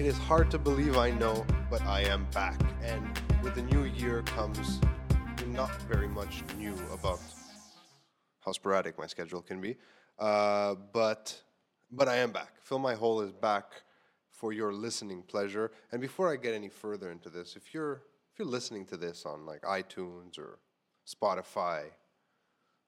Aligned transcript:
It 0.00 0.06
is 0.06 0.16
hard 0.16 0.50
to 0.52 0.58
believe 0.58 0.96
I 0.96 1.10
know, 1.10 1.44
but 1.68 1.82
I 1.82 2.00
am 2.04 2.26
back. 2.32 2.58
And 2.82 3.06
with 3.42 3.54
the 3.54 3.60
new 3.60 3.84
year 3.84 4.22
comes 4.22 4.80
not 5.48 5.70
very 5.82 6.08
much 6.08 6.42
new 6.56 6.72
about 6.90 7.20
how 8.40 8.52
sporadic 8.52 8.98
my 8.98 9.06
schedule 9.06 9.42
can 9.42 9.60
be. 9.60 9.76
Uh, 10.18 10.76
but 10.94 11.42
but 11.92 12.08
I 12.08 12.16
am 12.16 12.32
back. 12.32 12.52
Fill 12.62 12.78
My 12.78 12.94
Hole 12.94 13.20
is 13.20 13.30
back 13.30 13.82
for 14.30 14.54
your 14.54 14.72
listening 14.72 15.22
pleasure. 15.22 15.70
And 15.92 16.00
before 16.00 16.32
I 16.32 16.36
get 16.36 16.54
any 16.54 16.70
further 16.70 17.10
into 17.10 17.28
this, 17.28 17.54
if 17.54 17.74
you're 17.74 17.96
if 18.32 18.38
you're 18.38 18.48
listening 18.48 18.86
to 18.86 18.96
this 18.96 19.26
on 19.26 19.44
like 19.44 19.60
iTunes 19.64 20.38
or 20.38 20.60
Spotify, 21.06 21.82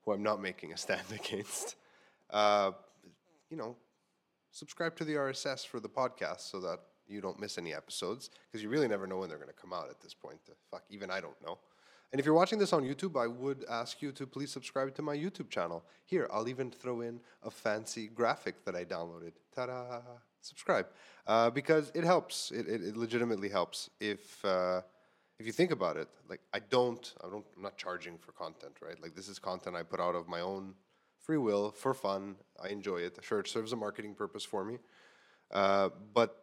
who 0.02 0.12
I'm 0.12 0.22
not 0.22 0.40
making 0.40 0.72
a 0.72 0.78
stand 0.78 1.04
against, 1.14 1.76
uh, 2.30 2.70
you 3.50 3.58
know, 3.58 3.76
subscribe 4.50 4.96
to 4.96 5.04
the 5.04 5.16
RSS 5.16 5.66
for 5.66 5.78
the 5.78 5.90
podcast 5.90 6.50
so 6.50 6.58
that 6.60 6.78
you 7.12 7.20
don't 7.20 7.38
miss 7.38 7.58
any 7.58 7.72
episodes 7.74 8.30
because 8.50 8.62
you 8.62 8.68
really 8.68 8.88
never 8.88 9.06
know 9.06 9.18
when 9.18 9.28
they're 9.28 9.38
going 9.38 9.48
to 9.48 9.60
come 9.60 9.72
out 9.72 9.88
at 9.90 10.00
this 10.00 10.14
point. 10.14 10.38
Fuck, 10.70 10.84
even 10.90 11.10
I 11.10 11.20
don't 11.20 11.40
know. 11.44 11.58
And 12.12 12.20
if 12.20 12.26
you're 12.26 12.34
watching 12.34 12.58
this 12.58 12.74
on 12.74 12.82
YouTube, 12.82 13.18
I 13.18 13.26
would 13.26 13.64
ask 13.70 14.02
you 14.02 14.12
to 14.12 14.26
please 14.26 14.52
subscribe 14.52 14.94
to 14.96 15.02
my 15.02 15.16
YouTube 15.16 15.48
channel. 15.48 15.82
Here, 16.04 16.28
I'll 16.30 16.48
even 16.48 16.70
throw 16.70 17.00
in 17.00 17.20
a 17.42 17.50
fancy 17.50 18.08
graphic 18.08 18.64
that 18.66 18.76
I 18.76 18.84
downloaded. 18.84 19.32
Ta 19.54 19.66
da! 19.66 20.00
Subscribe. 20.42 20.86
Uh, 21.26 21.48
because 21.48 21.90
it 21.94 22.04
helps. 22.04 22.50
It, 22.50 22.68
it, 22.68 22.82
it 22.82 22.96
legitimately 22.98 23.48
helps. 23.48 23.88
If, 23.98 24.44
uh, 24.44 24.82
if 25.38 25.46
you 25.46 25.52
think 25.52 25.70
about 25.70 25.96
it, 25.96 26.08
like 26.28 26.40
I 26.52 26.58
don't, 26.58 27.14
I 27.24 27.30
don't, 27.30 27.46
I'm 27.56 27.62
not 27.62 27.78
charging 27.78 28.18
for 28.18 28.32
content, 28.32 28.76
right? 28.82 29.00
Like 29.00 29.14
this 29.14 29.28
is 29.28 29.38
content 29.38 29.74
I 29.74 29.82
put 29.82 30.00
out 30.00 30.14
of 30.14 30.28
my 30.28 30.40
own 30.40 30.74
free 31.18 31.38
will 31.38 31.70
for 31.70 31.94
fun. 31.94 32.36
I 32.62 32.68
enjoy 32.68 32.98
it. 32.98 33.18
Sure, 33.22 33.40
it 33.40 33.48
serves 33.48 33.72
a 33.72 33.76
marketing 33.76 34.14
purpose 34.14 34.44
for 34.44 34.64
me. 34.64 34.78
Uh, 35.50 35.90
but 36.12 36.41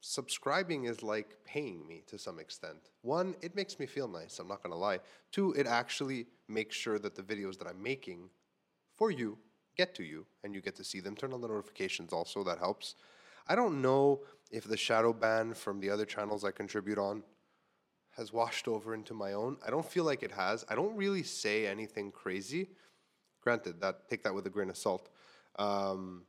subscribing 0.00 0.84
is 0.84 1.02
like 1.02 1.36
paying 1.44 1.86
me 1.86 2.02
to 2.06 2.18
some 2.18 2.38
extent. 2.38 2.90
One, 3.02 3.34
it 3.42 3.54
makes 3.54 3.78
me 3.78 3.86
feel 3.86 4.08
nice, 4.08 4.38
I'm 4.38 4.48
not 4.48 4.62
gonna 4.62 4.76
lie. 4.76 5.00
Two, 5.30 5.52
it 5.52 5.66
actually 5.66 6.26
makes 6.48 6.76
sure 6.76 6.98
that 6.98 7.14
the 7.14 7.22
videos 7.22 7.58
that 7.58 7.68
I'm 7.68 7.82
making 7.82 8.30
for 8.96 9.10
you 9.10 9.38
get 9.76 9.94
to 9.94 10.04
you 10.04 10.26
and 10.42 10.54
you 10.54 10.60
get 10.60 10.76
to 10.76 10.84
see 10.84 11.00
them. 11.00 11.16
Turn 11.16 11.32
on 11.32 11.40
the 11.40 11.48
notifications 11.48 12.12
also, 12.12 12.42
that 12.44 12.58
helps. 12.58 12.96
I 13.46 13.54
don't 13.54 13.80
know 13.82 14.20
if 14.50 14.64
the 14.64 14.76
shadow 14.76 15.12
ban 15.12 15.54
from 15.54 15.80
the 15.80 15.90
other 15.90 16.04
channels 16.04 16.44
I 16.44 16.50
contribute 16.50 16.98
on 16.98 17.22
has 18.16 18.32
washed 18.32 18.68
over 18.68 18.94
into 18.94 19.14
my 19.14 19.32
own. 19.32 19.56
I 19.66 19.70
don't 19.70 19.88
feel 19.88 20.04
like 20.04 20.22
it 20.22 20.32
has. 20.32 20.64
I 20.68 20.74
don't 20.74 20.96
really 20.96 21.22
say 21.22 21.66
anything 21.66 22.10
crazy. 22.10 22.70
Granted, 23.40 23.80
that 23.80 24.08
take 24.08 24.22
that 24.24 24.34
with 24.34 24.46
a 24.46 24.50
grain 24.50 24.68
of 24.68 24.76
salt. 24.76 25.08
Um, 25.58 26.24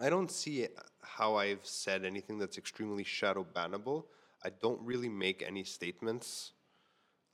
I 0.00 0.08
don't 0.08 0.30
see 0.30 0.66
how 1.02 1.36
I've 1.36 1.64
said 1.64 2.04
anything 2.04 2.38
that's 2.38 2.56
extremely 2.56 3.04
shadow 3.04 3.46
bannable. 3.54 4.04
I 4.42 4.48
don't 4.48 4.80
really 4.80 5.10
make 5.10 5.44
any 5.46 5.62
statements, 5.64 6.52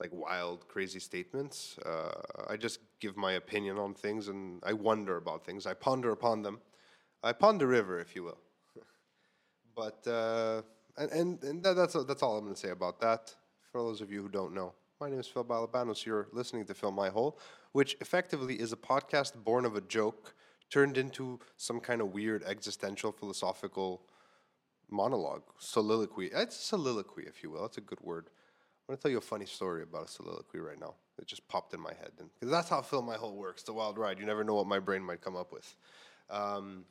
like 0.01 0.11
wild, 0.13 0.67
crazy 0.67 0.99
statements. 0.99 1.79
Uh, 1.87 2.11
I 2.49 2.57
just 2.57 2.81
give 3.01 3.17
my 3.17 3.33
opinion 3.33 3.79
on 3.79 3.95
things 3.95 4.27
and 4.27 4.61
I 4.65 4.73
wonder 4.73 5.17
about 5.17 5.45
things. 5.45 5.67
I 5.67 5.75
ponder 5.75 6.11
upon 6.11 6.43
them. 6.43 6.59
I 7.23 7.33
ponder 7.33 7.69
river, 7.69 8.01
if 8.01 8.17
you 8.17 8.25
will. 8.25 8.39
but, 9.77 10.05
uh, 10.09 10.63
and, 10.99 11.11
and, 11.13 11.45
and 11.45 11.63
that, 11.63 11.77
that's, 11.77 11.95
that's 12.05 12.23
all 12.23 12.37
I'm 12.37 12.45
going 12.45 12.55
to 12.55 12.61
say 12.61 12.71
about 12.71 13.01
that. 13.01 13.33
For 13.71 13.81
those 13.81 14.01
of 14.01 14.11
you 14.11 14.23
who 14.23 14.29
don't 14.29 14.55
know, 14.55 14.73
my 15.01 15.09
name 15.09 15.21
is 15.21 15.29
Phil 15.29 15.45
Balabanos. 15.45 16.05
You're 16.05 16.27
listening 16.33 16.65
to 16.65 16.75
Fill 16.75 16.91
My 16.91 17.11
Hole, 17.11 17.39
which 17.73 17.97
effectively 18.01 18.55
is 18.55 18.73
a 18.73 18.77
podcast 18.77 19.35
born 19.45 19.65
of 19.65 19.77
a 19.77 19.83
joke 19.83 20.35
turned 20.71 20.99
into 20.99 21.39
some 21.57 21.81
kind 21.81 22.01
of 22.01 22.13
weird 22.13 22.43
existential 22.45 23.13
philosophical 23.13 24.03
monologue, 24.91 25.43
soliloquy. 25.59 26.31
It's 26.33 26.59
a 26.59 26.63
soliloquy, 26.63 27.25
if 27.27 27.43
you 27.43 27.51
will. 27.51 27.63
That's 27.63 27.79
a 27.79 27.83
good 27.83 28.01
word. 28.01 28.31
I'm 28.89 28.97
to 28.97 29.03
tell 29.03 29.11
you 29.11 29.19
a 29.19 29.23
funny 29.23 29.47
story 29.47 29.83
about 29.83 30.05
a 30.05 30.09
soliloquy 30.09 30.61
right 30.61 30.79
now. 30.79 30.95
It 31.19 31.27
just 31.27 31.47
popped 31.49 31.75
in 31.75 31.81
my 31.81 31.93
head. 31.95 32.13
Because 32.17 32.51
that's 32.51 32.69
how 32.69 32.83
Fill 32.83 33.03
My 33.03 33.17
Hole 33.17 33.35
works, 33.35 33.63
the 33.63 33.73
wild 33.73 33.99
ride. 33.99 34.21
You 34.21 34.27
never 34.27 34.45
know 34.45 34.55
what 34.55 34.67
my 34.67 34.79
brain 34.79 35.03
might 35.03 35.21
come 35.21 35.35
up 35.35 35.53
with. 35.53 35.75
Um, 36.31 36.85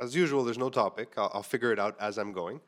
as 0.00 0.14
usual, 0.14 0.44
there's 0.44 0.58
no 0.58 0.70
topic. 0.70 1.12
I'll, 1.16 1.30
I'll, 1.34 1.42
figure 1.42 1.72
it 1.72 1.78
out 1.78 1.96
as 2.00 2.18
I'm 2.18 2.32
going. 2.32 2.60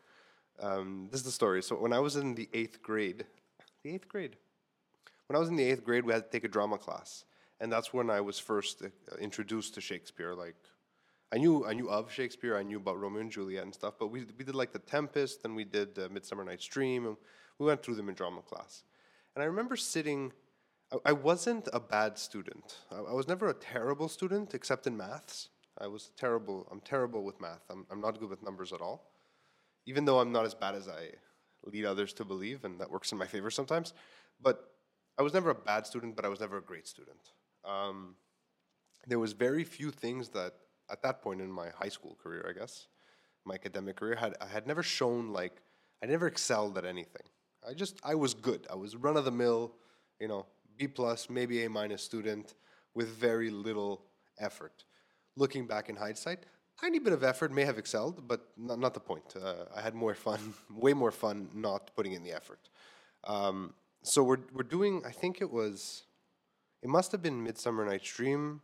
Um, 0.61 1.09
this 1.11 1.21
is 1.21 1.27
the 1.27 1.33
story. 1.33 1.62
So 1.62 1.77
when 1.77 1.93
I 1.93 2.00
was 2.00 2.17
in 2.17 2.34
the 2.34 2.49
eighth 2.53 2.83
grade, 2.83 3.25
the 3.83 3.94
eighth 3.94 4.09
grade, 4.09 4.37
when 5.27 5.37
I 5.37 5.41
was 5.41 5.49
in 5.49 5.56
the 5.56 5.65
eighth 5.65 5.84
grade, 5.84 6.05
we 6.05 6.12
had 6.12 6.25
to 6.25 6.31
take 6.31 6.44
a 6.44 6.49
drama 6.49 6.78
class 6.78 7.25
and 7.61 7.72
that's 7.72 7.93
when 7.93 8.11
I 8.11 8.21
was 8.21 8.39
first 8.39 8.83
uh, 8.83 9.17
introduced 9.19 9.75
to 9.75 9.81
Shakespeare. 9.81 10.34
Like, 10.34 10.56
I 11.33 11.39
knew 11.39 11.67
I 11.67 11.72
knew 11.72 11.89
of 11.89 12.12
Shakespeare, 12.12 12.56
I 12.56 12.62
knew 12.62 12.77
about 12.77 13.00
Romeo 13.00 13.21
and 13.21 13.31
Juliet 13.31 13.65
and 13.65 13.75
stuff, 13.75 13.94
but 13.99 14.09
we 14.09 14.27
we 14.39 14.44
did 14.44 14.55
like 14.55 14.72
The 14.72 14.78
Tempest, 14.78 15.44
and 15.44 15.56
we 15.56 15.65
did 15.65 15.99
uh, 15.99 16.09
Midsummer 16.11 16.44
Night's 16.44 16.67
Dream, 16.67 17.06
and 17.06 17.17
we 17.59 17.67
went 17.67 17.83
through 17.83 17.97
them 17.97 18.09
in 18.09 18.15
drama 18.15 18.43
class. 18.43 18.84
And 19.34 19.43
I 19.43 19.47
remember 19.47 19.77
sitting. 19.77 20.33
I, 20.93 20.97
I 21.06 21.12
wasn't 21.12 21.69
a 21.72 21.81
bad 21.81 22.19
student. 22.19 22.77
I, 22.93 22.97
I, 22.97 23.12
was 23.12 23.27
never 23.27 23.49
a 23.49 23.55
terrible 23.55 24.09
student, 24.09 24.55
except 24.55 24.87
in 24.87 24.97
maths. 24.97 25.49
I 25.78 25.88
was 25.88 26.11
terrible. 26.17 26.69
I'm 26.71 26.81
terrible 26.81 27.25
with 27.25 27.41
math. 27.41 27.65
I'm 27.71 27.87
I'm 27.91 28.00
not 28.00 28.21
good 28.21 28.31
with 28.31 28.43
numbers 28.43 28.73
at 28.73 28.81
all. 28.81 29.11
Even 29.87 30.05
though 30.05 30.21
I'm 30.21 30.33
not 30.33 30.44
as 30.44 30.55
bad 30.55 30.75
as 30.75 30.88
I 30.88 31.11
lead 31.65 31.84
others 31.87 32.12
to 32.15 32.25
believe, 32.25 32.65
and 32.65 32.81
that 32.81 32.91
works 32.91 33.11
in 33.12 33.19
my 33.19 33.27
favor 33.27 33.50
sometimes. 33.50 33.94
But 34.41 34.73
I 35.19 35.23
was 35.23 35.33
never 35.33 35.50
a 35.50 35.55
bad 35.55 35.87
student, 35.87 36.15
but 36.15 36.25
I 36.25 36.28
was 36.28 36.41
never 36.41 36.59
a 36.59 36.62
great 36.62 36.87
student 36.87 37.33
um, 37.66 38.15
there 39.06 39.19
was 39.19 39.32
very 39.32 39.65
few 39.65 39.91
things 39.91 40.28
that 40.31 40.54
at 40.91 41.03
that 41.03 41.22
point 41.22 41.41
in 41.41 41.50
my 41.50 41.69
high 41.71 41.88
school 41.88 42.16
career, 42.22 42.47
I 42.49 42.59
guess, 42.59 42.87
my 43.44 43.54
academic 43.54 43.97
career, 43.97 44.16
had 44.16 44.34
I 44.41 44.47
had 44.47 44.66
never 44.66 44.82
shown 44.82 45.32
like 45.32 45.62
I 46.03 46.06
never 46.06 46.26
excelled 46.26 46.78
at 46.78 46.84
anything. 46.84 47.22
I 47.69 47.75
just 47.75 47.99
I 48.05 48.15
was 48.15 48.34
good. 48.34 48.66
I 48.71 48.75
was 48.75 48.97
run 48.97 49.16
of 49.16 49.25
the 49.25 49.31
mill, 49.31 49.75
you 50.21 50.28
know, 50.28 50.47
B 50.76 50.87
plus, 50.87 51.31
maybe 51.31 51.65
A 51.65 51.71
minus 51.71 52.03
student 52.03 52.55
with 52.94 53.09
very 53.09 53.50
little 53.50 54.03
effort. 54.38 54.84
Looking 55.37 55.66
back 55.66 55.88
in 55.88 55.97
hindsight, 55.97 56.44
tiny 56.81 56.99
bit 56.99 57.12
of 57.12 57.22
effort 57.22 57.53
may 57.53 57.65
have 57.65 57.78
excelled, 57.78 58.26
but 58.26 58.49
not, 58.56 58.78
not 58.78 58.94
the 58.94 59.00
point. 59.00 59.34
Uh, 59.37 59.65
I 59.75 59.81
had 59.81 59.94
more 59.94 60.15
fun, 60.15 60.55
way 60.71 60.93
more 60.93 61.10
fun 61.10 61.49
not 61.55 61.91
putting 61.94 62.12
in 62.12 62.22
the 62.22 62.32
effort. 62.32 62.69
Um, 63.25 63.75
so 64.03 64.22
we're 64.22 64.38
we're 64.53 64.62
doing. 64.62 65.03
I 65.05 65.10
think 65.10 65.41
it 65.41 65.50
was 65.50 66.06
it 66.82 66.88
must 66.88 67.12
have 67.12 67.22
been 67.22 67.42
Midsummer 67.42 67.84
Night's 67.84 68.12
Dream. 68.12 68.60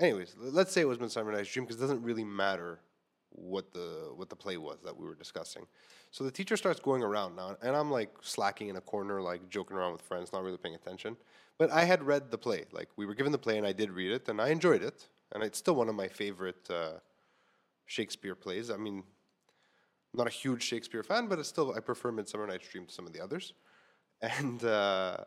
Anyways, 0.00 0.34
let's 0.38 0.72
say 0.72 0.82
it 0.82 0.88
was 0.88 1.00
Midsummer 1.00 1.32
Night's 1.32 1.52
Dream 1.52 1.64
because 1.64 1.76
it 1.76 1.80
doesn't 1.80 2.02
really 2.02 2.24
matter 2.24 2.80
what 3.30 3.72
the 3.72 4.12
what 4.14 4.30
the 4.30 4.36
play 4.36 4.56
was 4.56 4.78
that 4.84 4.96
we 4.96 5.06
were 5.06 5.14
discussing. 5.14 5.66
So 6.10 6.24
the 6.24 6.30
teacher 6.30 6.56
starts 6.56 6.80
going 6.80 7.02
around 7.02 7.36
now, 7.36 7.56
and 7.62 7.76
I'm 7.76 7.90
like 7.90 8.10
slacking 8.22 8.68
in 8.68 8.76
a 8.76 8.80
corner, 8.80 9.20
like 9.20 9.48
joking 9.50 9.76
around 9.76 9.92
with 9.92 10.02
friends, 10.02 10.32
not 10.32 10.42
really 10.42 10.56
paying 10.56 10.74
attention. 10.74 11.16
But 11.58 11.70
I 11.70 11.84
had 11.84 12.02
read 12.02 12.30
the 12.30 12.38
play, 12.38 12.64
like 12.72 12.88
we 12.96 13.04
were 13.04 13.14
given 13.14 13.32
the 13.32 13.38
play, 13.38 13.58
and 13.58 13.66
I 13.66 13.72
did 13.72 13.90
read 13.90 14.12
it, 14.12 14.28
and 14.28 14.40
I 14.40 14.48
enjoyed 14.48 14.82
it, 14.82 15.08
and 15.34 15.42
it's 15.42 15.58
still 15.58 15.74
one 15.74 15.88
of 15.88 15.94
my 15.94 16.08
favorite 16.08 16.68
uh, 16.70 17.00
Shakespeare 17.86 18.34
plays. 18.34 18.70
I 18.70 18.76
mean, 18.76 18.98
I'm 18.98 20.18
not 20.18 20.26
a 20.26 20.30
huge 20.30 20.62
Shakespeare 20.62 21.02
fan, 21.02 21.26
but 21.26 21.38
it's 21.38 21.48
still 21.48 21.74
I 21.76 21.80
prefer 21.80 22.12
Midsummer 22.12 22.46
Night's 22.46 22.68
Dream 22.68 22.86
to 22.86 22.92
some 22.92 23.06
of 23.06 23.12
the 23.12 23.20
others, 23.20 23.52
and. 24.22 24.62
Uh, 24.64 25.18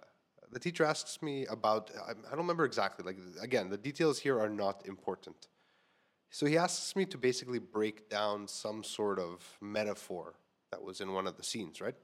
the 0.51 0.59
teacher 0.59 0.83
asks 0.83 1.21
me 1.21 1.45
about, 1.47 1.91
I 2.07 2.13
don't 2.13 2.39
remember 2.39 2.65
exactly, 2.65 3.05
like, 3.05 3.17
again, 3.41 3.69
the 3.69 3.77
details 3.77 4.19
here 4.19 4.39
are 4.39 4.49
not 4.49 4.85
important. 4.85 5.47
So 6.29 6.45
he 6.45 6.57
asks 6.57 6.95
me 6.95 7.05
to 7.05 7.17
basically 7.17 7.59
break 7.59 8.09
down 8.09 8.47
some 8.47 8.83
sort 8.83 9.19
of 9.19 9.45
metaphor 9.61 10.35
that 10.71 10.81
was 10.81 11.01
in 11.01 11.13
one 11.13 11.27
of 11.27 11.37
the 11.37 11.43
scenes, 11.43 11.81
right? 11.81 11.95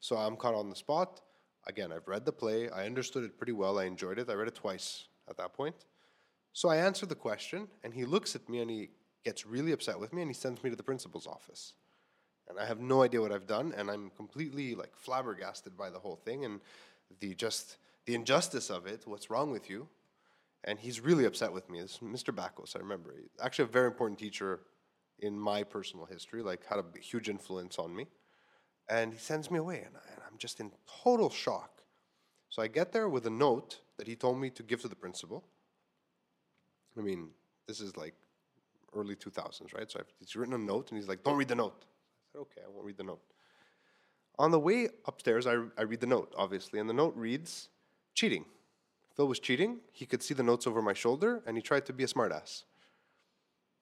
So 0.00 0.16
I'm 0.16 0.36
caught 0.36 0.54
on 0.54 0.70
the 0.70 0.76
spot. 0.76 1.20
Again, 1.66 1.92
I've 1.92 2.08
read 2.08 2.24
the 2.24 2.32
play, 2.32 2.70
I 2.70 2.86
understood 2.86 3.24
it 3.24 3.36
pretty 3.36 3.52
well, 3.52 3.78
I 3.78 3.84
enjoyed 3.84 4.18
it, 4.18 4.30
I 4.30 4.34
read 4.34 4.48
it 4.48 4.54
twice 4.54 5.08
at 5.28 5.36
that 5.36 5.52
point. 5.52 5.76
So 6.52 6.68
I 6.68 6.76
answer 6.76 7.04
the 7.04 7.14
question, 7.14 7.68
and 7.84 7.92
he 7.92 8.04
looks 8.04 8.34
at 8.34 8.48
me 8.48 8.60
and 8.60 8.70
he 8.70 8.90
gets 9.24 9.44
really 9.44 9.72
upset 9.72 10.00
with 10.00 10.12
me 10.12 10.22
and 10.22 10.30
he 10.30 10.34
sends 10.34 10.62
me 10.64 10.70
to 10.70 10.76
the 10.76 10.82
principal's 10.82 11.26
office. 11.26 11.74
And 12.48 12.58
I 12.58 12.64
have 12.64 12.80
no 12.80 13.02
idea 13.02 13.20
what 13.20 13.32
I've 13.32 13.46
done, 13.46 13.74
and 13.76 13.90
I'm 13.90 14.10
completely 14.16 14.74
like 14.74 14.96
flabbergasted 14.96 15.76
by 15.76 15.90
the 15.90 15.98
whole 15.98 16.16
thing 16.16 16.46
and 16.46 16.60
the 17.20 17.34
just 17.34 17.76
the 18.08 18.14
injustice 18.14 18.70
of 18.70 18.86
it, 18.86 19.02
what's 19.04 19.28
wrong 19.28 19.50
with 19.50 19.68
you. 19.68 19.86
And 20.64 20.78
he's 20.78 20.98
really 20.98 21.26
upset 21.26 21.52
with 21.52 21.68
me. 21.68 21.82
This 21.82 21.98
Mr. 21.98 22.34
Bacos, 22.34 22.74
I 22.74 22.78
remember. 22.78 23.14
Actually, 23.38 23.66
a 23.66 23.68
very 23.68 23.86
important 23.86 24.18
teacher 24.18 24.60
in 25.18 25.38
my 25.38 25.62
personal 25.62 26.06
history, 26.06 26.42
like 26.42 26.64
had 26.64 26.78
a 26.78 26.84
huge 26.98 27.28
influence 27.28 27.78
on 27.78 27.94
me. 27.94 28.06
And 28.88 29.12
he 29.12 29.18
sends 29.18 29.50
me 29.50 29.58
away, 29.58 29.82
and, 29.84 29.94
I, 29.94 30.26
I'm 30.26 30.38
just 30.38 30.58
in 30.58 30.72
total 31.04 31.28
shock. 31.28 31.82
So 32.48 32.62
I 32.62 32.68
get 32.68 32.92
there 32.92 33.10
with 33.10 33.26
a 33.26 33.30
note 33.30 33.80
that 33.98 34.06
he 34.06 34.16
told 34.16 34.38
me 34.38 34.48
to 34.50 34.62
give 34.62 34.80
to 34.80 34.88
the 34.88 34.96
principal. 34.96 35.44
I 36.96 37.02
mean, 37.02 37.28
this 37.66 37.82
is 37.82 37.94
like 37.98 38.14
early 38.94 39.16
2000s, 39.16 39.74
right? 39.74 39.90
So 39.90 40.00
I've, 40.00 40.12
he's 40.18 40.34
written 40.34 40.54
a 40.54 40.58
note, 40.58 40.90
and 40.90 40.98
he's 40.98 41.08
like, 41.08 41.22
"Don't 41.22 41.36
read 41.36 41.48
the 41.48 41.56
note." 41.56 41.84
I 41.84 42.24
said, 42.32 42.38
"Okay, 42.38 42.62
I 42.64 42.70
won't 42.70 42.86
read 42.86 42.96
the 42.96 43.04
note." 43.04 43.20
On 44.38 44.50
the 44.50 44.58
way 44.58 44.88
upstairs, 45.04 45.46
I, 45.46 45.56
I 45.76 45.82
read 45.82 46.00
the 46.00 46.06
note, 46.06 46.32
obviously, 46.38 46.80
and 46.80 46.88
the 46.88 46.94
note 46.94 47.14
reads, 47.14 47.68
cheating. 48.18 48.44
Phil 49.14 49.28
was 49.28 49.38
cheating. 49.38 49.72
He 49.92 50.06
could 50.06 50.22
see 50.22 50.34
the 50.34 50.42
notes 50.42 50.66
over 50.66 50.82
my 50.82 50.92
shoulder, 50.92 51.42
and 51.46 51.56
he 51.56 51.62
tried 51.62 51.86
to 51.86 51.92
be 51.92 52.04
a 52.04 52.06
smartass. 52.14 52.64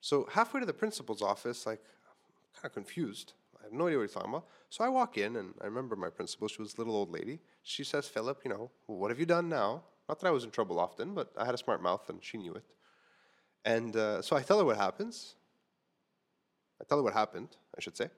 So 0.00 0.28
halfway 0.36 0.60
to 0.60 0.66
the 0.66 0.80
principal's 0.84 1.22
office, 1.22 1.66
like, 1.66 1.82
I'm 2.08 2.16
kind 2.54 2.66
of 2.70 2.72
confused. 2.72 3.32
I 3.58 3.64
have 3.64 3.72
no 3.72 3.86
idea 3.86 3.98
what 3.98 4.04
he's 4.04 4.12
talking 4.12 4.30
about. 4.30 4.46
So 4.68 4.84
I 4.84 4.88
walk 4.88 5.16
in, 5.16 5.36
and 5.36 5.54
I 5.62 5.64
remember 5.64 5.96
my 5.96 6.10
principal. 6.10 6.48
She 6.48 6.62
was 6.62 6.74
a 6.74 6.78
little 6.78 6.94
old 6.94 7.10
lady. 7.10 7.40
She 7.62 7.82
says, 7.82 8.06
"Philip, 8.08 8.38
you 8.44 8.50
know, 8.50 8.70
what 8.86 9.10
have 9.10 9.18
you 9.18 9.26
done 9.26 9.48
now?" 9.48 9.70
Not 10.08 10.20
that 10.20 10.28
I 10.28 10.30
was 10.38 10.44
in 10.44 10.50
trouble 10.50 10.78
often, 10.78 11.14
but 11.14 11.32
I 11.36 11.44
had 11.44 11.54
a 11.54 11.62
smart 11.66 11.82
mouth, 11.82 12.08
and 12.10 12.22
she 12.22 12.36
knew 12.38 12.54
it. 12.54 12.66
And 13.64 13.96
uh, 13.96 14.22
so 14.22 14.36
I 14.36 14.42
tell 14.42 14.58
her 14.58 14.64
what 14.64 14.76
happens. 14.76 15.34
I 16.80 16.84
tell 16.84 16.98
her 16.98 17.04
what 17.04 17.14
happened, 17.14 17.50
I 17.76 17.80
should 17.80 17.96
say. 17.96 18.08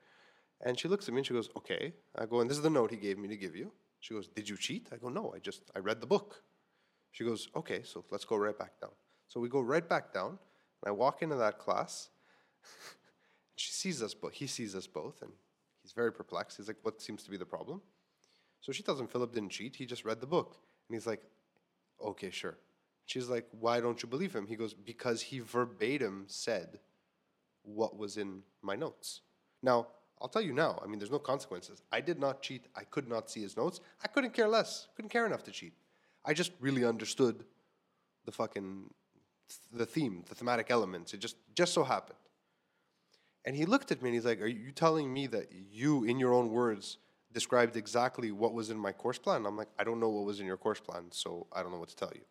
And 0.61 0.79
she 0.79 0.87
looks 0.87 1.07
at 1.07 1.13
me 1.13 1.19
and 1.21 1.27
she 1.27 1.33
goes, 1.33 1.49
"Okay." 1.59 1.93
I 2.15 2.25
go, 2.25 2.41
"And 2.41 2.49
this 2.49 2.57
is 2.57 2.63
the 2.63 2.75
note 2.79 2.91
he 2.91 2.97
gave 3.07 3.17
me 3.17 3.27
to 3.29 3.37
give 3.45 3.55
you." 3.55 3.71
She 3.99 4.13
goes, 4.13 4.27
"Did 4.27 4.47
you 4.47 4.57
cheat?" 4.57 4.89
I 4.91 4.97
go, 4.97 5.09
"No, 5.09 5.33
I 5.35 5.39
just 5.39 5.63
I 5.75 5.79
read 5.79 6.01
the 6.01 6.07
book." 6.07 6.43
She 7.11 7.23
goes, 7.23 7.49
"Okay, 7.55 7.83
so 7.83 8.03
let's 8.11 8.25
go 8.25 8.37
right 8.37 8.57
back 8.57 8.79
down." 8.79 8.91
So 9.27 9.39
we 9.39 9.49
go 9.49 9.61
right 9.61 9.87
back 9.87 10.13
down, 10.13 10.29
and 10.29 10.87
I 10.87 10.91
walk 10.91 11.21
into 11.21 11.35
that 11.35 11.59
class. 11.59 12.09
she 13.55 13.71
sees 13.71 14.01
us 14.01 14.13
both. 14.13 14.33
He 14.33 14.47
sees 14.47 14.75
us 14.75 14.87
both, 14.87 15.21
and 15.21 15.31
he's 15.81 15.91
very 15.91 16.13
perplexed. 16.13 16.57
He's 16.57 16.67
like, 16.67 16.77
"What 16.83 17.01
seems 17.01 17.23
to 17.23 17.31
be 17.31 17.37
the 17.37 17.45
problem?" 17.45 17.81
So 18.61 18.71
she 18.71 18.83
tells 18.83 18.99
him 18.99 19.07
Philip 19.07 19.33
didn't 19.33 19.49
cheat. 19.49 19.75
He 19.75 19.85
just 19.85 20.05
read 20.05 20.21
the 20.21 20.27
book, 20.27 20.57
and 20.87 20.95
he's 20.95 21.07
like, 21.07 21.23
"Okay, 22.01 22.29
sure." 22.29 22.57
She's 23.05 23.27
like, 23.27 23.47
"Why 23.51 23.79
don't 23.79 24.01
you 24.01 24.07
believe 24.09 24.33
him?" 24.33 24.47
He 24.47 24.55
goes, 24.55 24.73
"Because 24.73 25.21
he 25.21 25.39
verbatim 25.39 26.25
said 26.27 26.79
what 27.63 27.97
was 27.97 28.17
in 28.17 28.43
my 28.61 28.75
notes." 28.75 29.21
Now, 29.61 29.87
I'll 30.21 30.27
tell 30.27 30.41
you 30.41 30.53
now. 30.53 30.79
I 30.83 30.87
mean, 30.87 30.99
there's 30.99 31.11
no 31.11 31.19
consequences. 31.19 31.81
I 31.91 32.01
did 32.01 32.19
not 32.19 32.41
cheat. 32.41 32.65
I 32.75 32.83
could 32.83 33.07
not 33.07 33.29
see 33.29 33.41
his 33.41 33.55
notes. 33.55 33.79
I 34.03 34.07
couldn't 34.07 34.33
care 34.33 34.47
less. 34.47 34.87
Couldn't 34.95 35.09
care 35.09 35.25
enough 35.25 35.43
to 35.43 35.51
cheat. 35.51 35.73
I 36.25 36.33
just 36.33 36.51
really 36.59 36.83
understood 36.83 37.45
the 38.25 38.31
fucking 38.31 38.93
the 39.73 39.85
theme, 39.85 40.23
the 40.27 40.35
thematic 40.35 40.69
elements. 40.69 41.13
It 41.13 41.19
just 41.19 41.37
just 41.55 41.73
so 41.73 41.83
happened. 41.83 42.19
And 43.45 43.55
he 43.55 43.65
looked 43.65 43.91
at 43.91 44.01
me 44.01 44.09
and 44.09 44.15
he's 44.15 44.25
like, 44.25 44.41
"Are 44.41 44.47
you 44.47 44.71
telling 44.71 45.11
me 45.11 45.25
that 45.27 45.51
you, 45.51 46.03
in 46.03 46.19
your 46.19 46.33
own 46.33 46.51
words, 46.51 46.97
described 47.31 47.75
exactly 47.77 48.31
what 48.31 48.53
was 48.53 48.69
in 48.69 48.77
my 48.77 48.91
course 48.91 49.17
plan?" 49.17 49.45
I'm 49.45 49.57
like, 49.57 49.69
"I 49.79 49.83
don't 49.85 49.99
know 49.99 50.09
what 50.09 50.25
was 50.25 50.39
in 50.39 50.45
your 50.45 50.57
course 50.57 50.81
plan, 50.81 51.11
so 51.11 51.47
I 51.53 51.63
don't 51.63 51.71
know 51.71 51.79
what 51.79 51.89
to 51.89 51.95
tell 51.95 52.11
you." 52.13 52.25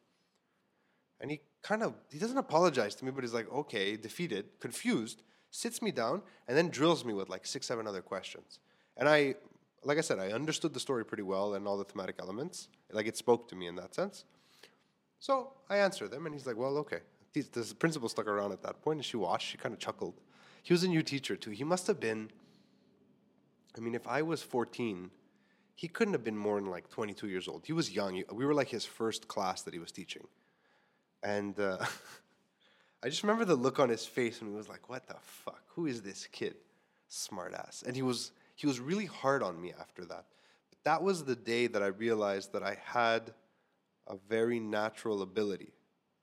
And 1.20 1.30
he 1.30 1.40
kind 1.62 1.82
of 1.82 1.94
he 2.10 2.18
doesn't 2.18 2.38
apologize 2.38 2.94
to 2.96 3.04
me, 3.04 3.10
but 3.10 3.24
he's 3.24 3.34
like, 3.34 3.50
"Okay," 3.50 3.96
defeated, 3.96 4.60
confused 4.60 5.22
sits 5.50 5.80
me 5.82 5.90
down, 5.90 6.22
and 6.46 6.56
then 6.56 6.68
drills 6.68 7.04
me 7.04 7.12
with 7.12 7.28
like 7.28 7.46
six, 7.46 7.66
seven 7.66 7.86
other 7.86 8.02
questions. 8.02 8.58
And 8.96 9.08
I, 9.08 9.34
like 9.84 9.98
I 9.98 10.02
said, 10.02 10.18
I 10.18 10.32
understood 10.32 10.74
the 10.74 10.80
story 10.80 11.04
pretty 11.04 11.22
well 11.22 11.54
and 11.54 11.66
all 11.66 11.76
the 11.76 11.84
thematic 11.84 12.16
elements. 12.20 12.68
Like 12.92 13.06
it 13.06 13.16
spoke 13.16 13.48
to 13.48 13.56
me 13.56 13.66
in 13.66 13.76
that 13.76 13.94
sense. 13.94 14.24
So 15.20 15.52
I 15.68 15.78
answer 15.78 16.08
them, 16.08 16.26
and 16.26 16.34
he's 16.34 16.46
like, 16.46 16.56
"Well, 16.56 16.76
okay." 16.78 17.00
The 17.32 17.74
principal 17.78 18.08
stuck 18.08 18.26
around 18.26 18.52
at 18.52 18.62
that 18.62 18.82
point, 18.82 18.98
and 18.98 19.04
she 19.04 19.16
watched. 19.16 19.48
She 19.48 19.58
kind 19.58 19.72
of 19.72 19.78
chuckled. 19.78 20.14
He 20.62 20.72
was 20.72 20.82
a 20.82 20.88
new 20.88 21.02
teacher 21.02 21.36
too. 21.36 21.50
He 21.50 21.64
must 21.64 21.86
have 21.86 22.00
been. 22.00 22.30
I 23.76 23.80
mean, 23.80 23.94
if 23.94 24.06
I 24.08 24.22
was 24.22 24.42
14, 24.42 25.10
he 25.76 25.86
couldn't 25.86 26.14
have 26.14 26.24
been 26.24 26.36
more 26.36 26.60
than 26.60 26.68
like 26.68 26.88
22 26.88 27.28
years 27.28 27.46
old. 27.46 27.64
He 27.64 27.72
was 27.72 27.92
young. 27.92 28.22
We 28.32 28.44
were 28.44 28.54
like 28.54 28.68
his 28.68 28.84
first 28.84 29.28
class 29.28 29.62
that 29.62 29.72
he 29.74 29.80
was 29.80 29.92
teaching, 29.92 30.26
and. 31.22 31.58
Uh, 31.58 31.78
I 33.02 33.08
just 33.08 33.22
remember 33.22 33.44
the 33.44 33.54
look 33.54 33.78
on 33.78 33.88
his 33.88 34.04
face 34.04 34.40
when 34.40 34.50
he 34.50 34.56
was 34.56 34.68
like, 34.68 34.88
"What 34.88 35.06
the 35.06 35.16
fuck? 35.20 35.62
Who 35.74 35.86
is 35.86 36.02
this 36.02 36.26
kid? 36.26 36.56
Smartass." 37.08 37.84
And 37.84 37.94
he 37.94 38.02
was 38.02 38.32
he 38.54 38.66
was 38.66 38.80
really 38.80 39.06
hard 39.06 39.42
on 39.42 39.60
me 39.60 39.72
after 39.78 40.04
that. 40.06 40.24
But 40.70 40.78
that 40.84 41.02
was 41.02 41.24
the 41.24 41.36
day 41.36 41.68
that 41.68 41.82
I 41.82 41.86
realized 41.86 42.52
that 42.52 42.62
I 42.62 42.76
had 42.84 43.32
a 44.08 44.16
very 44.28 44.58
natural 44.58 45.22
ability 45.22 45.72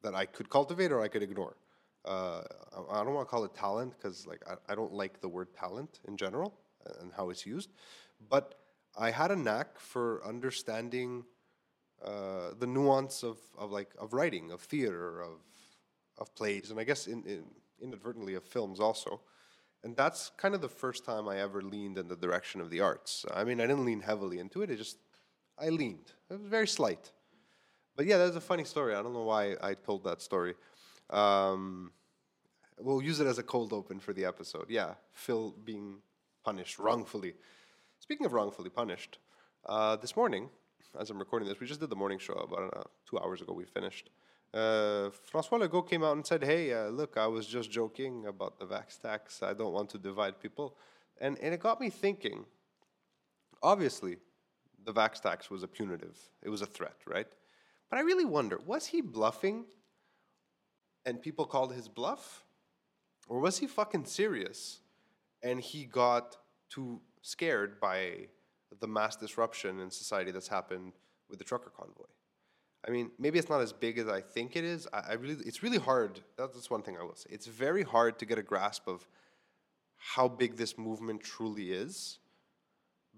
that 0.01 0.13
I 0.13 0.25
could 0.25 0.49
cultivate 0.49 0.91
or 0.91 1.01
I 1.01 1.07
could 1.07 1.23
ignore. 1.23 1.55
Uh, 2.03 2.41
I 2.91 3.03
don't 3.03 3.13
want 3.13 3.27
to 3.27 3.31
call 3.31 3.45
it 3.45 3.55
talent 3.55 3.93
because 3.97 4.27
like 4.27 4.41
I, 4.47 4.73
I 4.73 4.75
don't 4.75 4.93
like 4.93 5.21
the 5.21 5.29
word 5.29 5.53
talent 5.53 6.01
in 6.07 6.17
general 6.17 6.53
and 6.99 7.11
how 7.13 7.29
it's 7.29 7.45
used, 7.45 7.71
but 8.29 8.59
I 8.97 9.11
had 9.11 9.31
a 9.31 9.35
knack 9.35 9.79
for 9.79 10.25
understanding 10.25 11.25
uh, 12.03 12.51
the 12.59 12.67
nuance 12.67 13.23
of, 13.23 13.37
of 13.57 13.71
like 13.71 13.89
of 13.97 14.13
writing, 14.13 14.51
of 14.51 14.61
theater, 14.61 15.21
of 15.21 15.39
of 16.17 16.33
plays, 16.35 16.71
and 16.71 16.79
I 16.79 16.83
guess 16.83 17.07
in, 17.07 17.23
in, 17.25 17.43
inadvertently 17.81 18.35
of 18.35 18.43
films 18.43 18.79
also. 18.79 19.21
And 19.83 19.95
that's 19.95 20.31
kind 20.37 20.55
of 20.55 20.61
the 20.61 20.69
first 20.69 21.05
time 21.05 21.27
I 21.27 21.37
ever 21.37 21.61
leaned 21.61 21.97
in 21.97 22.07
the 22.07 22.15
direction 22.15 22.59
of 22.59 22.69
the 22.69 22.81
arts. 22.81 23.25
I 23.33 23.43
mean, 23.43 23.61
I 23.61 23.67
didn't 23.67 23.85
lean 23.85 24.01
heavily 24.01 24.39
into 24.39 24.63
it. 24.63 24.71
It 24.71 24.77
just 24.77 24.97
I 25.59 25.69
leaned. 25.69 26.11
It 26.29 26.39
was 26.39 26.47
very 26.47 26.67
slight. 26.67 27.11
But 27.95 28.05
yeah, 28.07 28.17
that's 28.17 28.35
a 28.35 28.41
funny 28.41 28.65
story. 28.65 28.95
I 28.95 29.01
don't 29.01 29.13
know 29.13 29.23
why 29.23 29.55
I 29.61 29.73
told 29.73 30.03
that 30.03 30.21
story. 30.21 30.55
Um, 31.09 31.91
we'll 32.79 33.01
use 33.01 33.19
it 33.19 33.27
as 33.27 33.37
a 33.37 33.43
cold 33.43 33.71
open 33.71 33.99
for 33.99 34.11
the 34.11 34.25
episode. 34.25 34.65
Yeah, 34.69 34.95
Phil 35.13 35.55
being 35.63 35.99
punished 36.43 36.77
wrongfully. 36.79 37.35
Speaking 37.99 38.25
of 38.25 38.33
wrongfully 38.33 38.69
punished, 38.69 39.19
uh, 39.67 39.95
this 39.95 40.15
morning, 40.15 40.49
as 40.99 41.09
I'm 41.09 41.19
recording 41.19 41.47
this, 41.47 41.59
we 41.59 41.67
just 41.67 41.79
did 41.79 41.89
the 41.89 41.95
morning 41.95 42.19
show 42.19 42.33
about 42.33 42.75
uh, 42.75 42.83
two 43.09 43.17
hours 43.19 43.41
ago. 43.41 43.53
We 43.53 43.65
finished 43.65 44.09
uh, 44.53 45.09
Francois 45.23 45.59
Legault 45.59 45.89
came 45.89 46.03
out 46.03 46.15
and 46.15 46.25
said, 46.25 46.43
"Hey, 46.43 46.73
uh, 46.73 46.87
look, 46.87 47.17
I 47.17 47.27
was 47.27 47.45
just 47.47 47.71
joking 47.71 48.25
about 48.27 48.57
the 48.59 48.65
vax 48.65 48.99
tax. 49.01 49.43
I 49.43 49.53
don't 49.53 49.73
want 49.73 49.89
to 49.91 49.97
divide 49.97 50.39
people," 50.39 50.77
and 51.19 51.37
and 51.39 51.53
it 51.53 51.59
got 51.59 51.79
me 51.81 51.89
thinking. 51.89 52.45
Obviously, 53.61 54.17
the 54.83 54.93
vax 54.93 55.21
tax 55.21 55.49
was 55.49 55.63
a 55.63 55.67
punitive; 55.67 56.17
it 56.41 56.49
was 56.49 56.61
a 56.61 56.65
threat, 56.65 56.97
right? 57.05 57.27
But 57.89 57.97
I 57.99 58.01
really 58.01 58.25
wonder: 58.25 58.59
was 58.65 58.85
he 58.85 59.01
bluffing, 59.01 59.65
and 61.05 61.21
people 61.21 61.45
called 61.45 61.73
his 61.73 61.87
bluff, 61.87 62.45
or 63.27 63.39
was 63.39 63.57
he 63.57 63.67
fucking 63.67 64.05
serious, 64.05 64.79
and 65.43 65.59
he 65.59 65.85
got 65.85 66.37
too 66.69 67.01
scared 67.21 67.79
by 67.79 68.27
the 68.79 68.87
mass 68.87 69.15
disruption 69.15 69.79
in 69.79 69.89
society 69.91 70.31
that's 70.31 70.47
happened 70.47 70.93
with 71.29 71.39
the 71.39 71.45
trucker 71.45 71.71
convoy? 71.75 72.05
I 72.87 72.91
mean, 72.91 73.11
maybe 73.17 73.39
it's 73.39 73.49
not 73.49 73.61
as 73.61 73.73
big 73.73 73.97
as 73.97 74.07
I 74.07 74.21
think 74.21 74.55
it 74.55 74.63
is. 74.63 74.87
I, 74.93 74.99
I 75.09 75.13
really, 75.13 75.43
it's 75.45 75.63
really 75.63 75.77
hard. 75.77 76.19
That's 76.37 76.69
one 76.69 76.83
thing 76.83 76.97
I 76.99 77.03
will 77.03 77.15
say. 77.15 77.29
It's 77.31 77.47
very 77.47 77.83
hard 77.83 78.19
to 78.19 78.25
get 78.25 78.37
a 78.37 78.43
grasp 78.43 78.87
of 78.87 79.07
how 79.97 80.27
big 80.27 80.55
this 80.55 80.77
movement 80.77 81.21
truly 81.21 81.71
is 81.71 82.19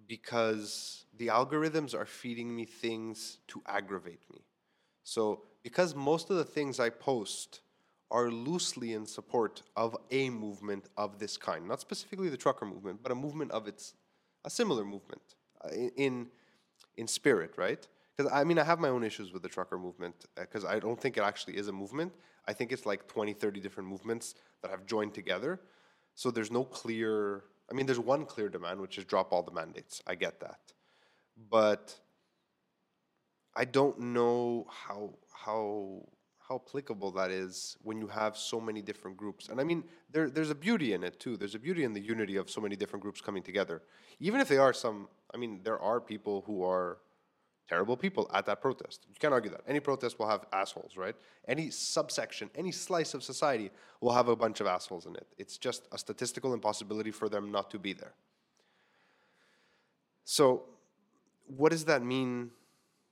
because 0.07 1.05
the 1.17 1.27
algorithms 1.27 1.93
are 1.93 2.05
feeding 2.05 2.55
me 2.55 2.63
things 2.63 3.39
to 3.49 3.61
aggravate 3.67 4.21
me. 4.31 4.41
So, 5.03 5.43
because 5.63 5.95
most 5.95 6.29
of 6.29 6.37
the 6.37 6.45
things 6.45 6.79
I 6.79 6.89
post 6.89 7.61
are 8.09 8.29
loosely 8.31 8.93
in 8.93 9.05
support 9.05 9.63
of 9.75 9.97
a 10.11 10.29
movement 10.29 10.85
of 10.95 11.19
this 11.19 11.35
kind, 11.35 11.67
not 11.67 11.81
specifically 11.81 12.29
the 12.29 12.37
trucker 12.37 12.65
movement, 12.65 13.01
but 13.03 13.11
a 13.11 13.15
movement 13.15 13.51
of 13.51 13.67
its, 13.67 13.95
a 14.45 14.49
similar 14.49 14.85
movement 14.85 15.21
uh, 15.63 15.69
in, 15.97 16.27
in 16.95 17.07
spirit, 17.07 17.51
right? 17.57 17.85
Because 18.17 18.31
I 18.33 18.43
mean, 18.43 18.57
I 18.57 18.63
have 18.63 18.79
my 18.79 18.89
own 18.89 19.03
issues 19.03 19.31
with 19.31 19.43
the 19.43 19.49
trucker 19.49 19.77
movement 19.77 20.25
because 20.35 20.65
uh, 20.65 20.69
I 20.69 20.79
don't 20.79 20.99
think 20.99 21.17
it 21.17 21.21
actually 21.21 21.57
is 21.57 21.67
a 21.67 21.71
movement. 21.71 22.13
I 22.47 22.53
think 22.53 22.71
it's 22.71 22.85
like 22.85 23.07
20, 23.07 23.33
30 23.33 23.59
different 23.59 23.89
movements 23.89 24.35
that 24.61 24.71
have 24.71 24.85
joined 24.85 25.13
together. 25.13 25.59
So 26.15 26.31
there's 26.31 26.51
no 26.51 26.63
clear, 26.63 27.43
I 27.69 27.75
mean, 27.75 27.85
there's 27.85 27.99
one 27.99 28.25
clear 28.25 28.49
demand, 28.49 28.81
which 28.81 28.97
is 28.97 29.05
drop 29.05 29.31
all 29.31 29.43
the 29.43 29.51
mandates. 29.51 30.01
I 30.07 30.15
get 30.15 30.39
that. 30.39 30.59
But 31.49 31.95
I 33.55 33.65
don't 33.65 33.99
know 33.99 34.65
how, 34.69 35.13
how, 35.31 36.07
how 36.39 36.55
applicable 36.55 37.11
that 37.11 37.29
is 37.29 37.77
when 37.83 37.99
you 37.99 38.07
have 38.07 38.35
so 38.35 38.59
many 38.59 38.81
different 38.81 39.17
groups. 39.17 39.49
And 39.49 39.61
I 39.61 39.63
mean, 39.63 39.83
there, 40.11 40.29
there's 40.29 40.49
a 40.49 40.55
beauty 40.55 40.93
in 40.93 41.03
it 41.03 41.19
too. 41.19 41.37
There's 41.37 41.53
a 41.53 41.59
beauty 41.59 41.83
in 41.83 41.93
the 41.93 42.01
unity 42.01 42.37
of 42.37 42.49
so 42.49 42.61
many 42.61 42.75
different 42.75 43.03
groups 43.03 43.21
coming 43.21 43.43
together. 43.43 43.83
Even 44.19 44.41
if 44.41 44.47
they 44.47 44.57
are 44.57 44.73
some, 44.73 45.07
I 45.31 45.37
mean, 45.37 45.59
there 45.63 45.79
are 45.79 46.01
people 46.01 46.43
who 46.47 46.63
are 46.63 46.97
terrible 47.67 47.97
people 47.97 48.29
at 48.33 48.45
that 48.45 48.61
protest. 48.61 49.05
You 49.09 49.15
can't 49.19 49.33
argue 49.33 49.51
that. 49.51 49.61
Any 49.67 49.79
protest 49.79 50.19
will 50.19 50.27
have 50.27 50.45
assholes, 50.53 50.97
right? 50.97 51.15
Any 51.47 51.69
subsection, 51.69 52.49
any 52.55 52.71
slice 52.71 53.13
of 53.13 53.23
society 53.23 53.71
will 54.01 54.13
have 54.13 54.27
a 54.27 54.35
bunch 54.35 54.61
of 54.61 54.67
assholes 54.67 55.05
in 55.05 55.15
it. 55.15 55.27
It's 55.37 55.57
just 55.57 55.87
a 55.91 55.97
statistical 55.97 56.53
impossibility 56.53 57.11
for 57.11 57.29
them 57.29 57.51
not 57.51 57.69
to 57.71 57.79
be 57.79 57.93
there. 57.93 58.13
So, 60.23 60.63
what 61.55 61.71
does 61.71 61.85
that 61.85 62.03
mean 62.03 62.51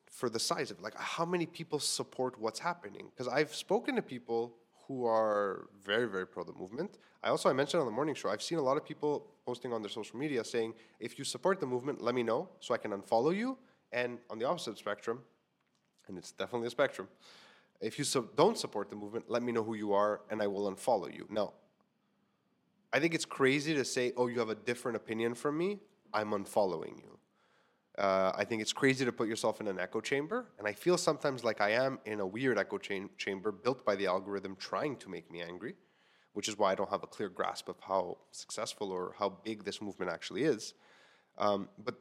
for 0.05 0.29
the 0.29 0.39
size 0.39 0.71
of 0.71 0.79
it? 0.79 0.83
Like, 0.83 0.97
how 0.97 1.25
many 1.25 1.45
people 1.45 1.79
support 1.79 2.39
what's 2.39 2.59
happening? 2.59 3.07
Because 3.09 3.31
I've 3.31 3.53
spoken 3.53 3.95
to 3.95 4.01
people 4.01 4.53
who 4.87 5.05
are 5.05 5.67
very, 5.83 6.07
very 6.07 6.27
pro 6.27 6.43
the 6.43 6.53
movement. 6.53 6.97
I 7.23 7.29
also 7.29 7.49
I 7.49 7.53
mentioned 7.53 7.81
on 7.81 7.87
the 7.87 7.91
morning 7.91 8.15
show. 8.15 8.29
I've 8.29 8.41
seen 8.41 8.57
a 8.57 8.61
lot 8.61 8.77
of 8.77 8.85
people 8.85 9.25
posting 9.45 9.73
on 9.73 9.81
their 9.81 9.89
social 9.89 10.17
media 10.17 10.43
saying, 10.43 10.73
"If 10.99 11.17
you 11.17 11.25
support 11.25 11.59
the 11.59 11.65
movement, 11.65 12.01
let 12.01 12.13
me 12.13 12.23
know 12.23 12.49
so 12.59 12.73
I 12.73 12.77
can 12.77 12.91
unfollow 12.91 13.35
you." 13.35 13.57
And 13.95 14.19
on 14.29 14.37
the 14.37 14.45
opposite 14.45 14.77
spectrum, 14.77 15.21
and 16.07 16.17
it's 16.17 16.33
definitely 16.33 16.67
a 16.67 16.71
spectrum, 16.71 17.07
if 17.79 17.97
you 17.97 18.05
don't 18.35 18.57
support 18.57 18.89
the 18.89 18.95
movement, 18.95 19.25
let 19.29 19.41
me 19.41 19.53
know 19.53 19.63
who 19.63 19.75
you 19.75 19.93
are 19.93 20.21
and 20.29 20.41
I 20.41 20.47
will 20.47 20.69
unfollow 20.69 21.11
you. 21.11 21.25
Now, 21.29 21.53
I 22.91 22.99
think 22.99 23.13
it's 23.13 23.25
crazy 23.25 23.73
to 23.73 23.85
say, 23.85 24.11
oh, 24.17 24.27
you 24.27 24.39
have 24.39 24.49
a 24.49 24.55
different 24.55 24.97
opinion 24.97 25.33
from 25.33 25.57
me, 25.57 25.79
I'm 26.13 26.31
unfollowing 26.31 26.97
you. 26.97 27.17
Uh, 27.97 28.33
I 28.35 28.43
think 28.43 28.61
it's 28.61 28.73
crazy 28.73 29.05
to 29.05 29.13
put 29.13 29.29
yourself 29.29 29.61
in 29.61 29.67
an 29.67 29.79
echo 29.79 30.01
chamber, 30.01 30.47
and 30.59 30.67
I 30.67 30.73
feel 30.73 30.97
sometimes 30.97 31.45
like 31.45 31.61
I 31.61 31.69
am 31.71 31.99
in 32.05 32.19
a 32.19 32.27
weird 32.27 32.57
echo 32.57 32.77
cha- 32.77 33.07
chamber 33.17 33.53
built 33.53 33.85
by 33.85 33.95
the 33.95 34.07
algorithm 34.07 34.57
trying 34.57 34.97
to 34.97 35.09
make 35.09 35.31
me 35.31 35.41
angry, 35.41 35.75
which 36.33 36.49
is 36.49 36.57
why 36.57 36.73
I 36.73 36.75
don't 36.75 36.89
have 36.89 37.03
a 37.03 37.07
clear 37.07 37.29
grasp 37.29 37.69
of 37.69 37.77
how 37.79 38.17
successful 38.31 38.91
or 38.91 39.15
how 39.17 39.29
big 39.45 39.63
this 39.63 39.81
movement 39.81 40.11
actually 40.11 40.43
is. 40.43 40.73
Um, 41.37 41.69
but 41.81 41.95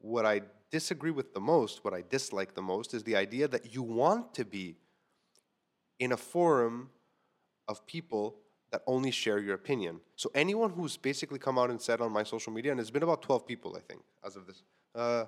what 0.00 0.24
I 0.24 0.42
disagree 0.78 1.12
with 1.12 1.32
the 1.34 1.40
most, 1.40 1.84
what 1.84 1.94
I 1.94 2.02
dislike 2.16 2.54
the 2.54 2.66
most, 2.72 2.94
is 2.94 3.04
the 3.04 3.14
idea 3.14 3.46
that 3.46 3.72
you 3.72 3.82
want 4.02 4.34
to 4.34 4.44
be 4.44 4.76
in 6.00 6.10
a 6.10 6.16
forum 6.16 6.90
of 7.68 7.86
people 7.86 8.24
that 8.72 8.82
only 8.88 9.12
share 9.12 9.38
your 9.38 9.54
opinion. 9.54 10.00
So 10.16 10.32
anyone 10.34 10.70
who's 10.70 10.96
basically 10.96 11.38
come 11.38 11.60
out 11.60 11.70
and 11.70 11.80
said 11.80 12.00
on 12.00 12.10
my 12.10 12.24
social 12.24 12.52
media, 12.52 12.72
and 12.72 12.80
it's 12.80 12.90
been 12.90 13.04
about 13.04 13.22
12 13.22 13.46
people, 13.46 13.76
I 13.76 13.82
think, 13.88 14.02
as 14.26 14.34
of 14.34 14.48
this. 14.48 14.64
Uh, 14.96 15.26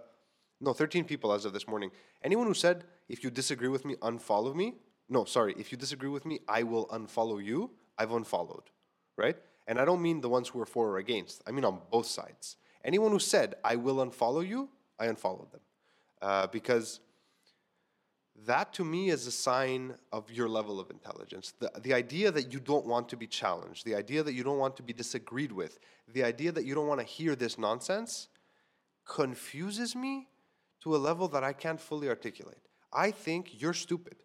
no, 0.60 0.72
13 0.72 1.04
people 1.04 1.32
as 1.32 1.44
of 1.44 1.52
this 1.52 1.68
morning. 1.68 1.92
Anyone 2.24 2.48
who 2.48 2.54
said, 2.54 2.82
if 3.08 3.22
you 3.22 3.30
disagree 3.30 3.68
with 3.68 3.84
me, 3.84 3.94
unfollow 4.02 4.52
me. 4.52 4.74
No, 5.08 5.24
sorry, 5.24 5.54
if 5.56 5.70
you 5.70 5.78
disagree 5.78 6.08
with 6.08 6.26
me, 6.26 6.40
I 6.48 6.64
will 6.64 6.88
unfollow 6.88 7.38
you. 7.44 7.70
I've 7.96 8.10
unfollowed, 8.10 8.66
right? 9.16 9.36
And 9.68 9.78
I 9.78 9.84
don't 9.84 10.02
mean 10.02 10.20
the 10.22 10.28
ones 10.28 10.48
who 10.48 10.60
are 10.60 10.66
for 10.74 10.88
or 10.88 10.98
against. 10.98 11.40
I 11.46 11.52
mean 11.52 11.64
on 11.64 11.82
both 11.92 12.06
sides. 12.06 12.56
Anyone 12.84 13.12
who 13.12 13.20
said, 13.20 13.54
I 13.62 13.76
will 13.76 13.98
unfollow 14.04 14.44
you, 14.46 14.70
I 14.98 15.06
unfollowed 15.06 15.52
them. 15.52 15.60
Uh, 16.22 16.46
because 16.46 17.00
that 18.44 18.72
to 18.74 18.84
me 18.84 19.10
is 19.10 19.26
a 19.26 19.30
sign 19.30 19.94
of 20.12 20.30
your 20.30 20.48
level 20.48 20.78
of 20.78 20.90
intelligence. 20.90 21.54
The, 21.58 21.70
the 21.82 21.94
idea 21.94 22.30
that 22.30 22.52
you 22.52 22.60
don't 22.60 22.86
want 22.86 23.08
to 23.10 23.16
be 23.16 23.26
challenged, 23.26 23.84
the 23.84 23.94
idea 23.94 24.22
that 24.22 24.34
you 24.34 24.44
don't 24.44 24.58
want 24.58 24.76
to 24.76 24.82
be 24.82 24.92
disagreed 24.92 25.52
with, 25.52 25.78
the 26.12 26.24
idea 26.24 26.52
that 26.52 26.64
you 26.64 26.74
don't 26.74 26.86
want 26.86 27.00
to 27.00 27.06
hear 27.06 27.34
this 27.34 27.58
nonsense 27.58 28.28
confuses 29.06 29.96
me 29.96 30.28
to 30.82 30.94
a 30.94 30.98
level 30.98 31.28
that 31.28 31.44
I 31.44 31.52
can't 31.52 31.80
fully 31.80 32.08
articulate. 32.08 32.60
I 32.92 33.10
think 33.10 33.60
you're 33.60 33.72
stupid. 33.72 34.16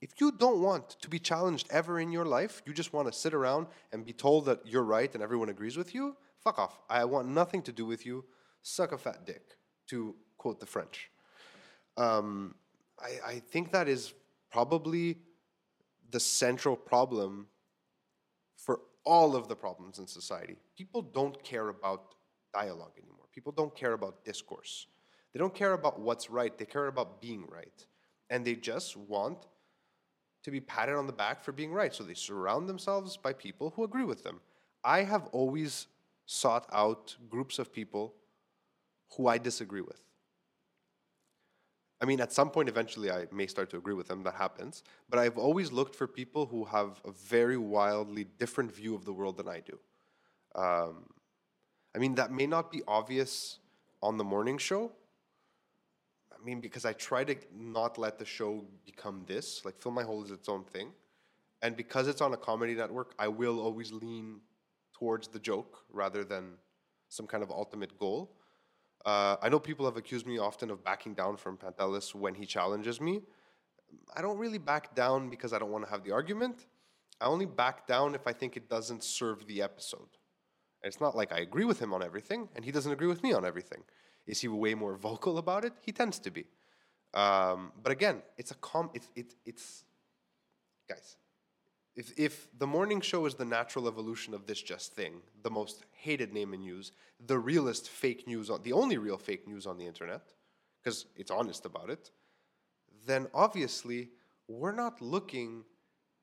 If 0.00 0.20
you 0.20 0.30
don't 0.30 0.60
want 0.60 0.90
to 1.00 1.08
be 1.08 1.18
challenged 1.18 1.68
ever 1.70 1.98
in 1.98 2.12
your 2.12 2.26
life, 2.26 2.62
you 2.66 2.72
just 2.72 2.92
want 2.92 3.08
to 3.08 3.18
sit 3.18 3.34
around 3.34 3.66
and 3.92 4.04
be 4.04 4.12
told 4.12 4.44
that 4.44 4.60
you're 4.66 4.82
right 4.82 5.12
and 5.14 5.22
everyone 5.22 5.48
agrees 5.48 5.76
with 5.76 5.94
you, 5.94 6.16
fuck 6.44 6.58
off. 6.58 6.78
I 6.88 7.04
want 7.06 7.28
nothing 7.28 7.62
to 7.62 7.72
do 7.72 7.86
with 7.86 8.04
you. 8.04 8.24
Suck 8.62 8.92
a 8.92 8.98
fat 8.98 9.24
dick, 9.26 9.55
to 9.88 10.14
quote 10.38 10.60
the 10.60 10.66
French. 10.66 11.10
Um, 11.96 12.54
I, 13.00 13.32
I 13.32 13.38
think 13.38 13.72
that 13.72 13.88
is 13.88 14.14
probably 14.50 15.18
the 16.10 16.20
central 16.20 16.76
problem 16.76 17.46
for 18.56 18.80
all 19.04 19.36
of 19.36 19.48
the 19.48 19.56
problems 19.56 19.98
in 19.98 20.06
society. 20.06 20.56
People 20.76 21.02
don't 21.02 21.42
care 21.42 21.68
about 21.68 22.14
dialogue 22.52 22.92
anymore. 22.96 23.26
People 23.32 23.52
don't 23.52 23.74
care 23.74 23.92
about 23.92 24.24
discourse. 24.24 24.86
They 25.32 25.38
don't 25.38 25.54
care 25.54 25.74
about 25.74 26.00
what's 26.00 26.30
right. 26.30 26.56
They 26.56 26.64
care 26.64 26.86
about 26.86 27.20
being 27.20 27.44
right. 27.48 27.86
And 28.30 28.44
they 28.44 28.54
just 28.54 28.96
want 28.96 29.46
to 30.42 30.50
be 30.50 30.60
patted 30.60 30.94
on 30.94 31.06
the 31.06 31.12
back 31.12 31.44
for 31.44 31.52
being 31.52 31.72
right. 31.72 31.94
So 31.94 32.02
they 32.02 32.14
surround 32.14 32.68
themselves 32.68 33.16
by 33.16 33.32
people 33.32 33.72
who 33.76 33.84
agree 33.84 34.04
with 34.04 34.24
them. 34.24 34.40
I 34.84 35.02
have 35.02 35.26
always 35.32 35.88
sought 36.24 36.66
out 36.72 37.16
groups 37.28 37.58
of 37.58 37.72
people 37.72 38.14
who 39.16 39.28
I 39.28 39.38
disagree 39.38 39.80
with. 39.80 40.00
I 42.00 42.04
mean, 42.04 42.20
at 42.20 42.32
some 42.32 42.50
point, 42.50 42.68
eventually, 42.68 43.10
I 43.10 43.26
may 43.32 43.46
start 43.46 43.70
to 43.70 43.78
agree 43.78 43.94
with 43.94 44.06
them. 44.06 44.22
That 44.22 44.34
happens. 44.34 44.82
But 45.08 45.18
I've 45.18 45.38
always 45.38 45.72
looked 45.72 45.96
for 45.96 46.06
people 46.06 46.44
who 46.46 46.64
have 46.64 47.00
a 47.06 47.10
very 47.10 47.56
wildly 47.56 48.24
different 48.38 48.74
view 48.74 48.94
of 48.94 49.04
the 49.04 49.12
world 49.12 49.38
than 49.38 49.48
I 49.48 49.60
do. 49.60 49.78
Um, 50.54 51.06
I 51.94 51.98
mean, 51.98 52.14
that 52.16 52.30
may 52.30 52.46
not 52.46 52.70
be 52.70 52.82
obvious 52.86 53.58
on 54.02 54.18
the 54.18 54.24
morning 54.24 54.58
show. 54.58 54.92
I 56.30 56.44
mean, 56.44 56.60
because 56.60 56.84
I 56.84 56.92
try 56.92 57.24
to 57.24 57.34
not 57.56 57.96
let 57.96 58.18
the 58.18 58.26
show 58.26 58.64
become 58.84 59.24
this. 59.26 59.64
Like, 59.64 59.78
Fill 59.78 59.92
My 59.92 60.02
Hole 60.02 60.22
is 60.22 60.30
its 60.30 60.50
own 60.50 60.64
thing. 60.64 60.92
And 61.62 61.76
because 61.76 62.08
it's 62.08 62.20
on 62.20 62.34
a 62.34 62.36
comedy 62.36 62.74
network, 62.74 63.14
I 63.18 63.28
will 63.28 63.58
always 63.58 63.90
lean 63.90 64.40
towards 64.92 65.28
the 65.28 65.38
joke 65.38 65.78
rather 65.90 66.24
than 66.24 66.52
some 67.08 67.26
kind 67.26 67.42
of 67.42 67.50
ultimate 67.50 67.98
goal. 67.98 68.36
Uh, 69.06 69.36
I 69.40 69.48
know 69.48 69.60
people 69.60 69.86
have 69.86 69.96
accused 69.96 70.26
me 70.26 70.38
often 70.38 70.68
of 70.68 70.82
backing 70.82 71.14
down 71.14 71.36
from 71.36 71.56
Pantelis 71.56 72.12
when 72.12 72.34
he 72.34 72.44
challenges 72.44 73.00
me. 73.00 73.22
I 74.16 74.20
don't 74.20 74.36
really 74.36 74.58
back 74.58 74.96
down 74.96 75.30
because 75.30 75.52
I 75.52 75.60
don't 75.60 75.70
want 75.70 75.84
to 75.84 75.90
have 75.90 76.02
the 76.02 76.10
argument. 76.10 76.66
I 77.20 77.26
only 77.26 77.46
back 77.46 77.86
down 77.86 78.16
if 78.16 78.26
I 78.26 78.32
think 78.32 78.56
it 78.56 78.68
doesn't 78.68 79.04
serve 79.04 79.46
the 79.46 79.62
episode. 79.62 80.10
And 80.82 80.92
it's 80.92 81.00
not 81.00 81.16
like 81.16 81.32
I 81.32 81.38
agree 81.38 81.64
with 81.64 81.78
him 81.78 81.94
on 81.94 82.02
everything, 82.02 82.48
and 82.56 82.64
he 82.64 82.72
doesn't 82.72 82.90
agree 82.92 83.06
with 83.06 83.22
me 83.22 83.32
on 83.32 83.46
everything. 83.46 83.82
Is 84.26 84.40
he 84.40 84.48
way 84.48 84.74
more 84.74 84.96
vocal 84.96 85.38
about 85.38 85.64
it? 85.64 85.72
He 85.80 85.92
tends 85.92 86.18
to 86.18 86.30
be. 86.32 86.44
Um, 87.14 87.72
but 87.80 87.92
again, 87.92 88.22
it's 88.36 88.50
a 88.50 88.56
com. 88.56 88.90
It's 88.92 89.08
it, 89.14 89.34
it's 89.46 89.84
guys. 90.88 91.16
If, 91.96 92.12
if 92.18 92.48
the 92.58 92.66
morning 92.66 93.00
show 93.00 93.24
is 93.24 93.34
the 93.34 93.44
natural 93.46 93.88
evolution 93.88 94.34
of 94.34 94.46
this 94.46 94.60
just 94.60 94.94
thing, 94.94 95.22
the 95.42 95.50
most 95.50 95.84
hated 95.92 96.32
name 96.32 96.52
in 96.52 96.60
news, 96.60 96.92
the 97.26 97.38
realest 97.38 97.88
fake 97.88 98.28
news, 98.28 98.50
on, 98.50 98.62
the 98.62 98.74
only 98.74 98.98
real 98.98 99.16
fake 99.16 99.48
news 99.48 99.66
on 99.66 99.78
the 99.78 99.86
internet, 99.86 100.32
because 100.82 101.06
it's 101.16 101.30
honest 101.30 101.64
about 101.64 101.88
it, 101.88 102.10
then 103.06 103.26
obviously 103.32 104.10
we're 104.46 104.72
not 104.72 105.00
looking 105.00 105.64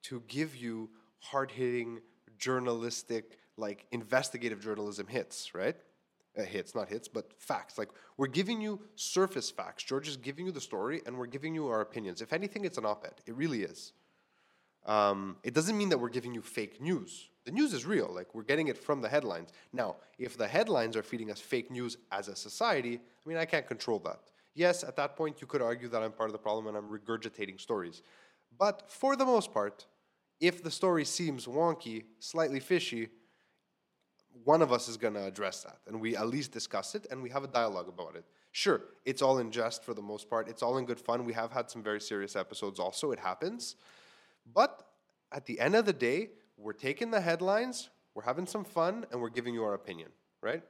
to 0.02 0.22
give 0.28 0.54
you 0.54 0.90
hard 1.18 1.50
hitting, 1.50 2.00
journalistic, 2.38 3.38
like 3.56 3.86
investigative 3.90 4.62
journalism 4.62 5.08
hits, 5.08 5.54
right? 5.54 5.76
Uh, 6.38 6.42
hits, 6.42 6.74
not 6.74 6.88
hits, 6.88 7.08
but 7.08 7.32
facts. 7.38 7.78
Like 7.78 7.88
we're 8.16 8.26
giving 8.26 8.60
you 8.60 8.80
surface 8.94 9.50
facts. 9.50 9.82
George 9.82 10.08
is 10.08 10.16
giving 10.16 10.46
you 10.46 10.52
the 10.52 10.60
story, 10.60 11.00
and 11.06 11.16
we're 11.16 11.26
giving 11.26 11.54
you 11.54 11.66
our 11.68 11.80
opinions. 11.80 12.20
If 12.20 12.32
anything, 12.32 12.64
it's 12.64 12.78
an 12.78 12.86
op 12.86 13.04
ed. 13.04 13.14
It 13.26 13.34
really 13.34 13.62
is. 13.62 13.92
Um, 14.86 15.36
it 15.42 15.54
doesn't 15.54 15.76
mean 15.76 15.88
that 15.90 15.98
we're 15.98 16.10
giving 16.10 16.34
you 16.34 16.42
fake 16.42 16.80
news. 16.80 17.30
The 17.44 17.50
news 17.50 17.72
is 17.72 17.84
real, 17.84 18.10
like 18.12 18.34
we're 18.34 18.42
getting 18.42 18.68
it 18.68 18.78
from 18.78 19.00
the 19.00 19.08
headlines. 19.08 19.50
Now, 19.72 19.96
if 20.18 20.36
the 20.36 20.46
headlines 20.46 20.96
are 20.96 21.02
feeding 21.02 21.30
us 21.30 21.40
fake 21.40 21.70
news 21.70 21.96
as 22.10 22.28
a 22.28 22.36
society, 22.36 22.94
I 22.96 23.28
mean, 23.28 23.38
I 23.38 23.44
can't 23.44 23.66
control 23.66 23.98
that. 24.00 24.20
Yes, 24.54 24.84
at 24.84 24.96
that 24.96 25.16
point, 25.16 25.40
you 25.40 25.46
could 25.46 25.60
argue 25.62 25.88
that 25.88 26.02
I'm 26.02 26.12
part 26.12 26.28
of 26.28 26.32
the 26.32 26.38
problem 26.38 26.68
and 26.68 26.76
I'm 26.76 26.88
regurgitating 26.88 27.60
stories. 27.60 28.02
But 28.58 28.84
for 28.88 29.16
the 29.16 29.24
most 29.24 29.52
part, 29.52 29.86
if 30.40 30.62
the 30.62 30.70
story 30.70 31.04
seems 31.04 31.46
wonky, 31.46 32.04
slightly 32.18 32.60
fishy, 32.60 33.08
one 34.44 34.62
of 34.62 34.72
us 34.72 34.88
is 34.88 34.96
going 34.96 35.14
to 35.14 35.24
address 35.24 35.62
that 35.62 35.78
and 35.86 36.00
we 36.00 36.16
at 36.16 36.28
least 36.28 36.52
discuss 36.52 36.94
it 36.94 37.06
and 37.10 37.22
we 37.22 37.30
have 37.30 37.44
a 37.44 37.48
dialogue 37.48 37.88
about 37.88 38.16
it. 38.16 38.24
Sure, 38.52 38.80
it's 39.04 39.22
all 39.22 39.38
in 39.38 39.50
jest 39.50 39.84
for 39.84 39.94
the 39.94 40.02
most 40.02 40.30
part. 40.30 40.48
It's 40.48 40.62
all 40.62 40.78
in 40.78 40.84
good 40.84 41.00
fun. 41.00 41.24
We 41.24 41.32
have 41.32 41.50
had 41.50 41.70
some 41.70 41.82
very 41.82 42.00
serious 42.00 42.36
episodes 42.36 42.78
also. 42.78 43.10
It 43.10 43.18
happens. 43.18 43.76
But 44.52 44.86
at 45.32 45.46
the 45.46 45.60
end 45.60 45.74
of 45.74 45.84
the 45.84 45.92
day, 45.92 46.30
we're 46.56 46.72
taking 46.72 47.10
the 47.10 47.20
headlines, 47.20 47.90
we're 48.14 48.22
having 48.22 48.46
some 48.46 48.64
fun, 48.64 49.06
and 49.10 49.20
we're 49.20 49.30
giving 49.30 49.54
you 49.54 49.64
our 49.64 49.74
opinion, 49.74 50.10
right? 50.40 50.62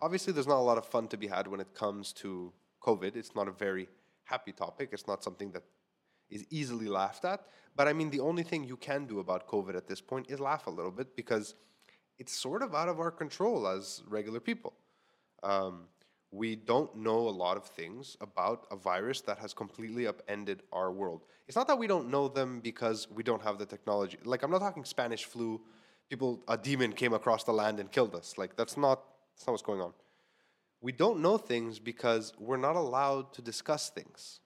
Obviously, 0.00 0.32
there's 0.32 0.46
not 0.46 0.58
a 0.58 0.66
lot 0.70 0.78
of 0.78 0.86
fun 0.86 1.08
to 1.08 1.16
be 1.16 1.26
had 1.26 1.46
when 1.46 1.60
it 1.60 1.74
comes 1.74 2.12
to 2.14 2.52
COVID. 2.82 3.16
It's 3.16 3.34
not 3.34 3.48
a 3.48 3.52
very 3.52 3.88
happy 4.24 4.52
topic. 4.52 4.90
It's 4.92 5.06
not 5.06 5.24
something 5.24 5.50
that 5.52 5.62
is 6.30 6.44
easily 6.50 6.86
laughed 6.86 7.24
at. 7.24 7.46
But 7.76 7.88
I 7.88 7.92
mean, 7.92 8.10
the 8.10 8.20
only 8.20 8.42
thing 8.42 8.64
you 8.64 8.76
can 8.76 9.06
do 9.06 9.20
about 9.20 9.48
COVID 9.48 9.76
at 9.76 9.88
this 9.88 10.00
point 10.00 10.30
is 10.30 10.40
laugh 10.40 10.66
a 10.66 10.70
little 10.70 10.92
bit 10.92 11.16
because 11.16 11.54
it's 12.18 12.32
sort 12.32 12.62
of 12.62 12.74
out 12.74 12.88
of 12.88 13.00
our 13.00 13.10
control 13.10 13.66
as 13.66 14.02
regular 14.06 14.40
people. 14.40 14.74
Um, 15.42 15.86
we 16.34 16.56
don't 16.56 16.96
know 16.96 17.28
a 17.28 17.30
lot 17.44 17.56
of 17.56 17.64
things 17.64 18.16
about 18.20 18.66
a 18.72 18.76
virus 18.76 19.20
that 19.20 19.38
has 19.38 19.54
completely 19.54 20.08
upended 20.08 20.62
our 20.72 20.90
world. 20.90 21.22
It's 21.46 21.56
not 21.56 21.68
that 21.68 21.78
we 21.78 21.86
don't 21.86 22.10
know 22.10 22.26
them 22.26 22.58
because 22.58 23.06
we 23.08 23.22
don't 23.22 23.42
have 23.42 23.56
the 23.56 23.66
technology. 23.66 24.18
Like 24.24 24.42
I'm 24.42 24.50
not 24.50 24.58
talking 24.58 24.84
Spanish 24.84 25.24
flu, 25.24 25.60
people 26.10 26.42
a 26.48 26.58
demon 26.58 26.92
came 26.92 27.12
across 27.12 27.44
the 27.44 27.52
land 27.52 27.78
and 27.78 27.90
killed 27.90 28.16
us. 28.16 28.34
Like 28.36 28.56
that's 28.56 28.76
not 28.76 29.04
that's 29.36 29.46
not 29.46 29.52
what's 29.52 29.62
going 29.62 29.80
on. 29.80 29.92
We 30.80 30.90
don't 30.90 31.20
know 31.20 31.38
things 31.38 31.78
because 31.78 32.32
we're 32.38 32.56
not 32.56 32.74
allowed 32.74 33.32
to 33.34 33.42
discuss 33.42 33.90
things. 33.90 34.40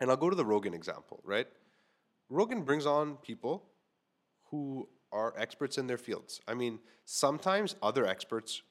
And 0.00 0.10
I'll 0.10 0.18
go 0.18 0.28
to 0.28 0.36
the 0.36 0.44
Rogan 0.44 0.74
example, 0.74 1.20
right? 1.24 1.48
Rogan 2.28 2.62
brings 2.62 2.84
on 2.84 3.16
people 3.16 3.64
who 4.50 4.86
are 5.12 5.32
experts 5.38 5.78
in 5.78 5.86
their 5.86 5.98
fields. 5.98 6.40
I 6.46 6.52
mean, 6.52 6.78
sometimes 7.06 7.74
other 7.82 8.06
experts 8.06 8.62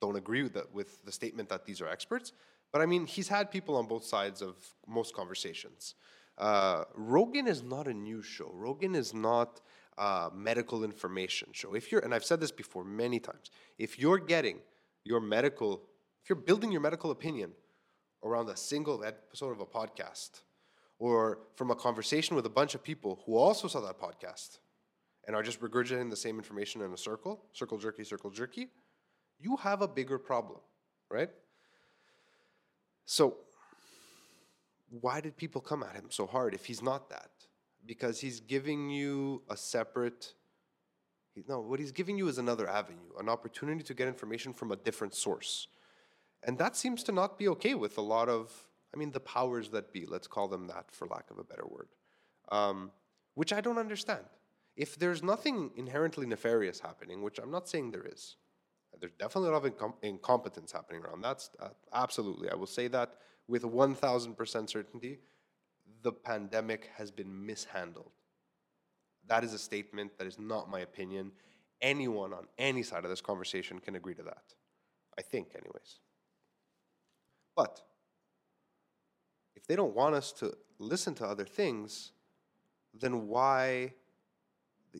don't 0.00 0.16
agree 0.16 0.42
with 0.42 0.54
the, 0.54 0.66
with 0.72 1.04
the 1.04 1.12
statement 1.12 1.48
that 1.48 1.64
these 1.64 1.80
are 1.80 1.88
experts. 1.88 2.32
But 2.72 2.82
I 2.82 2.86
mean, 2.86 3.06
he's 3.06 3.28
had 3.28 3.50
people 3.50 3.76
on 3.76 3.86
both 3.86 4.04
sides 4.04 4.42
of 4.42 4.56
most 4.86 5.14
conversations. 5.14 5.94
Uh, 6.36 6.84
Rogan 6.94 7.46
is 7.46 7.62
not 7.62 7.88
a 7.88 7.94
news 7.94 8.26
show. 8.26 8.50
Rogan 8.52 8.94
is 8.94 9.14
not 9.14 9.60
a 9.96 10.30
medical 10.34 10.84
information 10.84 11.48
show. 11.52 11.74
If 11.74 11.90
you're, 11.90 12.02
and 12.02 12.14
I've 12.14 12.24
said 12.24 12.40
this 12.40 12.52
before 12.52 12.84
many 12.84 13.18
times, 13.18 13.50
if 13.78 13.98
you're 13.98 14.18
getting 14.18 14.58
your 15.04 15.20
medical, 15.20 15.82
if 16.22 16.28
you're 16.28 16.36
building 16.36 16.70
your 16.70 16.82
medical 16.82 17.10
opinion 17.10 17.52
around 18.22 18.48
a 18.50 18.56
single 18.56 19.04
episode 19.04 19.52
of 19.52 19.60
a 19.60 19.66
podcast, 19.66 20.42
or 20.98 21.38
from 21.54 21.70
a 21.70 21.74
conversation 21.74 22.36
with 22.36 22.46
a 22.46 22.50
bunch 22.50 22.74
of 22.74 22.82
people 22.82 23.22
who 23.26 23.36
also 23.36 23.68
saw 23.68 23.80
that 23.80 24.00
podcast 24.00 24.58
and 25.26 25.36
are 25.36 25.42
just 25.42 25.60
regurgitating 25.60 26.10
the 26.10 26.16
same 26.16 26.38
information 26.38 26.80
in 26.82 26.92
a 26.92 26.96
circle, 26.96 27.44
circle 27.52 27.78
jerky, 27.78 28.04
circle 28.04 28.30
jerky, 28.30 28.68
you 29.38 29.56
have 29.56 29.82
a 29.82 29.88
bigger 29.88 30.18
problem, 30.18 30.60
right? 31.10 31.30
So, 33.04 33.36
why 34.88 35.20
did 35.20 35.36
people 35.36 35.60
come 35.60 35.82
at 35.82 35.94
him 35.94 36.06
so 36.10 36.26
hard 36.26 36.54
if 36.54 36.64
he's 36.64 36.82
not 36.82 37.10
that? 37.10 37.30
Because 37.84 38.20
he's 38.20 38.40
giving 38.40 38.90
you 38.90 39.42
a 39.48 39.56
separate, 39.56 40.34
He, 41.34 41.44
no, 41.48 41.60
what 41.60 41.78
he's 41.78 41.92
giving 41.92 42.18
you 42.18 42.28
is 42.28 42.38
another 42.38 42.68
avenue, 42.68 43.10
an 43.18 43.28
opportunity 43.28 43.82
to 43.84 43.94
get 43.94 44.08
information 44.08 44.52
from 44.52 44.72
a 44.72 44.76
different 44.76 45.14
source. 45.14 45.68
And 46.42 46.58
that 46.58 46.76
seems 46.76 47.02
to 47.04 47.12
not 47.12 47.38
be 47.38 47.48
okay 47.48 47.74
with 47.74 47.98
a 47.98 48.02
lot 48.02 48.28
of, 48.28 48.52
I 48.94 48.96
mean, 48.96 49.12
the 49.12 49.20
powers 49.20 49.68
that 49.70 49.92
be, 49.92 50.06
let's 50.06 50.26
call 50.26 50.48
them 50.48 50.66
that 50.68 50.90
for 50.90 51.06
lack 51.06 51.30
of 51.30 51.38
a 51.38 51.44
better 51.44 51.66
word, 51.66 51.88
um, 52.50 52.90
which 53.34 53.52
I 53.52 53.60
don't 53.60 53.78
understand. 53.78 54.24
If 54.76 54.98
there's 54.98 55.22
nothing 55.22 55.70
inherently 55.76 56.26
nefarious 56.26 56.80
happening, 56.80 57.22
which 57.22 57.38
I'm 57.38 57.50
not 57.50 57.68
saying 57.68 57.90
there 57.90 58.06
is, 58.06 58.36
there's 59.00 59.12
definitely 59.18 59.50
a 59.50 59.52
lot 59.52 59.64
of 59.64 59.72
incom- 59.72 59.94
incompetence 60.02 60.72
happening 60.72 61.02
around. 61.02 61.22
That's 61.22 61.50
uh, 61.60 61.68
absolutely, 61.92 62.50
I 62.50 62.54
will 62.54 62.66
say 62.66 62.88
that 62.88 63.14
with 63.48 63.62
1000% 63.62 64.70
certainty, 64.70 65.18
the 66.02 66.12
pandemic 66.12 66.90
has 66.96 67.10
been 67.10 67.46
mishandled. 67.46 68.10
That 69.28 69.44
is 69.44 69.52
a 69.52 69.58
statement 69.58 70.18
that 70.18 70.26
is 70.26 70.38
not 70.38 70.70
my 70.70 70.80
opinion. 70.80 71.32
Anyone 71.80 72.32
on 72.32 72.46
any 72.58 72.82
side 72.82 73.04
of 73.04 73.10
this 73.10 73.20
conversation 73.20 73.80
can 73.80 73.96
agree 73.96 74.14
to 74.14 74.22
that. 74.22 74.54
I 75.18 75.22
think, 75.22 75.48
anyways. 75.54 76.00
But 77.56 77.80
if 79.54 79.66
they 79.66 79.76
don't 79.76 79.94
want 79.94 80.14
us 80.14 80.32
to 80.32 80.56
listen 80.78 81.14
to 81.16 81.26
other 81.26 81.44
things, 81.44 82.12
then 82.94 83.26
why? 83.26 83.94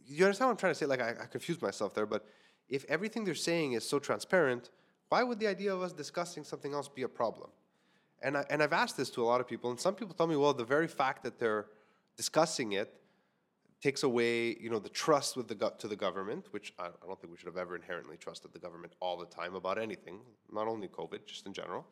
You 0.07 0.25
understand 0.25 0.49
what 0.49 0.53
I'm 0.53 0.59
trying 0.59 0.73
to 0.73 0.79
say? 0.79 0.87
Like, 0.87 1.00
I, 1.00 1.11
I 1.23 1.26
confused 1.26 1.62
myself 1.62 1.95
there, 1.95 2.07
but 2.07 2.26
if 2.68 2.85
everything 2.88 3.25
they're 3.25 3.35
saying 3.35 3.73
is 3.73 3.88
so 3.88 3.99
transparent, 3.99 4.70
why 5.08 5.23
would 5.23 5.38
the 5.38 5.46
idea 5.46 5.73
of 5.75 5.82
us 5.82 5.92
discussing 5.92 6.44
something 6.44 6.75
else 6.75 6.88
be 6.88 7.02
a 7.02 7.08
problem? 7.08 7.50
And, 8.23 8.37
I, 8.37 8.44
and 8.50 8.62
I've 8.62 8.73
asked 8.73 8.96
this 8.96 9.11
to 9.11 9.23
a 9.23 9.26
lot 9.26 9.40
of 9.40 9.46
people, 9.46 9.70
and 9.70 9.78
some 9.78 9.94
people 9.94 10.14
tell 10.14 10.26
me, 10.26 10.37
well, 10.37 10.54
the 10.54 10.64
very 10.64 10.88
fact 10.88 11.23
that 11.25 11.38
they're 11.38 11.66
discussing 12.16 12.73
it 12.73 12.92
takes 13.82 14.02
away, 14.02 14.56
you 14.58 14.70
know, 14.70 14.78
the 14.78 14.88
trust 14.88 15.37
with 15.37 15.49
the 15.49 15.54
go- 15.54 15.75
to 15.78 15.87
the 15.87 15.96
government, 15.96 16.46
which 16.50 16.73
I, 16.78 16.87
I 16.87 17.06
don't 17.06 17.20
think 17.20 17.30
we 17.30 17.37
should 17.37 17.46
have 17.46 17.58
ever 17.58 17.76
inherently 17.76 18.16
trusted 18.16 18.52
the 18.52 18.58
government 18.58 18.94
all 19.00 19.16
the 19.16 19.26
time 19.26 19.54
about 19.54 19.78
anything, 19.78 20.20
not 20.50 20.66
only 20.66 20.88
COVID, 20.88 21.26
just 21.26 21.46
in 21.46 21.52
general. 21.52 21.87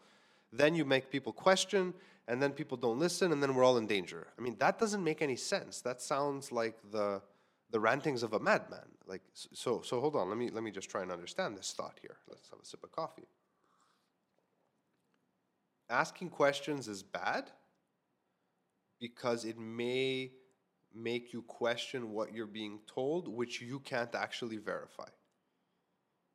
Then 0.53 0.75
you 0.75 0.85
make 0.85 1.11
people 1.11 1.33
question, 1.33 1.93
and 2.27 2.43
then 2.43 2.53
people 2.53 2.77
don't 2.77 2.99
listen, 2.99 3.33
and 3.33 3.43
then 3.43 3.55
we're 3.55 3.65
all 3.65 3.77
in 3.77 3.87
danger. 3.87 4.29
I 4.39 4.43
mean, 4.43 4.57
that 4.61 4.79
doesn't 4.79 5.05
make 5.05 5.21
any 5.21 5.37
sense. 5.37 5.83
That 5.83 6.01
sounds 6.01 6.51
like 6.51 6.77
the 6.91 7.21
the 7.75 7.81
rantings 7.81 8.23
of 8.23 8.33
a 8.35 8.39
madman. 8.39 8.87
Like 9.05 9.23
so. 9.35 9.83
So 9.83 10.01
hold 10.01 10.15
on. 10.15 10.29
Let 10.29 10.39
me 10.39 10.49
let 10.49 10.63
me 10.63 10.71
just 10.71 10.89
try 10.89 11.03
and 11.03 11.11
understand 11.11 11.59
this 11.59 11.75
thought 11.77 11.99
here. 12.01 12.19
Let's 12.29 12.49
have 12.51 12.61
a 12.61 12.65
sip 12.65 12.85
of 12.85 12.93
coffee. 12.93 13.27
Asking 15.91 16.31
questions 16.31 16.87
is 16.87 17.03
bad 17.03 17.51
because 19.01 19.45
it 19.45 19.59
may 19.59 20.31
make 20.95 21.33
you 21.33 21.43
question 21.43 22.13
what 22.13 22.33
you're 22.33 22.47
being 22.47 22.79
told, 22.87 23.27
which 23.27 23.61
you 23.61 23.81
can't 23.81 24.15
actually 24.15 24.59
verify. 24.59 25.09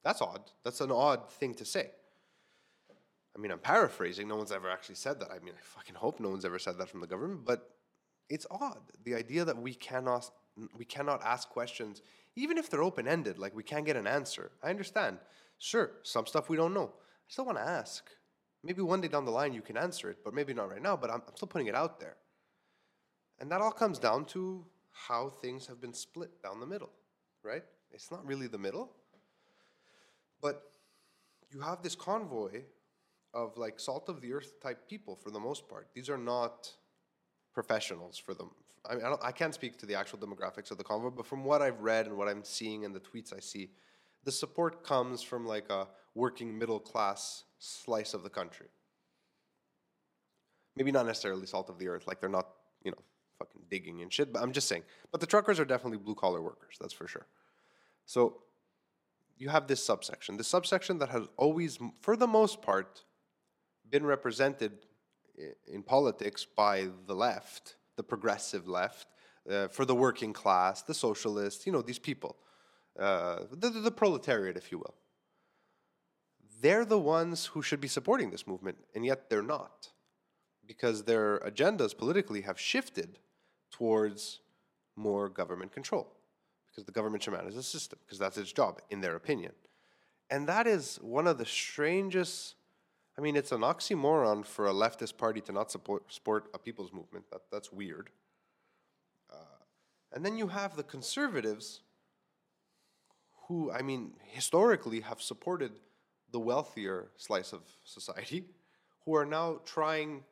That's 0.04 0.22
odd. 0.22 0.52
That's 0.66 0.82
an 0.82 0.92
odd 0.92 1.32
thing 1.32 1.54
to 1.54 1.64
say. 1.64 1.90
I 3.34 3.40
mean, 3.40 3.52
I'm 3.52 3.60
paraphrasing. 3.60 4.28
No 4.28 4.36
one's 4.36 4.52
ever 4.52 4.70
actually 4.70 4.96
said 4.96 5.22
that. 5.22 5.32
I 5.32 5.40
mean, 5.40 5.54
I 5.58 5.62
fucking 5.62 5.96
hope 5.96 6.20
no 6.20 6.32
one's 6.32 6.44
ever 6.44 6.60
said 6.60 6.78
that 6.80 6.90
from 6.90 7.00
the 7.00 7.08
government, 7.08 7.46
but 7.46 7.70
it's 8.30 8.46
odd. 8.52 8.82
The 9.06 9.16
idea 9.16 9.46
that 9.46 9.58
we 9.58 9.74
cannot 9.74 10.30
we 10.78 10.86
cannot 10.86 11.24
ask 11.24 11.50
questions 11.50 12.02
even 12.36 12.58
if 12.58 12.70
they're 12.70 12.84
open-ended, 12.84 13.38
like 13.38 13.56
we 13.56 13.64
can't 13.64 13.86
get 13.86 13.98
an 13.98 14.08
answer. 14.08 14.52
I 14.64 14.70
understand. 14.70 15.18
Sure, 15.58 15.92
some 16.04 16.26
stuff 16.26 16.48
we 16.48 16.56
don't 16.56 16.74
know. 16.74 16.94
I 16.96 17.28
still 17.28 17.46
want 17.46 17.58
to 17.58 17.64
ask. 17.64 18.10
Maybe 18.64 18.82
one 18.82 19.02
day 19.02 19.08
down 19.08 19.26
the 19.26 19.32
line 19.32 19.54
you 19.54 19.62
can 19.62 19.78
answer 19.78 20.10
it, 20.10 20.18
but 20.24 20.34
maybe 20.34 20.54
not 20.54 20.70
right 20.70 20.82
now, 20.82 20.96
but 20.96 21.10
I'm, 21.10 21.22
I'm 21.28 21.36
still 21.36 21.48
putting 21.48 21.68
it 21.68 21.76
out 21.76 22.00
there. 22.00 22.16
And 23.40 23.52
that 23.52 23.62
all 23.62 23.72
comes 23.72 24.00
down 24.00 24.26
to 24.26 24.66
how 24.92 25.30
things 25.30 25.68
have 25.68 25.80
been 25.82 25.94
split 25.94 26.42
down 26.42 26.60
the 26.60 26.66
middle, 26.66 26.92
right? 27.44 27.64
It's 27.92 28.12
not 28.12 28.26
really 28.26 28.48
the 28.48 28.58
middle, 28.58 28.92
but 30.42 30.64
you 31.52 31.62
have 31.62 31.82
this 31.82 31.96
convoy 31.96 32.62
of 33.34 33.58
like 33.58 33.80
salt 33.80 34.10
of 34.10 34.22
the 34.22 34.34
earth 34.34 34.60
type 34.62 34.88
people 34.88 35.16
for 35.16 35.32
the 35.32 35.40
most 35.40 35.68
part. 35.68 35.88
These 35.94 36.10
are 36.10 36.18
not 36.18 36.72
professionals 37.54 38.18
for 38.18 38.34
them. 38.34 38.52
I, 38.90 38.96
mean, 38.96 39.04
I, 39.06 39.16
I, 39.28 39.32
can't 39.32 39.54
speak 39.54 39.78
to 39.80 39.86
the 39.86 39.96
actual 39.96 40.20
demographics 40.20 40.72
of 40.72 40.78
the 40.78 40.84
convo, 40.84 41.16
but 41.16 41.26
from 41.26 41.44
what 41.44 41.62
I've 41.62 41.82
read 41.82 42.08
and 42.08 42.18
what 42.18 42.28
I'm 42.28 42.44
seeing 42.44 42.86
and 42.86 42.96
the 42.96 43.00
tweets 43.00 43.36
I 43.36 43.40
see, 43.40 43.72
the 44.24 44.32
support 44.32 44.84
comes 44.84 45.22
from 45.22 45.46
like 45.46 45.70
a 45.70 45.88
working 46.16 46.58
middle 46.58 46.80
class 46.80 47.44
slice 47.60 48.14
of 48.14 48.24
the 48.24 48.30
country. 48.30 48.68
Maybe 50.76 50.92
not 50.92 51.06
necessarily 51.06 51.46
salt 51.46 51.70
of 51.70 51.78
the 51.78 51.88
earth, 51.88 52.08
like 52.08 52.22
they're 52.22 52.30
not, 52.30 52.48
you 52.84 52.92
know, 52.92 52.98
fucking 53.38 53.62
digging 53.70 54.02
and 54.02 54.12
shit, 54.12 54.32
but 54.32 54.42
I'm 54.42 54.52
just 54.52 54.68
saying. 54.68 54.84
But 55.12 55.22
the 55.22 55.28
truckers 55.28 55.60
are 55.60 55.66
definitely 55.66 55.98
blue 55.98 56.16
collar 56.16 56.42
workers, 56.42 56.78
that's 56.80 56.94
for 56.94 57.08
sure. 57.08 57.28
So 58.06 58.42
you 59.38 59.50
have 59.50 59.68
this 59.68 59.84
subsection. 59.84 60.38
The 60.38 60.44
subsection 60.44 61.00
that 61.00 61.10
has 61.10 61.24
always, 61.38 61.80
for 62.02 62.16
the 62.16 62.28
most 62.28 62.62
part, 62.62 63.04
been 63.90 64.06
represented 64.06 64.86
in 65.68 65.84
politics 65.84 66.46
by 66.46 66.90
the 67.08 67.16
left, 67.16 67.76
the 67.96 68.04
progressive 68.04 68.68
left, 68.68 69.08
uh, 69.50 69.68
for 69.68 69.86
the 69.86 69.96
working 69.96 70.34
class, 70.34 70.82
the 70.82 70.94
socialists, 70.94 71.66
you 71.66 71.72
know, 71.72 71.82
these 71.82 72.00
people, 72.00 72.36
uh, 73.00 73.40
the, 73.52 73.70
the 73.70 73.92
proletariat, 73.92 74.58
if 74.58 74.72
you 74.72 74.78
will. 74.78 74.96
They're 76.62 76.86
the 76.86 77.00
ones 77.00 77.46
who 77.46 77.62
should 77.62 77.80
be 77.80 77.88
supporting 77.88 78.32
this 78.32 78.46
movement, 78.46 78.78
and 78.94 79.06
yet 79.06 79.30
they're 79.30 79.42
not, 79.42 79.90
because 80.68 81.04
their 81.04 81.40
agendas 81.40 81.98
politically 81.98 82.42
have 82.42 82.60
shifted 82.60 83.18
towards 83.72 84.42
more 84.96 85.30
government 85.30 85.72
control, 85.72 86.12
because 86.68 86.84
the 86.84 86.92
government 86.92 87.24
should 87.24 87.34
manage 87.34 87.56
the 87.56 87.64
system, 87.64 87.98
because 88.06 88.20
that's 88.20 88.38
its 88.38 88.52
job, 88.52 88.82
in 88.90 89.00
their 89.00 89.16
opinion. 89.16 89.54
And 90.30 90.48
that 90.48 90.68
is 90.68 91.00
one 91.02 91.28
of 91.28 91.38
the 91.38 91.46
strangest 91.46 92.56
I 93.20 93.22
mean, 93.22 93.36
it's 93.36 93.52
an 93.52 93.64
oxymoron 93.64 94.46
for 94.46 94.68
a 94.68 94.72
leftist 94.72 95.18
party 95.18 95.42
to 95.42 95.52
not 95.52 95.70
support, 95.70 96.04
support 96.10 96.50
a 96.54 96.58
people's 96.58 96.94
movement. 96.94 97.26
That, 97.32 97.42
that's 97.52 97.70
weird. 97.70 98.12
Uh, 99.30 99.60
and 100.14 100.26
then 100.26 100.38
you 100.38 100.48
have 100.48 100.78
the 100.78 100.84
conservatives 100.84 101.82
who, 103.50 103.74
I 103.74 103.82
mean, 103.82 104.14
historically 104.24 105.02
have 105.02 105.22
supported 105.22 105.82
the 106.32 106.40
wealthier 106.40 107.10
slice 107.18 107.52
of 107.52 107.64
society, 107.84 108.46
who 109.04 109.18
are 109.18 109.26
now 109.26 109.60
trying 109.66 110.24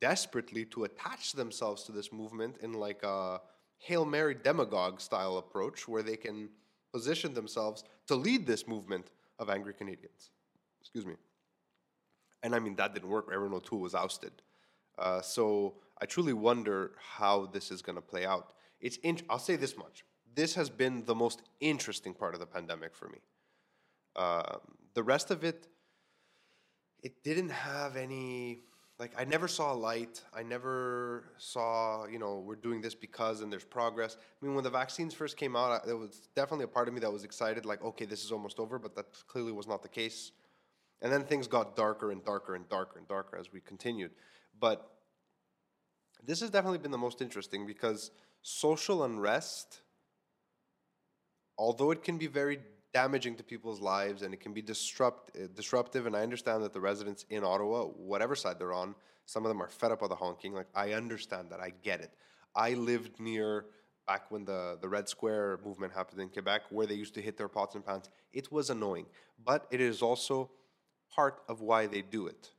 desperately 0.00 0.64
to 0.64 0.84
attach 0.84 1.32
themselves 1.32 1.82
to 1.84 1.92
this 1.92 2.10
movement 2.10 2.56
in 2.62 2.72
like 2.72 3.02
a 3.02 3.42
Hail 3.76 4.06
Mary 4.06 4.34
demagogue 4.34 4.98
style 4.98 5.36
approach 5.36 5.86
where 5.86 6.02
they 6.02 6.16
can 6.16 6.48
position 6.90 7.34
themselves 7.34 7.84
to 8.06 8.14
lead 8.14 8.46
this 8.46 8.66
movement 8.66 9.10
of 9.38 9.50
angry 9.50 9.74
Canadians. 9.74 10.30
Excuse 10.80 11.04
me. 11.04 11.16
And 12.44 12.54
I 12.54 12.60
mean, 12.60 12.76
that 12.76 12.94
didn't 12.94 13.08
work. 13.08 13.28
Erin 13.32 13.52
O'Toole 13.52 13.80
was 13.80 13.94
ousted. 13.94 14.30
Uh, 14.96 15.20
so 15.20 15.74
I 16.00 16.06
truly 16.06 16.34
wonder 16.34 16.92
how 17.16 17.46
this 17.46 17.72
is 17.72 17.82
going 17.82 17.96
to 17.96 18.02
play 18.02 18.24
out. 18.24 18.52
It's 18.80 18.98
in, 18.98 19.18
I'll 19.28 19.40
say 19.40 19.56
this 19.56 19.76
much. 19.76 20.04
This 20.36 20.54
has 20.54 20.70
been 20.70 21.04
the 21.06 21.14
most 21.14 21.42
interesting 21.60 22.14
part 22.14 22.34
of 22.34 22.40
the 22.40 22.46
pandemic 22.46 22.94
for 22.94 23.08
me. 23.08 23.18
Um, 24.14 24.60
the 24.94 25.02
rest 25.02 25.32
of 25.32 25.42
it, 25.42 25.66
it 27.02 27.24
didn't 27.24 27.48
have 27.48 27.96
any 27.96 28.60
like 28.98 29.12
I 29.18 29.24
never 29.24 29.48
saw 29.48 29.72
a 29.72 29.74
light. 29.74 30.22
I 30.32 30.42
never 30.42 31.24
saw, 31.36 32.06
you 32.06 32.18
know, 32.18 32.38
we're 32.46 32.54
doing 32.54 32.80
this 32.80 32.94
because 32.94 33.40
and 33.40 33.52
there's 33.52 33.64
progress. 33.64 34.16
I 34.40 34.44
mean, 34.44 34.54
when 34.54 34.62
the 34.62 34.70
vaccines 34.70 35.12
first 35.12 35.36
came 35.36 35.56
out, 35.56 35.84
there 35.84 35.96
was 35.96 36.28
definitely 36.36 36.64
a 36.64 36.68
part 36.68 36.86
of 36.86 36.94
me 36.94 37.00
that 37.00 37.12
was 37.12 37.24
excited, 37.24 37.66
like, 37.66 37.82
okay, 37.82 38.04
this 38.04 38.24
is 38.24 38.30
almost 38.30 38.60
over, 38.60 38.78
but 38.78 38.94
that 38.94 39.06
clearly 39.26 39.50
was 39.52 39.66
not 39.66 39.82
the 39.82 39.88
case. 39.88 40.30
And 41.02 41.12
then 41.12 41.24
things 41.24 41.46
got 41.46 41.76
darker 41.76 42.10
and 42.10 42.24
darker 42.24 42.54
and 42.54 42.68
darker 42.68 42.98
and 42.98 43.06
darker 43.06 43.36
as 43.36 43.52
we 43.52 43.60
continued. 43.60 44.12
But 44.58 44.90
this 46.26 46.40
has 46.40 46.50
definitely 46.50 46.78
been 46.78 46.90
the 46.90 46.98
most 46.98 47.20
interesting 47.20 47.66
because 47.66 48.10
social 48.42 49.04
unrest, 49.04 49.80
although 51.58 51.90
it 51.90 52.02
can 52.02 52.16
be 52.16 52.26
very 52.26 52.60
damaging 52.94 53.34
to 53.36 53.42
people's 53.42 53.80
lives 53.80 54.22
and 54.22 54.32
it 54.32 54.40
can 54.40 54.54
be 54.54 54.62
disrupt, 54.62 55.36
uh, 55.36 55.48
disruptive, 55.54 56.06
and 56.06 56.16
I 56.16 56.20
understand 56.20 56.62
that 56.62 56.72
the 56.72 56.80
residents 56.80 57.26
in 57.28 57.44
Ottawa, 57.44 57.84
whatever 57.84 58.34
side 58.36 58.58
they're 58.58 58.72
on, 58.72 58.94
some 59.26 59.44
of 59.44 59.48
them 59.48 59.60
are 59.60 59.68
fed 59.68 59.90
up 59.90 60.00
with 60.00 60.10
the 60.10 60.16
honking. 60.16 60.52
Like, 60.52 60.68
I 60.74 60.92
understand 60.92 61.50
that. 61.50 61.60
I 61.60 61.72
get 61.82 62.00
it. 62.00 62.12
I 62.54 62.74
lived 62.74 63.18
near 63.18 63.66
back 64.06 64.30
when 64.30 64.44
the, 64.44 64.78
the 64.80 64.88
Red 64.88 65.08
Square 65.08 65.60
movement 65.64 65.92
happened 65.92 66.20
in 66.20 66.28
Quebec, 66.28 66.62
where 66.70 66.86
they 66.86 66.94
used 66.94 67.14
to 67.14 67.22
hit 67.22 67.36
their 67.36 67.48
pots 67.48 67.74
and 67.74 67.84
pans. 67.84 68.08
It 68.32 68.52
was 68.52 68.70
annoying. 68.70 69.06
But 69.44 69.66
it 69.70 69.80
is 69.80 70.02
also 70.02 70.50
part 71.14 71.42
of 71.48 71.60
why 71.60 71.86
they 71.86 72.02
do 72.02 72.26
it. 72.26 72.50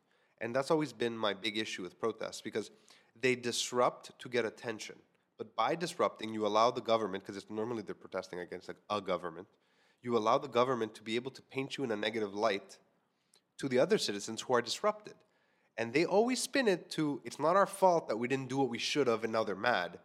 And 0.42 0.56
that's 0.56 0.72
always 0.72 0.94
been 0.94 1.18
my 1.18 1.34
big 1.34 1.58
issue 1.58 1.84
with 1.84 2.00
protests 2.00 2.42
because 2.42 2.72
they 3.20 3.36
disrupt 3.36 4.18
to 4.20 4.30
get 4.30 4.46
attention. 4.46 4.96
But 5.38 5.56
by 5.56 5.76
disrupting, 5.76 6.34
you 6.34 6.46
allow 6.46 6.72
the 6.72 6.82
government, 6.82 7.24
because 7.24 7.38
it's 7.38 7.50
normally 7.50 7.82
they're 7.82 7.96
protesting 7.96 8.40
against 8.40 8.68
like 8.68 8.78
a 8.90 9.02
government, 9.02 9.48
you 10.02 10.18
allow 10.18 10.38
the 10.38 10.48
government 10.48 10.94
to 10.96 11.04
be 11.04 11.16
able 11.16 11.32
to 11.32 11.42
paint 11.42 11.78
you 11.78 11.84
in 11.84 11.92
a 11.92 11.96
negative 11.96 12.34
light 12.34 12.78
to 13.58 13.68
the 13.68 13.80
other 13.80 13.98
citizens 13.98 14.42
who 14.42 14.54
are 14.54 14.62
disrupted. 14.62 15.16
And 15.78 15.92
they 15.92 16.06
always 16.06 16.42
spin 16.42 16.68
it 16.68 16.90
to 16.92 17.22
it's 17.26 17.40
not 17.40 17.56
our 17.56 17.66
fault 17.66 18.08
that 18.08 18.18
we 18.18 18.28
didn't 18.28 18.50
do 18.50 18.58
what 18.58 18.70
we 18.70 18.78
should 18.78 19.08
have 19.08 19.24
and 19.24 19.34
now 19.34 19.44
they're 19.44 19.56
mad. 19.56 20.00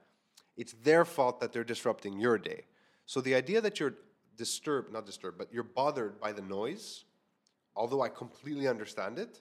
It's 0.56 0.74
their 0.82 1.04
fault 1.04 1.40
that 1.40 1.52
they're 1.52 1.64
disrupting 1.64 2.18
your 2.18 2.38
day. 2.38 2.64
So 3.06 3.20
the 3.20 3.34
idea 3.34 3.60
that 3.60 3.78
you're 3.78 3.94
disturbed, 4.36 4.92
not 4.92 5.06
disturbed, 5.06 5.38
but 5.38 5.52
you're 5.52 5.62
bothered 5.62 6.18
by 6.20 6.32
the 6.32 6.42
noise, 6.42 7.04
although 7.74 8.02
I 8.02 8.08
completely 8.08 8.68
understand 8.68 9.18
it, 9.18 9.40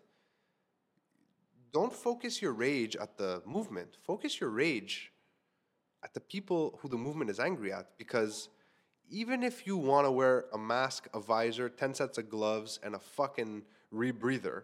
don't 1.71 1.93
focus 1.93 2.41
your 2.41 2.53
rage 2.53 2.95
at 2.95 3.17
the 3.17 3.41
movement. 3.45 3.97
Focus 4.03 4.39
your 4.39 4.49
rage 4.49 5.11
at 6.03 6.13
the 6.13 6.19
people 6.19 6.79
who 6.81 6.89
the 6.89 6.97
movement 6.97 7.29
is 7.29 7.39
angry 7.39 7.71
at 7.71 7.97
because 7.97 8.49
even 9.09 9.43
if 9.43 9.65
you 9.65 9.75
want 9.77 10.05
to 10.05 10.11
wear 10.11 10.45
a 10.53 10.57
mask, 10.57 11.07
a 11.13 11.19
visor, 11.19 11.69
10 11.69 11.95
sets 11.95 12.17
of 12.17 12.29
gloves, 12.29 12.79
and 12.83 12.95
a 12.95 12.99
fucking 12.99 13.63
rebreather, 13.93 14.63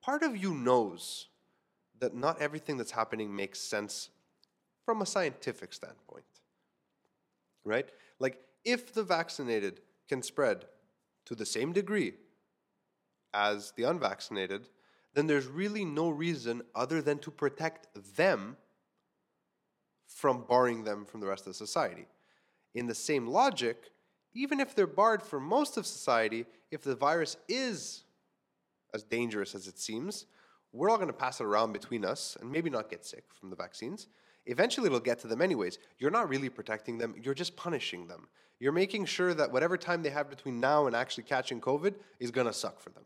part 0.00 0.22
of 0.22 0.36
you 0.36 0.54
knows 0.54 1.28
that 2.00 2.14
not 2.14 2.40
everything 2.40 2.76
that's 2.76 2.90
happening 2.90 3.34
makes 3.34 3.60
sense 3.60 4.10
from 4.84 5.00
a 5.00 5.06
scientific 5.06 5.72
standpoint. 5.72 6.24
Right? 7.64 7.88
Like, 8.18 8.40
if 8.64 8.92
the 8.92 9.04
vaccinated 9.04 9.80
can 10.08 10.22
spread 10.22 10.64
to 11.26 11.36
the 11.36 11.46
same 11.46 11.72
degree 11.72 12.14
as 13.34 13.72
the 13.76 13.84
unvaccinated, 13.84 14.68
then 15.14 15.26
there's 15.26 15.46
really 15.46 15.84
no 15.84 16.08
reason 16.08 16.62
other 16.74 17.02
than 17.02 17.18
to 17.18 17.30
protect 17.30 17.88
them 18.16 18.56
from 20.06 20.44
barring 20.48 20.84
them 20.84 21.04
from 21.04 21.20
the 21.20 21.26
rest 21.26 21.46
of 21.46 21.56
society. 21.56 22.06
In 22.74 22.86
the 22.86 22.94
same 22.94 23.26
logic, 23.26 23.90
even 24.34 24.60
if 24.60 24.74
they're 24.74 24.86
barred 24.86 25.22
from 25.22 25.44
most 25.44 25.76
of 25.76 25.86
society, 25.86 26.46
if 26.70 26.82
the 26.82 26.94
virus 26.94 27.36
is 27.48 28.04
as 28.94 29.02
dangerous 29.02 29.54
as 29.54 29.66
it 29.66 29.78
seems, 29.78 30.26
we're 30.72 30.90
all 30.90 30.96
going 30.96 31.08
to 31.08 31.12
pass 31.12 31.40
it 31.40 31.44
around 31.44 31.72
between 31.72 32.04
us 32.04 32.36
and 32.40 32.50
maybe 32.50 32.70
not 32.70 32.90
get 32.90 33.04
sick 33.04 33.24
from 33.38 33.50
the 33.50 33.56
vaccines. 33.56 34.08
Eventually, 34.46 34.86
it'll 34.86 35.00
get 35.00 35.18
to 35.20 35.28
them 35.28 35.42
anyways. 35.42 35.78
You're 35.98 36.10
not 36.10 36.28
really 36.28 36.48
protecting 36.48 36.98
them, 36.98 37.14
you're 37.22 37.34
just 37.34 37.56
punishing 37.56 38.06
them. 38.06 38.28
You're 38.58 38.72
making 38.72 39.06
sure 39.06 39.34
that 39.34 39.52
whatever 39.52 39.76
time 39.76 40.02
they 40.02 40.10
have 40.10 40.30
between 40.30 40.60
now 40.60 40.86
and 40.86 40.94
actually 40.94 41.24
catching 41.24 41.60
COVID 41.60 41.94
is 42.20 42.30
going 42.30 42.46
to 42.46 42.52
suck 42.52 42.80
for 42.80 42.90
them. 42.90 43.04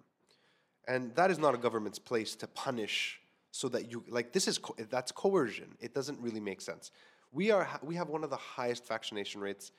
And 0.89 1.15
that 1.17 1.31
is 1.31 1.39
not 1.39 1.55
a 1.55 1.59
government's 1.59 1.99
place 1.99 2.37
to 2.37 2.47
punish 2.47 3.21
so 3.51 3.69
that 3.69 3.91
you 3.91 4.05
like 4.09 4.33
this 4.33 4.47
is 4.47 4.59
co- 4.59 4.77
that's 4.91 5.11
coercion. 5.13 5.75
It 5.81 5.95
doesn't 5.95 6.21
really 6.21 6.41
make 6.41 6.61
sense. 6.61 6.93
We 7.33 7.51
are 7.51 7.69
we 7.83 7.95
have 7.97 8.09
one 8.09 8.23
of 8.23 8.31
the 8.31 8.37
highest 8.37 8.87
vaccination 8.87 9.41
rates 9.41 9.73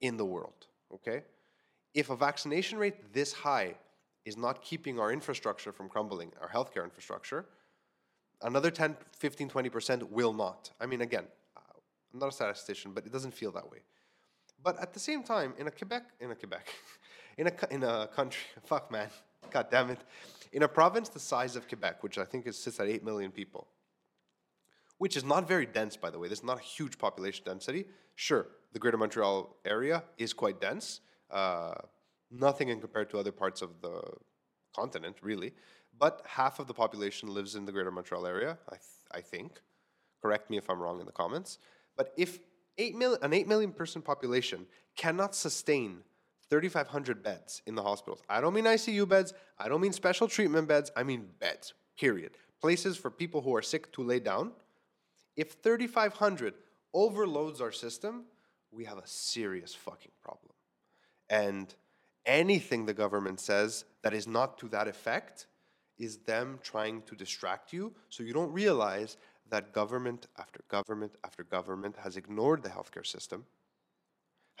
in 0.00 0.16
the 0.16 0.24
world, 0.24 0.66
okay? 0.92 1.22
If 1.94 2.10
a 2.10 2.16
vaccination 2.16 2.78
rate 2.78 3.12
this 3.12 3.32
high 3.32 3.74
is 4.24 4.36
not 4.36 4.62
keeping 4.62 5.00
our 5.00 5.12
infrastructure 5.12 5.72
from 5.72 5.88
crumbling, 5.88 6.32
our 6.40 6.48
healthcare 6.48 6.84
infrastructure, 6.84 7.44
another 8.42 8.70
10, 8.70 8.96
15, 9.18 9.48
20% 9.48 10.10
will 10.10 10.32
not. 10.32 10.70
I 10.80 10.86
mean, 10.86 11.00
again, 11.00 11.24
I'm 11.56 12.20
not 12.20 12.28
a 12.28 12.32
statistician, 12.32 12.92
but 12.92 13.04
it 13.04 13.12
doesn't 13.12 13.34
feel 13.34 13.50
that 13.52 13.70
way. 13.70 13.78
But 14.62 14.78
at 14.80 14.92
the 14.92 15.00
same 15.00 15.22
time, 15.22 15.54
in 15.58 15.66
a 15.66 15.70
Quebec, 15.70 16.04
in 16.20 16.30
a 16.30 16.34
Quebec, 16.34 16.68
in 17.36 17.48
a, 17.48 17.52
in 17.70 17.82
a 17.82 18.08
country, 18.14 18.42
fuck 18.64 18.90
man, 18.90 19.08
god 19.50 19.66
damn 19.70 19.90
it, 19.90 20.00
in 20.52 20.62
a 20.62 20.68
province 20.68 21.08
the 21.08 21.18
size 21.18 21.56
of 21.56 21.66
Quebec, 21.66 22.02
which 22.02 22.18
I 22.18 22.24
think 22.24 22.46
is, 22.46 22.58
sits 22.58 22.78
at 22.78 22.88
8 22.88 23.04
million 23.04 23.30
people, 23.30 23.68
which 24.98 25.16
is 25.16 25.24
not 25.24 25.48
very 25.48 25.66
dense, 25.66 25.96
by 25.96 26.10
the 26.10 26.18
way, 26.18 26.28
there's 26.28 26.44
not 26.44 26.58
a 26.58 26.62
huge 26.62 26.98
population 26.98 27.44
density. 27.44 27.86
Sure, 28.14 28.46
the 28.72 28.78
Greater 28.78 28.98
Montreal 28.98 29.56
area 29.64 30.04
is 30.18 30.32
quite 30.32 30.60
dense, 30.60 31.00
uh, 31.30 31.74
nothing 32.30 32.68
in 32.68 32.80
compared 32.80 33.10
to 33.10 33.18
other 33.18 33.32
parts 33.32 33.62
of 33.62 33.80
the 33.80 34.02
continent, 34.76 35.16
really. 35.22 35.52
But 35.98 36.22
half 36.26 36.58
of 36.58 36.66
the 36.66 36.74
population 36.74 37.32
lives 37.32 37.54
in 37.54 37.64
the 37.64 37.72
Greater 37.72 37.90
Montreal 37.90 38.26
area, 38.26 38.58
I, 38.68 38.76
th- 38.76 38.82
I 39.12 39.20
think. 39.20 39.60
Correct 40.20 40.50
me 40.50 40.56
if 40.56 40.70
I'm 40.70 40.80
wrong 40.80 41.00
in 41.00 41.06
the 41.06 41.12
comments. 41.12 41.58
But 41.96 42.12
if 42.16 42.38
8 42.78 42.94
mil- 42.94 43.18
an 43.22 43.32
8 43.32 43.48
million 43.48 43.72
person 43.72 44.02
population 44.02 44.66
cannot 44.96 45.34
sustain 45.34 46.04
3,500 46.52 47.22
beds 47.22 47.62
in 47.66 47.74
the 47.74 47.82
hospitals. 47.82 48.20
I 48.28 48.42
don't 48.42 48.52
mean 48.52 48.64
ICU 48.64 49.08
beds. 49.08 49.32
I 49.58 49.68
don't 49.68 49.80
mean 49.80 49.94
special 49.94 50.28
treatment 50.28 50.68
beds. 50.68 50.90
I 50.94 51.02
mean 51.02 51.30
beds, 51.38 51.72
period. 51.98 52.32
Places 52.60 52.98
for 52.98 53.10
people 53.10 53.40
who 53.40 53.56
are 53.56 53.62
sick 53.62 53.90
to 53.92 54.02
lay 54.02 54.20
down. 54.20 54.52
If 55.34 55.52
3,500 55.62 56.52
overloads 56.92 57.62
our 57.62 57.72
system, 57.72 58.24
we 58.70 58.84
have 58.84 58.98
a 58.98 59.06
serious 59.06 59.74
fucking 59.74 60.12
problem. 60.20 60.52
And 61.30 61.74
anything 62.26 62.84
the 62.84 62.92
government 62.92 63.40
says 63.40 63.86
that 64.02 64.12
is 64.12 64.26
not 64.26 64.58
to 64.58 64.68
that 64.68 64.88
effect 64.88 65.46
is 65.98 66.18
them 66.18 66.58
trying 66.62 67.00
to 67.06 67.14
distract 67.14 67.72
you 67.72 67.94
so 68.10 68.22
you 68.22 68.34
don't 68.34 68.52
realize 68.52 69.16
that 69.48 69.72
government 69.72 70.26
after 70.38 70.60
government 70.68 71.12
after 71.24 71.44
government 71.44 71.96
has 71.96 72.18
ignored 72.18 72.62
the 72.62 72.68
healthcare 72.68 73.06
system 73.06 73.46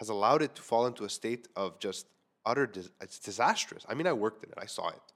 has 0.02 0.08
allowed 0.08 0.42
it 0.42 0.52
to 0.56 0.62
fall 0.62 0.86
into 0.86 1.04
a 1.04 1.08
state 1.08 1.46
of 1.54 1.78
just 1.78 2.06
utter 2.44 2.66
dis- 2.66 2.90
it's 3.00 3.20
disastrous. 3.20 3.86
I 3.88 3.94
mean, 3.94 4.08
I 4.08 4.12
worked 4.12 4.42
in 4.42 4.50
it, 4.50 4.58
I 4.60 4.66
saw 4.66 4.88
it. 4.88 5.06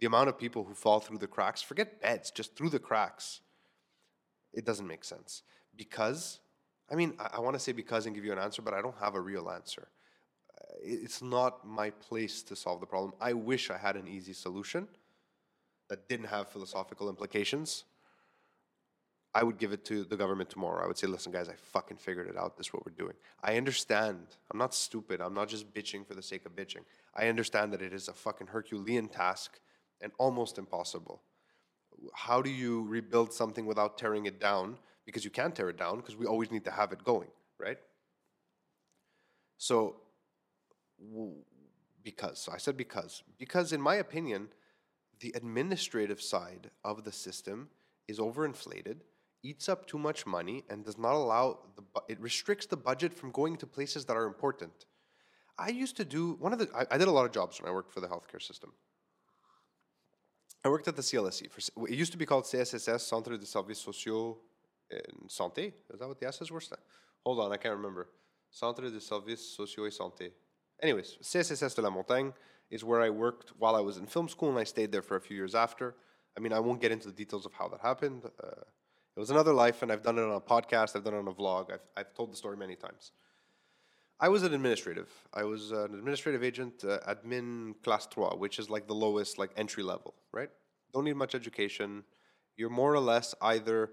The 0.00 0.06
amount 0.06 0.30
of 0.30 0.38
people 0.38 0.64
who 0.64 0.72
fall 0.72 0.98
through 0.98 1.18
the 1.18 1.26
cracks, 1.26 1.60
forget 1.60 2.00
beds, 2.00 2.30
just 2.30 2.56
through 2.56 2.70
the 2.70 2.78
cracks, 2.78 3.40
it 4.54 4.64
doesn't 4.64 4.86
make 4.86 5.04
sense. 5.04 5.42
Because, 5.76 6.40
I 6.90 6.94
mean, 6.94 7.12
I, 7.18 7.36
I 7.36 7.40
want 7.40 7.54
to 7.54 7.60
say 7.60 7.72
because 7.72 8.06
and 8.06 8.14
give 8.14 8.24
you 8.24 8.32
an 8.32 8.38
answer, 8.38 8.62
but 8.62 8.72
I 8.72 8.80
don't 8.80 8.96
have 8.98 9.14
a 9.14 9.20
real 9.20 9.50
answer. 9.50 9.88
It's 10.82 11.20
not 11.20 11.66
my 11.66 11.90
place 11.90 12.42
to 12.44 12.56
solve 12.56 12.80
the 12.80 12.86
problem. 12.86 13.12
I 13.20 13.34
wish 13.34 13.70
I 13.70 13.76
had 13.76 13.96
an 13.96 14.08
easy 14.08 14.32
solution 14.32 14.88
that 15.90 16.08
didn't 16.08 16.28
have 16.28 16.48
philosophical 16.48 17.10
implications. 17.10 17.84
I 19.34 19.42
would 19.42 19.58
give 19.58 19.72
it 19.72 19.84
to 19.86 20.04
the 20.04 20.16
government 20.16 20.48
tomorrow. 20.48 20.82
I 20.82 20.86
would 20.86 20.96
say, 20.96 21.06
listen, 21.06 21.32
guys, 21.32 21.48
I 21.48 21.54
fucking 21.54 21.98
figured 21.98 22.28
it 22.28 22.36
out. 22.36 22.56
This 22.56 22.68
is 22.68 22.72
what 22.72 22.86
we're 22.86 22.92
doing. 22.92 23.14
I 23.42 23.56
understand. 23.56 24.18
I'm 24.50 24.58
not 24.58 24.74
stupid. 24.74 25.20
I'm 25.20 25.34
not 25.34 25.48
just 25.48 25.72
bitching 25.74 26.06
for 26.06 26.14
the 26.14 26.22
sake 26.22 26.46
of 26.46 26.56
bitching. 26.56 26.84
I 27.14 27.28
understand 27.28 27.72
that 27.72 27.82
it 27.82 27.92
is 27.92 28.08
a 28.08 28.14
fucking 28.14 28.46
Herculean 28.48 29.08
task 29.08 29.60
and 30.00 30.12
almost 30.18 30.56
impossible. 30.56 31.22
How 32.14 32.40
do 32.40 32.48
you 32.48 32.84
rebuild 32.88 33.32
something 33.32 33.66
without 33.66 33.98
tearing 33.98 34.26
it 34.26 34.40
down? 34.40 34.78
Because 35.04 35.24
you 35.24 35.30
can't 35.30 35.54
tear 35.54 35.68
it 35.68 35.76
down 35.76 35.96
because 35.96 36.16
we 36.16 36.26
always 36.26 36.50
need 36.50 36.64
to 36.64 36.70
have 36.70 36.92
it 36.92 37.04
going, 37.04 37.28
right? 37.58 37.78
So, 39.58 39.96
because. 42.02 42.38
So 42.38 42.52
I 42.52 42.58
said 42.58 42.76
because. 42.76 43.22
Because, 43.38 43.72
in 43.72 43.80
my 43.80 43.96
opinion, 43.96 44.48
the 45.20 45.32
administrative 45.34 46.22
side 46.22 46.70
of 46.84 47.04
the 47.04 47.12
system 47.12 47.68
is 48.06 48.18
overinflated 48.18 49.00
eats 49.42 49.68
up 49.68 49.86
too 49.86 49.98
much 49.98 50.26
money 50.26 50.64
and 50.68 50.84
does 50.84 50.98
not 50.98 51.12
allow 51.12 51.58
the 51.76 51.82
bu- 51.82 52.00
it 52.08 52.20
restricts 52.20 52.66
the 52.66 52.76
budget 52.76 53.14
from 53.14 53.30
going 53.30 53.56
to 53.56 53.66
places 53.66 54.04
that 54.06 54.16
are 54.16 54.26
important. 54.26 54.86
I 55.58 55.70
used 55.70 55.96
to 55.96 56.04
do 56.04 56.36
one 56.40 56.52
of 56.52 56.58
the 56.58 56.68
I, 56.74 56.86
I 56.94 56.98
did 56.98 57.08
a 57.08 57.12
lot 57.12 57.24
of 57.24 57.32
jobs 57.32 57.60
when 57.60 57.70
I 57.70 57.74
worked 57.74 57.92
for 57.92 58.00
the 58.00 58.08
healthcare 58.08 58.42
system. 58.42 58.72
I 60.64 60.68
worked 60.68 60.88
at 60.88 60.96
the 60.96 61.02
CLSC. 61.02 61.50
For, 61.50 61.88
it 61.88 61.94
used 61.94 62.12
to 62.12 62.18
be 62.18 62.26
called 62.26 62.44
CSSS, 62.44 63.00
Centre 63.00 63.36
de 63.36 63.46
Services 63.46 63.82
Sociaux 63.82 64.38
en 64.92 65.28
Santé. 65.28 65.72
Is 65.92 66.00
that 66.00 66.08
what 66.08 66.18
the 66.18 66.26
S's 66.26 66.50
were? 66.50 66.60
Hold 67.24 67.40
on, 67.40 67.52
I 67.52 67.56
can't 67.56 67.76
remember. 67.76 68.08
Centre 68.50 68.90
de 68.90 69.00
Services 69.00 69.56
Sociaux 69.56 69.86
et 69.86 69.92
Santé. 69.92 70.32
Anyways, 70.82 71.18
CSSS 71.22 71.74
de 71.76 71.82
la 71.82 71.90
Montagne 71.90 72.32
is 72.70 72.84
where 72.84 73.00
I 73.00 73.10
worked 73.10 73.52
while 73.58 73.76
I 73.76 73.80
was 73.80 73.98
in 73.98 74.06
film 74.06 74.28
school, 74.28 74.50
and 74.50 74.58
I 74.58 74.64
stayed 74.64 74.92
there 74.92 75.02
for 75.02 75.16
a 75.16 75.20
few 75.20 75.36
years 75.36 75.54
after. 75.54 75.94
I 76.36 76.40
mean, 76.40 76.52
I 76.52 76.60
won't 76.60 76.80
get 76.80 76.92
into 76.92 77.08
the 77.08 77.14
details 77.14 77.46
of 77.46 77.52
how 77.52 77.68
that 77.68 77.80
happened. 77.80 78.22
Uh, 78.42 78.62
it 79.18 79.20
was 79.20 79.30
another 79.30 79.52
life, 79.52 79.82
and 79.82 79.90
I've 79.90 80.04
done 80.04 80.16
it 80.16 80.22
on 80.22 80.30
a 80.30 80.40
podcast, 80.40 80.94
I've 80.94 81.02
done 81.02 81.14
it 81.14 81.18
on 81.18 81.26
a 81.26 81.32
vlog, 81.32 81.72
I've, 81.72 81.80
I've 81.96 82.14
told 82.14 82.30
the 82.32 82.36
story 82.36 82.56
many 82.56 82.76
times. 82.76 83.10
I 84.20 84.28
was 84.28 84.44
an 84.44 84.54
administrative. 84.54 85.10
I 85.34 85.42
was 85.42 85.72
an 85.72 85.92
administrative 85.92 86.44
agent, 86.44 86.84
uh, 86.84 87.00
admin 87.00 87.74
class 87.82 88.06
3, 88.06 88.36
which 88.36 88.60
is 88.60 88.70
like 88.70 88.86
the 88.86 88.94
lowest, 88.94 89.36
like 89.36 89.50
entry 89.56 89.82
level, 89.82 90.14
right? 90.30 90.50
Don't 90.94 91.02
need 91.02 91.16
much 91.16 91.34
education. 91.34 92.04
You're 92.56 92.70
more 92.70 92.94
or 92.94 93.00
less 93.00 93.34
either, 93.42 93.90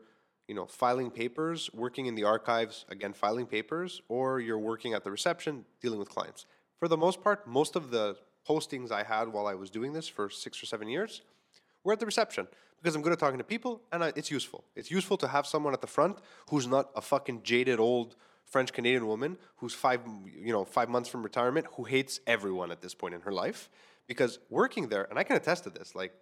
you 0.47 0.53
know, 0.53 0.67
filing 0.67 1.09
papers, 1.09 1.71
working 1.73 2.05
in 2.05 2.13
the 2.13 2.23
archives, 2.23 2.85
again, 2.89 3.13
filing 3.13 3.47
papers, 3.47 4.03
or 4.07 4.39
you're 4.39 4.59
working 4.59 4.93
at 4.93 5.03
the 5.03 5.09
reception, 5.09 5.65
dealing 5.81 5.97
with 5.97 6.09
clients. 6.09 6.45
For 6.77 6.88
the 6.88 6.97
most 6.97 7.23
part, 7.23 7.47
most 7.47 7.75
of 7.75 7.89
the 7.89 8.15
postings 8.47 8.91
I 8.91 9.01
had 9.01 9.29
while 9.29 9.47
I 9.47 9.55
was 9.55 9.71
doing 9.71 9.91
this 9.91 10.07
for 10.07 10.29
six 10.29 10.61
or 10.61 10.67
seven 10.67 10.88
years 10.88 11.23
were 11.85 11.93
at 11.93 11.99
the 12.01 12.05
reception 12.05 12.47
because 12.81 12.95
I'm 12.95 13.01
good 13.01 13.13
at 13.13 13.19
talking 13.19 13.37
to 13.37 13.43
people 13.45 13.81
and 13.93 14.03
I, 14.03 14.11
it's 14.17 14.29
useful. 14.29 14.65
It's 14.75 14.91
useful 14.91 15.15
to 15.17 15.27
have 15.29 15.47
someone 15.47 15.73
at 15.73 15.79
the 15.79 15.87
front 15.87 16.17
who's 16.49 16.67
not 16.67 16.89
a 16.95 17.01
fucking 17.01 17.43
jaded 17.43 17.79
old 17.79 18.17
French 18.43 18.73
Canadian 18.73 19.07
woman 19.07 19.37
who's 19.57 19.73
five, 19.73 20.01
you 20.35 20.51
know, 20.51 20.65
five 20.65 20.89
months 20.89 21.07
from 21.07 21.23
retirement 21.23 21.67
who 21.77 21.85
hates 21.85 22.19
everyone 22.27 22.71
at 22.71 22.81
this 22.81 22.93
point 22.93 23.13
in 23.13 23.21
her 23.21 23.31
life. 23.31 23.69
Because 24.07 24.39
working 24.49 24.89
there, 24.89 25.07
and 25.09 25.17
I 25.17 25.23
can 25.23 25.35
attest 25.35 25.63
to 25.63 25.69
this, 25.69 25.95
like, 25.95 26.13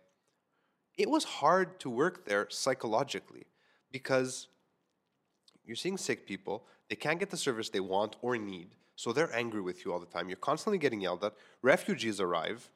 it 0.98 1.10
was 1.10 1.24
hard 1.24 1.80
to 1.82 1.90
work 1.90 2.26
there 2.26 2.48
psychologically 2.50 3.48
because 3.92 4.48
you're 5.66 5.76
seeing 5.76 5.98
sick 5.98 6.28
people, 6.28 6.66
they 6.90 6.96
can't 6.96 7.20
get 7.20 7.30
the 7.30 7.38
service 7.38 7.70
they 7.70 7.80
want 7.80 8.16
or 8.22 8.38
need, 8.38 8.76
so 8.96 9.12
they're 9.12 9.34
angry 9.36 9.62
with 9.62 9.84
you 9.84 9.92
all 9.92 10.00
the 10.00 10.06
time. 10.06 10.30
You're 10.30 10.38
constantly 10.38 10.78
getting 10.78 11.02
yelled 11.02 11.24
at. 11.24 11.34
Refugees 11.62 12.22
arrive 12.22 12.70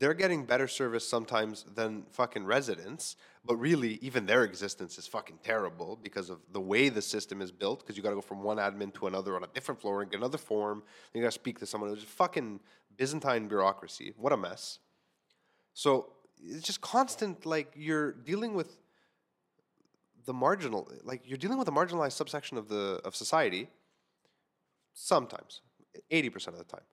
they're 0.00 0.14
getting 0.14 0.46
better 0.46 0.66
service 0.66 1.06
sometimes 1.06 1.64
than 1.74 2.04
fucking 2.10 2.46
residents, 2.46 3.16
but 3.44 3.56
really 3.56 3.98
even 4.00 4.24
their 4.24 4.44
existence 4.44 4.96
is 4.96 5.06
fucking 5.06 5.38
terrible 5.44 5.98
because 6.02 6.30
of 6.30 6.38
the 6.52 6.60
way 6.60 6.88
the 6.88 7.02
system 7.02 7.42
is 7.42 7.52
built. 7.52 7.80
Because 7.80 7.98
you 7.98 8.02
got 8.02 8.08
to 8.08 8.14
go 8.16 8.22
from 8.22 8.42
one 8.42 8.56
admin 8.56 8.94
to 8.94 9.06
another 9.06 9.36
on 9.36 9.44
a 9.44 9.46
different 9.48 9.78
floor 9.78 10.00
and 10.00 10.10
get 10.10 10.16
another 10.16 10.38
form. 10.38 10.82
Then 11.12 11.20
you 11.20 11.26
got 11.26 11.32
to 11.32 11.38
speak 11.38 11.58
to 11.58 11.66
someone. 11.66 11.92
It's 11.92 12.02
fucking 12.02 12.60
Byzantine 12.96 13.46
bureaucracy. 13.46 14.14
What 14.16 14.32
a 14.32 14.38
mess. 14.38 14.78
So 15.74 16.14
it's 16.42 16.64
just 16.64 16.80
constant. 16.80 17.44
Like 17.44 17.74
you're 17.76 18.12
dealing 18.12 18.54
with 18.54 18.78
the 20.24 20.32
marginal. 20.32 20.90
Like 21.04 21.28
you're 21.28 21.36
dealing 21.36 21.58
with 21.58 21.68
a 21.68 21.72
marginalized 21.72 22.12
subsection 22.12 22.56
of 22.56 22.68
the 22.68 23.02
of 23.04 23.14
society. 23.14 23.68
Sometimes, 24.94 25.60
eighty 26.10 26.30
percent 26.30 26.56
of 26.56 26.66
the 26.66 26.72
time. 26.72 26.86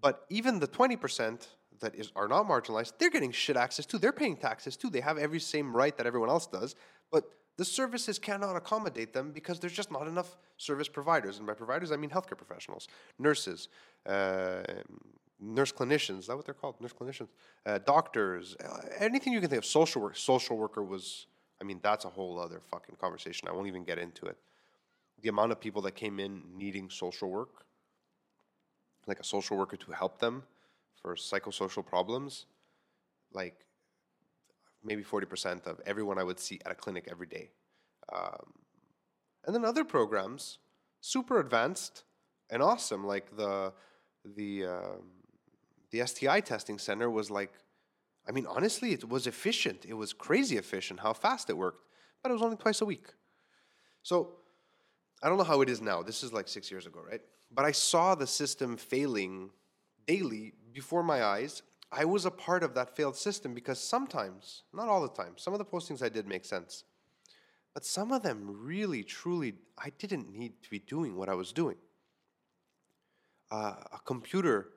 But 0.00 0.26
even 0.28 0.58
the 0.58 0.66
twenty 0.66 0.96
percent 0.96 1.46
that 1.82 1.94
is, 1.94 2.10
are 2.16 2.26
not 2.26 2.48
marginalized, 2.48 2.94
they're 2.98 3.10
getting 3.10 3.30
shit 3.30 3.56
access 3.56 3.86
too. 3.86 3.98
They're 3.98 4.12
paying 4.12 4.36
taxes 4.36 4.76
too. 4.76 4.90
They 4.90 5.00
have 5.00 5.18
every 5.18 5.40
same 5.40 5.76
right 5.76 5.96
that 5.98 6.06
everyone 6.06 6.30
else 6.30 6.46
does, 6.46 6.74
but 7.10 7.24
the 7.58 7.64
services 7.64 8.18
cannot 8.18 8.56
accommodate 8.56 9.12
them 9.12 9.30
because 9.30 9.60
there's 9.60 9.74
just 9.74 9.92
not 9.92 10.08
enough 10.08 10.36
service 10.56 10.88
providers. 10.88 11.38
And 11.38 11.46
by 11.46 11.54
providers, 11.54 11.92
I 11.92 11.96
mean 11.96 12.10
healthcare 12.10 12.38
professionals, 12.38 12.88
nurses, 13.18 13.68
uh, 14.06 14.62
nurse 15.38 15.72
clinicians. 15.72 16.20
Is 16.20 16.26
that 16.28 16.36
what 16.36 16.46
they're 16.46 16.54
called? 16.54 16.80
Nurse 16.80 16.92
clinicians, 16.92 17.28
uh, 17.66 17.78
doctors, 17.78 18.56
uh, 18.64 18.80
anything 18.98 19.32
you 19.32 19.40
can 19.40 19.50
think 19.50 19.58
of. 19.58 19.66
Social 19.66 20.00
work. 20.00 20.16
Social 20.16 20.56
worker 20.56 20.82
was. 20.82 21.26
I 21.60 21.64
mean, 21.64 21.78
that's 21.80 22.04
a 22.04 22.08
whole 22.08 22.40
other 22.40 22.60
fucking 22.72 22.96
conversation. 23.00 23.46
I 23.46 23.52
won't 23.52 23.68
even 23.68 23.84
get 23.84 23.96
into 23.98 24.26
it. 24.26 24.36
The 25.20 25.28
amount 25.28 25.52
of 25.52 25.60
people 25.60 25.82
that 25.82 25.92
came 25.92 26.18
in 26.18 26.42
needing 26.56 26.90
social 26.90 27.30
work, 27.30 27.66
like 29.06 29.20
a 29.20 29.24
social 29.24 29.56
worker 29.56 29.76
to 29.76 29.92
help 29.92 30.18
them, 30.18 30.42
for 31.02 31.16
psychosocial 31.16 31.84
problems, 31.84 32.46
like 33.32 33.66
maybe 34.84 35.02
40% 35.02 35.66
of 35.66 35.80
everyone 35.84 36.18
I 36.18 36.24
would 36.24 36.40
see 36.40 36.60
at 36.64 36.72
a 36.72 36.74
clinic 36.74 37.08
every 37.10 37.26
day. 37.26 37.50
Um, 38.12 38.52
and 39.44 39.54
then 39.54 39.64
other 39.64 39.84
programs, 39.84 40.58
super 41.00 41.40
advanced 41.40 42.04
and 42.50 42.62
awesome, 42.62 43.06
like 43.06 43.36
the 43.36 43.72
the 44.36 44.66
um, 44.66 45.02
the 45.90 46.06
STI 46.06 46.40
testing 46.40 46.78
center 46.78 47.10
was 47.10 47.30
like, 47.30 47.52
I 48.28 48.32
mean, 48.32 48.46
honestly, 48.46 48.92
it 48.92 49.08
was 49.08 49.26
efficient. 49.26 49.84
It 49.86 49.94
was 49.94 50.12
crazy 50.12 50.56
efficient 50.56 51.00
how 51.00 51.12
fast 51.12 51.50
it 51.50 51.56
worked, 51.56 51.86
but 52.22 52.30
it 52.30 52.34
was 52.34 52.42
only 52.42 52.56
twice 52.56 52.80
a 52.80 52.84
week. 52.84 53.08
So 54.02 54.30
I 55.22 55.28
don't 55.28 55.38
know 55.38 55.44
how 55.44 55.60
it 55.60 55.68
is 55.68 55.80
now. 55.80 56.02
This 56.02 56.22
is 56.22 56.32
like 56.32 56.48
six 56.48 56.70
years 56.70 56.86
ago, 56.86 57.00
right? 57.08 57.20
But 57.50 57.64
I 57.64 57.72
saw 57.72 58.14
the 58.14 58.26
system 58.26 58.76
failing 58.76 59.50
daily 60.06 60.54
before 60.72 61.02
my 61.02 61.24
eyes. 61.24 61.62
I 61.90 62.04
was 62.06 62.24
a 62.24 62.30
part 62.30 62.62
of 62.62 62.74
that 62.74 62.96
failed 62.96 63.16
system 63.16 63.52
because 63.52 63.78
sometimes, 63.78 64.62
not 64.72 64.88
all 64.88 65.02
the 65.02 65.08
time, 65.08 65.34
some 65.36 65.52
of 65.52 65.58
the 65.58 65.64
postings 65.64 66.02
I 66.02 66.08
did 66.08 66.26
make 66.26 66.44
sense. 66.44 66.84
But 67.74 67.84
some 67.84 68.12
of 68.12 68.22
them 68.22 68.46
really, 68.46 69.02
truly, 69.02 69.54
I 69.78 69.90
didn't 69.98 70.34
need 70.34 70.62
to 70.62 70.70
be 70.70 70.78
doing 70.78 71.16
what 71.16 71.28
I 71.28 71.34
was 71.34 71.52
doing. 71.52 71.76
Uh, 73.50 73.74
a 73.92 73.98
computer 74.04 74.68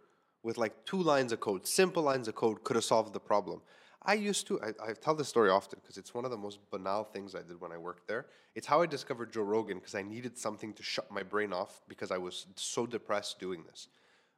with 0.43 0.58
like 0.58 0.86
two 0.86 1.01
lines 1.01 1.31
of 1.31 1.39
code, 1.39 1.65
simple 1.65 2.03
lines 2.03 2.27
of 2.27 2.36
code, 2.36 2.63
could 2.63 2.75
have 2.75 2.86
solved 2.86 3.13
the 3.13 3.19
problem. 3.19 3.62
I 4.03 4.13
used 4.13 4.45
to, 4.47 4.62
I, 4.62 4.89
I 4.89 4.93
tell 4.93 5.15
this 5.15 5.27
story 5.27 5.49
often 5.49 5.79
because 5.81 5.97
it's 5.97 6.13
one 6.13 6.25
of 6.25 6.31
the 6.31 6.38
most 6.38 6.60
banal 6.69 7.03
things 7.03 7.34
I 7.34 7.41
did 7.41 7.60
when 7.60 7.71
I 7.71 7.77
worked 7.77 8.08
there. 8.08 8.27
It's 8.53 8.67
how 8.67 8.81
I 8.81 8.86
discovered 8.86 9.34
Joe 9.34 9.41
Rogan 9.41 9.79
because 9.79 9.95
I 9.95 10.03
needed 10.03 10.38
something 10.38 10.73
to 10.73 10.84
shut 10.84 11.10
my 11.12 11.23
brain 11.23 11.51
off 11.51 11.81
because 11.88 12.12
I 12.12 12.17
was 12.17 12.45
so 12.55 12.86
depressed 12.86 13.39
doing 13.39 13.63
this. 13.65 13.88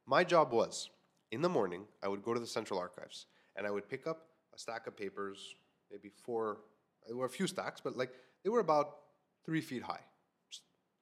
My 0.06 0.24
job 0.24 0.54
was 0.54 0.90
in 1.32 1.42
the 1.42 1.50
morning, 1.50 1.84
I 2.04 2.08
would 2.08 2.24
go 2.24 2.34
to 2.34 2.40
the 2.40 2.48
central 2.48 2.80
archives 2.80 3.26
and 3.56 3.66
I 3.68 3.72
would 3.72 3.90
pick 3.90 4.08
up 4.08 4.28
a 4.54 4.60
stack 4.60 4.88
of 4.88 4.96
papers, 4.96 5.56
maybe 5.92 6.10
four, 6.10 6.60
there 7.06 7.16
were 7.16 7.26
a 7.26 7.30
few 7.30 7.48
stacks, 7.48 7.82
but 7.82 7.98
like 7.98 8.12
they 8.44 8.50
were 8.50 8.60
about 8.60 8.98
three 9.46 9.62
feet 9.62 9.84
high. 9.84 10.02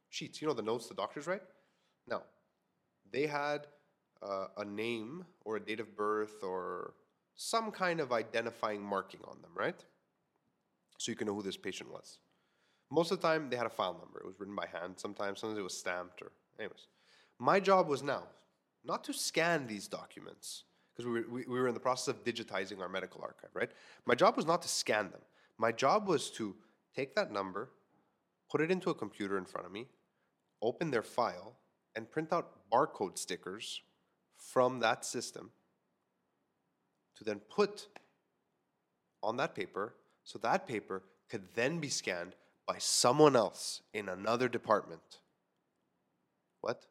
Sheets, 0.10 0.42
you 0.42 0.48
know 0.48 0.54
the 0.54 0.62
notes 0.62 0.88
the 0.88 0.96
doctors 0.96 1.28
write? 1.28 1.42
No. 2.08 2.22
They 3.12 3.28
had 3.28 3.68
uh, 4.22 4.48
a 4.58 4.66
name 4.66 5.26
or 5.44 5.58
a 5.58 5.60
date 5.60 5.80
of 5.80 5.96
birth 5.96 6.44
or 6.44 6.94
some 7.36 7.72
kind 7.72 8.00
of 8.00 8.14
identifying 8.14 8.82
marking 8.82 9.20
on 9.26 9.42
them, 9.42 9.52
right? 9.56 9.84
So 10.98 11.12
you 11.12 11.18
can 11.18 11.28
know 11.28 11.36
who 11.36 11.42
this 11.42 11.58
patient 11.58 11.92
was. 11.92 12.20
Most 12.90 13.12
of 13.12 13.20
the 13.20 13.28
time, 13.28 13.50
they 13.50 13.58
had 13.58 13.66
a 13.66 13.70
file 13.70 13.94
number. 13.94 14.20
It 14.20 14.26
was 14.26 14.40
written 14.40 14.56
by 14.56 14.68
hand. 14.68 14.94
Sometimes, 14.98 15.40
sometimes 15.40 15.60
it 15.60 15.64
was 15.64 15.78
stamped 15.78 16.22
or, 16.22 16.32
anyways. 16.58 16.88
My 17.40 17.60
job 17.60 17.88
was 17.88 18.02
now 18.02 18.24
not 18.86 19.04
to 19.06 19.14
scan 19.14 19.68
these 19.68 19.88
documents, 19.88 20.64
because 20.94 21.06
we 21.06 21.20
were, 21.20 21.26
we, 21.30 21.46
we 21.48 21.60
were 21.60 21.68
in 21.68 21.74
the 21.74 21.80
process 21.80 22.08
of 22.08 22.24
digitizing 22.24 22.80
our 22.80 22.90
medical 22.90 23.22
archive, 23.22 23.50
right? 23.54 23.72
My 24.06 24.16
job 24.16 24.36
was 24.38 24.46
not 24.46 24.62
to 24.62 24.68
scan 24.68 25.12
them. 25.12 25.22
My 25.58 25.72
job 25.72 26.08
was 26.08 26.30
to 26.32 26.56
take 26.96 27.16
that 27.16 27.32
number, 27.32 27.70
put 28.50 28.62
it 28.62 28.72
into 28.72 28.90
a 28.90 28.96
computer 28.96 29.38
in 29.38 29.46
front 29.46 29.66
of 29.66 29.74
me, 29.74 29.88
open 30.62 30.92
their 30.92 31.04
file, 31.04 31.58
and 31.96 32.10
print 32.10 32.32
out 32.32 32.70
barcode 32.72 33.18
stickers 33.18 33.82
from 34.38 34.80
that 34.80 35.06
system 35.06 35.52
to 37.18 37.24
then 37.24 37.40
put 37.40 37.88
on 39.24 39.38
that 39.38 39.56
paper 39.56 39.96
so 40.24 40.38
that 40.40 40.68
paper 40.68 41.04
could 41.30 41.44
then 41.56 41.80
be 41.80 41.90
scanned 41.90 42.36
by 42.68 42.78
someone 42.78 43.36
else 43.36 43.82
in 43.94 44.10
another 44.10 44.48
department. 44.50 45.20
What? 46.62 46.86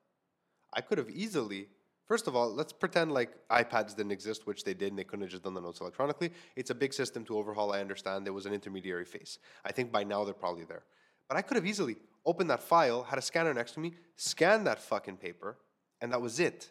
I 0.73 0.81
could 0.81 0.99
have 0.99 1.11
easily 1.11 1.69
First 2.07 2.27
of 2.27 2.37
all, 2.37 2.53
let's 2.53 2.73
pretend 2.73 3.13
like 3.13 3.31
iPads 3.49 3.97
didn't 3.97 4.13
exist, 4.13 4.47
which 4.47 4.65
they 4.65 4.75
did, 4.75 4.89
and 4.89 4.99
they 4.99 5.05
couldn't 5.05 5.23
have 5.23 5.31
just 5.31 5.45
done 5.45 5.55
the 5.55 5.61
notes 5.61 5.81
electronically. 5.81 6.31
It's 6.55 6.71
a 6.71 6.75
big 6.75 6.93
system 6.93 7.25
to 7.27 7.39
overhaul. 7.39 7.73
I 7.73 7.81
understand 7.81 8.27
there 8.27 8.33
was 8.33 8.47
an 8.47 8.53
intermediary 8.53 9.07
phase. 9.07 9.39
I 9.65 9.73
think 9.73 9.91
by 9.91 10.05
now 10.05 10.25
they're 10.25 10.35
probably 10.35 10.65
there. 10.65 10.83
But 11.29 11.39
I 11.39 11.43
could 11.43 11.57
have 11.57 11.67
easily 11.67 11.97
opened 12.27 12.51
that 12.51 12.63
file, 12.63 13.03
had 13.03 13.19
a 13.19 13.23
scanner 13.23 13.55
next 13.55 13.73
to 13.73 13.81
me, 13.81 13.95
scanned 14.17 14.67
that 14.67 14.79
fucking 14.79 15.17
paper, 15.17 15.57
and 16.01 16.13
that 16.13 16.21
was 16.21 16.41
it. 16.41 16.71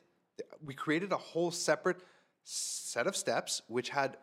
We 0.63 0.73
created 0.75 1.11
a 1.11 1.17
whole 1.17 1.51
separate 1.51 1.97
set 2.43 3.07
of 3.07 3.15
steps, 3.15 3.61
which 3.67 3.89
had 3.89 4.17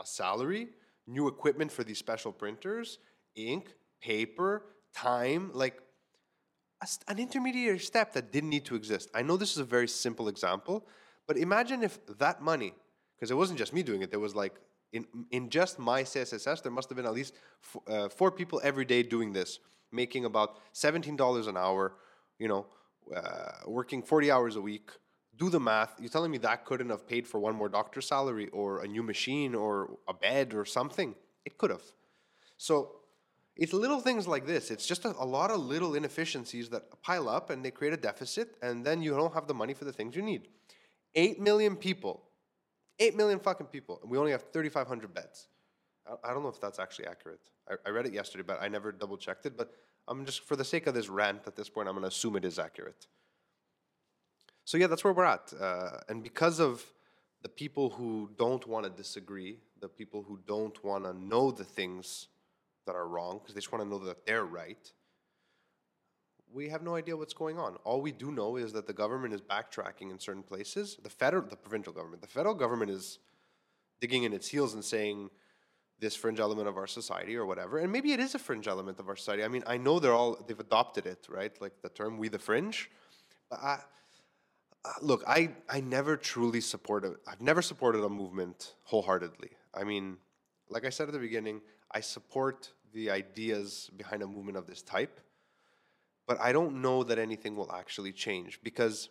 a 0.00 0.06
salary, 0.06 0.68
new 1.06 1.28
equipment 1.28 1.70
for 1.70 1.84
these 1.84 1.98
special 1.98 2.32
printers, 2.32 2.98
ink, 3.36 3.74
paper, 4.00 4.64
time. 4.94 5.50
Like 5.52 5.80
an 7.08 7.18
intermediary 7.18 7.78
step 7.78 8.12
that 8.12 8.32
didn't 8.32 8.50
need 8.50 8.64
to 8.66 8.74
exist. 8.76 9.10
I 9.14 9.22
know 9.22 9.36
this 9.36 9.52
is 9.52 9.58
a 9.58 9.64
very 9.64 9.88
simple 9.88 10.28
example, 10.28 10.86
but 11.26 11.36
imagine 11.36 11.82
if 11.82 11.98
that 12.18 12.40
money, 12.40 12.74
because 13.16 13.30
it 13.30 13.36
wasn't 13.36 13.58
just 13.58 13.72
me 13.72 13.82
doing 13.82 14.02
it, 14.02 14.10
there 14.10 14.20
was 14.20 14.34
like, 14.34 14.54
in, 14.92 15.04
in 15.30 15.50
just 15.50 15.78
my 15.78 16.02
CSSS, 16.02 16.62
there 16.62 16.72
must 16.72 16.88
have 16.88 16.96
been 16.96 17.04
at 17.04 17.12
least 17.12 17.34
f- 17.62 17.82
uh, 17.92 18.08
four 18.08 18.30
people 18.30 18.60
every 18.62 18.84
day 18.84 19.02
doing 19.02 19.32
this, 19.32 19.58
making 19.92 20.24
about 20.24 20.58
$17 20.74 21.48
an 21.48 21.56
hour, 21.56 21.94
you 22.38 22.48
know, 22.48 22.66
uh, 23.14 23.50
working 23.66 24.02
40 24.02 24.30
hours 24.30 24.56
a 24.56 24.60
week. 24.60 24.90
Do 25.36 25.50
the 25.50 25.60
math. 25.60 25.94
You're 26.00 26.08
telling 26.08 26.30
me 26.30 26.38
that 26.38 26.64
couldn't 26.64 26.90
have 26.90 27.06
paid 27.06 27.26
for 27.26 27.38
one 27.38 27.54
more 27.54 27.68
doctor's 27.68 28.08
salary 28.08 28.48
or 28.48 28.82
a 28.82 28.88
new 28.88 29.02
machine 29.02 29.54
or 29.54 29.98
a 30.08 30.14
bed 30.14 30.54
or 30.54 30.64
something? 30.64 31.14
It 31.44 31.58
could 31.58 31.70
have. 31.70 31.82
So 32.56 32.97
it's 33.58 33.72
little 33.72 34.00
things 34.00 34.28
like 34.28 34.46
this. 34.46 34.70
It's 34.70 34.86
just 34.86 35.04
a, 35.04 35.08
a, 35.18 35.26
lot 35.26 35.50
of 35.50 35.58
little 35.58 35.96
inefficiencies 35.96 36.68
that 36.70 37.02
pile 37.02 37.28
up 37.28 37.50
and 37.50 37.64
they 37.64 37.72
create 37.72 37.92
a 37.92 37.96
deficit, 37.96 38.56
and 38.62 38.84
then 38.84 39.02
you 39.02 39.10
don't 39.10 39.34
have 39.34 39.48
the 39.48 39.54
money 39.54 39.74
for 39.74 39.84
the 39.84 39.92
things 39.92 40.14
you 40.14 40.22
need. 40.22 40.46
Eight 41.16 41.40
million 41.40 41.74
people, 41.74 42.22
eight 43.00 43.16
million 43.16 43.40
fucking 43.40 43.66
people, 43.66 43.98
and 44.00 44.10
we 44.10 44.16
only 44.16 44.30
have 44.30 44.44
3,500 44.52 45.12
beds. 45.12 45.48
I, 46.06 46.30
I, 46.30 46.32
don't 46.32 46.44
know 46.44 46.48
if 46.48 46.60
that's 46.60 46.78
actually 46.78 47.08
accurate. 47.08 47.40
I, 47.68 47.74
I 47.84 47.90
read 47.90 48.06
it 48.06 48.12
yesterday, 48.12 48.44
but 48.46 48.62
I 48.62 48.68
never 48.68 48.92
double 48.92 49.16
checked 49.16 49.44
it. 49.44 49.56
But 49.56 49.72
I'm 50.06 50.24
just, 50.24 50.44
for 50.44 50.54
the 50.54 50.64
sake 50.64 50.86
of 50.86 50.94
this 50.94 51.08
rant 51.08 51.42
at 51.48 51.56
this 51.56 51.68
point, 51.68 51.88
I'm 51.88 51.94
going 51.94 52.02
to 52.02 52.08
assume 52.08 52.36
it 52.36 52.44
is 52.44 52.60
accurate. 52.60 53.08
So, 54.64 54.78
yeah, 54.78 54.86
that's 54.86 55.02
where 55.02 55.12
we're 55.12 55.24
at. 55.24 55.52
Uh, 55.60 55.98
and 56.08 56.22
because 56.22 56.60
of 56.60 56.84
the 57.42 57.48
people 57.48 57.90
who 57.90 58.30
don't 58.38 58.64
want 58.68 58.84
to 58.84 58.90
disagree, 58.90 59.58
the 59.80 59.88
people 59.88 60.22
who 60.22 60.38
don't 60.46 60.84
want 60.84 61.04
to 61.04 61.12
know 61.12 61.50
the 61.50 61.64
things 61.64 62.28
that 62.88 62.96
are 62.96 63.06
wrong 63.06 63.38
because 63.38 63.54
they 63.54 63.60
just 63.60 63.70
want 63.70 63.84
to 63.84 63.88
know 63.88 63.98
that 63.98 64.26
they're 64.26 64.44
right. 64.44 64.92
We 66.52 66.70
have 66.70 66.82
no 66.82 66.96
idea 66.96 67.16
what's 67.16 67.34
going 67.34 67.58
on. 67.58 67.76
All 67.84 68.00
we 68.00 68.10
do 68.10 68.32
know 68.32 68.56
is 68.56 68.72
that 68.72 68.86
the 68.86 68.94
government 68.94 69.34
is 69.34 69.42
backtracking 69.42 70.10
in 70.10 70.18
certain 70.18 70.42
places. 70.42 70.96
The 71.02 71.10
federal, 71.10 71.46
the 71.46 71.56
provincial 71.56 71.92
government, 71.92 72.22
the 72.22 72.28
federal 72.28 72.54
government 72.54 72.90
is 72.90 73.18
digging 74.00 74.24
in 74.24 74.32
its 74.32 74.48
heels 74.48 74.72
and 74.72 74.82
saying 74.82 75.30
this 76.00 76.16
fringe 76.16 76.40
element 76.40 76.66
of 76.66 76.76
our 76.76 76.86
society 76.86 77.36
or 77.36 77.44
whatever. 77.44 77.78
And 77.78 77.92
maybe 77.92 78.12
it 78.12 78.20
is 78.20 78.34
a 78.34 78.38
fringe 78.38 78.66
element 78.66 78.98
of 78.98 79.08
our 79.08 79.16
society. 79.16 79.44
I 79.44 79.48
mean, 79.48 79.64
I 79.66 79.76
know 79.76 79.98
they're 79.98 80.14
all 80.14 80.38
they've 80.46 80.58
adopted 80.58 81.06
it, 81.06 81.26
right? 81.28 81.52
Like 81.60 81.82
the 81.82 81.90
term 81.90 82.18
"we 82.18 82.28
the 82.28 82.38
fringe." 82.38 82.90
But 83.50 83.60
I, 83.62 83.78
uh, 84.84 84.92
look, 85.02 85.22
I 85.26 85.50
I 85.68 85.80
never 85.80 86.16
truly 86.16 86.60
supported. 86.60 87.16
I've 87.26 87.42
never 87.42 87.62
supported 87.62 88.04
a 88.04 88.08
movement 88.08 88.74
wholeheartedly. 88.84 89.50
I 89.74 89.84
mean, 89.84 90.16
like 90.70 90.86
I 90.86 90.90
said 90.90 91.08
at 91.08 91.12
the 91.12 91.18
beginning, 91.18 91.60
I 91.90 92.00
support 92.00 92.72
the 92.92 93.10
ideas 93.10 93.90
behind 93.96 94.22
a 94.22 94.26
movement 94.26 94.56
of 94.56 94.66
this 94.66 94.82
type, 94.82 95.20
but 96.26 96.40
I 96.40 96.52
don't 96.52 96.82
know 96.82 97.02
that 97.04 97.18
anything 97.18 97.56
will 97.56 97.72
actually 97.72 98.12
change 98.12 98.60
because 98.62 99.08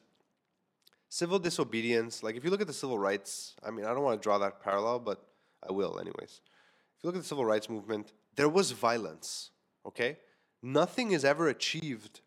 civil 1.09 1.39
disobedience, 1.39 2.23
like 2.23 2.35
if 2.35 2.43
you 2.43 2.49
look 2.49 2.61
at 2.61 2.67
the 2.67 2.73
civil 2.73 2.99
rights, 2.99 3.55
I 3.65 3.71
mean, 3.71 3.85
I 3.85 3.93
don't 3.93 4.03
want 4.03 4.21
to 4.21 4.23
draw 4.23 4.37
that 4.39 4.61
parallel, 4.61 4.99
but 4.99 5.23
I 5.67 5.71
will 5.71 5.99
anyways. 5.99 6.41
If 6.97 7.03
you 7.03 7.07
look 7.07 7.15
at 7.15 7.21
the 7.21 7.27
civil 7.27 7.45
rights 7.45 7.69
movement, 7.69 8.13
there 8.35 8.49
was 8.49 8.71
violence, 8.71 9.51
okay? 9.85 10.17
Nothing 10.61 11.11
is 11.11 11.25
ever 11.25 11.47
achieved 11.47 12.21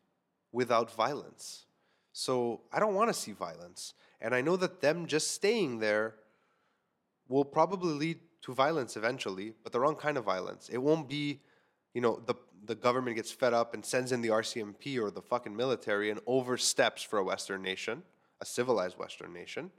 without 0.52 0.92
violence. 0.94 1.66
So 2.12 2.62
I 2.72 2.80
don't 2.80 2.94
want 2.94 3.08
to 3.08 3.14
see 3.14 3.32
violence. 3.32 3.94
And 4.20 4.34
I 4.34 4.40
know 4.40 4.56
that 4.56 4.80
them 4.80 5.06
just 5.06 5.32
staying 5.32 5.78
there 5.78 6.14
will 7.28 7.44
probably 7.44 7.92
lead 7.92 8.18
to 8.50 8.54
violence 8.54 8.96
eventually, 8.96 9.54
but 9.62 9.72
the 9.72 9.80
wrong 9.80 9.96
kind 9.96 10.16
of 10.16 10.24
violence. 10.24 10.68
It 10.68 10.78
won't 10.78 11.08
be, 11.08 11.40
you 11.94 12.00
know, 12.00 12.20
the, 12.26 12.34
the 12.64 12.74
government 12.74 13.16
gets 13.16 13.30
fed 13.30 13.54
up 13.54 13.74
and 13.74 13.84
sends 13.84 14.12
in 14.12 14.20
the 14.20 14.28
RCMP 14.28 15.00
or 15.00 15.10
the 15.10 15.22
fucking 15.22 15.56
military 15.56 16.10
and 16.10 16.20
oversteps 16.26 17.02
for 17.02 17.18
a 17.18 17.24
Western 17.24 17.62
nation, 17.62 18.02
a 18.40 18.44
civilized 18.44 18.98
Western 18.98 19.32
nation, 19.32 19.70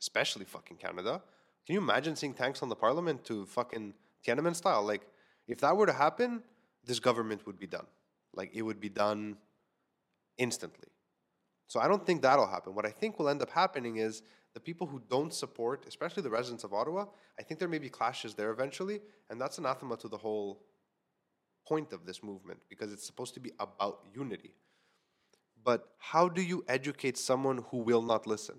especially 0.00 0.44
fucking 0.44 0.76
Canada. 0.76 1.22
Can 1.66 1.74
you 1.74 1.80
imagine 1.80 2.16
seeing 2.16 2.34
tanks 2.34 2.62
on 2.62 2.68
the 2.68 2.76
parliament 2.76 3.24
to 3.24 3.46
fucking 3.46 3.94
Tiananmen 4.26 4.56
style? 4.56 4.82
Like, 4.82 5.02
if 5.46 5.60
that 5.60 5.76
were 5.76 5.86
to 5.86 5.92
happen, 5.92 6.42
this 6.84 7.00
government 7.00 7.46
would 7.46 7.58
be 7.58 7.66
done. 7.66 7.86
Like, 8.34 8.50
it 8.54 8.62
would 8.62 8.80
be 8.80 8.88
done 8.88 9.36
instantly. 10.38 10.88
So 11.68 11.78
I 11.78 11.86
don't 11.86 12.04
think 12.04 12.22
that'll 12.22 12.48
happen. 12.48 12.74
What 12.74 12.86
I 12.86 12.90
think 12.90 13.18
will 13.18 13.28
end 13.28 13.42
up 13.42 13.50
happening 13.50 13.98
is 13.98 14.22
the 14.54 14.60
people 14.60 14.86
who 14.86 15.00
don't 15.08 15.32
support, 15.32 15.84
especially 15.86 16.22
the 16.22 16.30
residents 16.30 16.64
of 16.64 16.72
Ottawa, 16.72 17.06
I 17.38 17.42
think 17.42 17.60
there 17.60 17.68
may 17.68 17.78
be 17.78 17.88
clashes 17.88 18.34
there 18.34 18.50
eventually, 18.50 19.00
and 19.28 19.40
that's 19.40 19.58
anathema 19.58 19.96
to 19.98 20.08
the 20.08 20.16
whole 20.16 20.62
point 21.66 21.92
of 21.92 22.04
this 22.04 22.22
movement 22.22 22.60
because 22.68 22.92
it's 22.92 23.06
supposed 23.06 23.34
to 23.34 23.40
be 23.40 23.52
about 23.60 24.00
unity. 24.14 24.54
But 25.62 25.88
how 25.98 26.28
do 26.28 26.42
you 26.42 26.64
educate 26.68 27.16
someone 27.18 27.64
who 27.70 27.78
will 27.78 28.02
not 28.02 28.26
listen? 28.26 28.56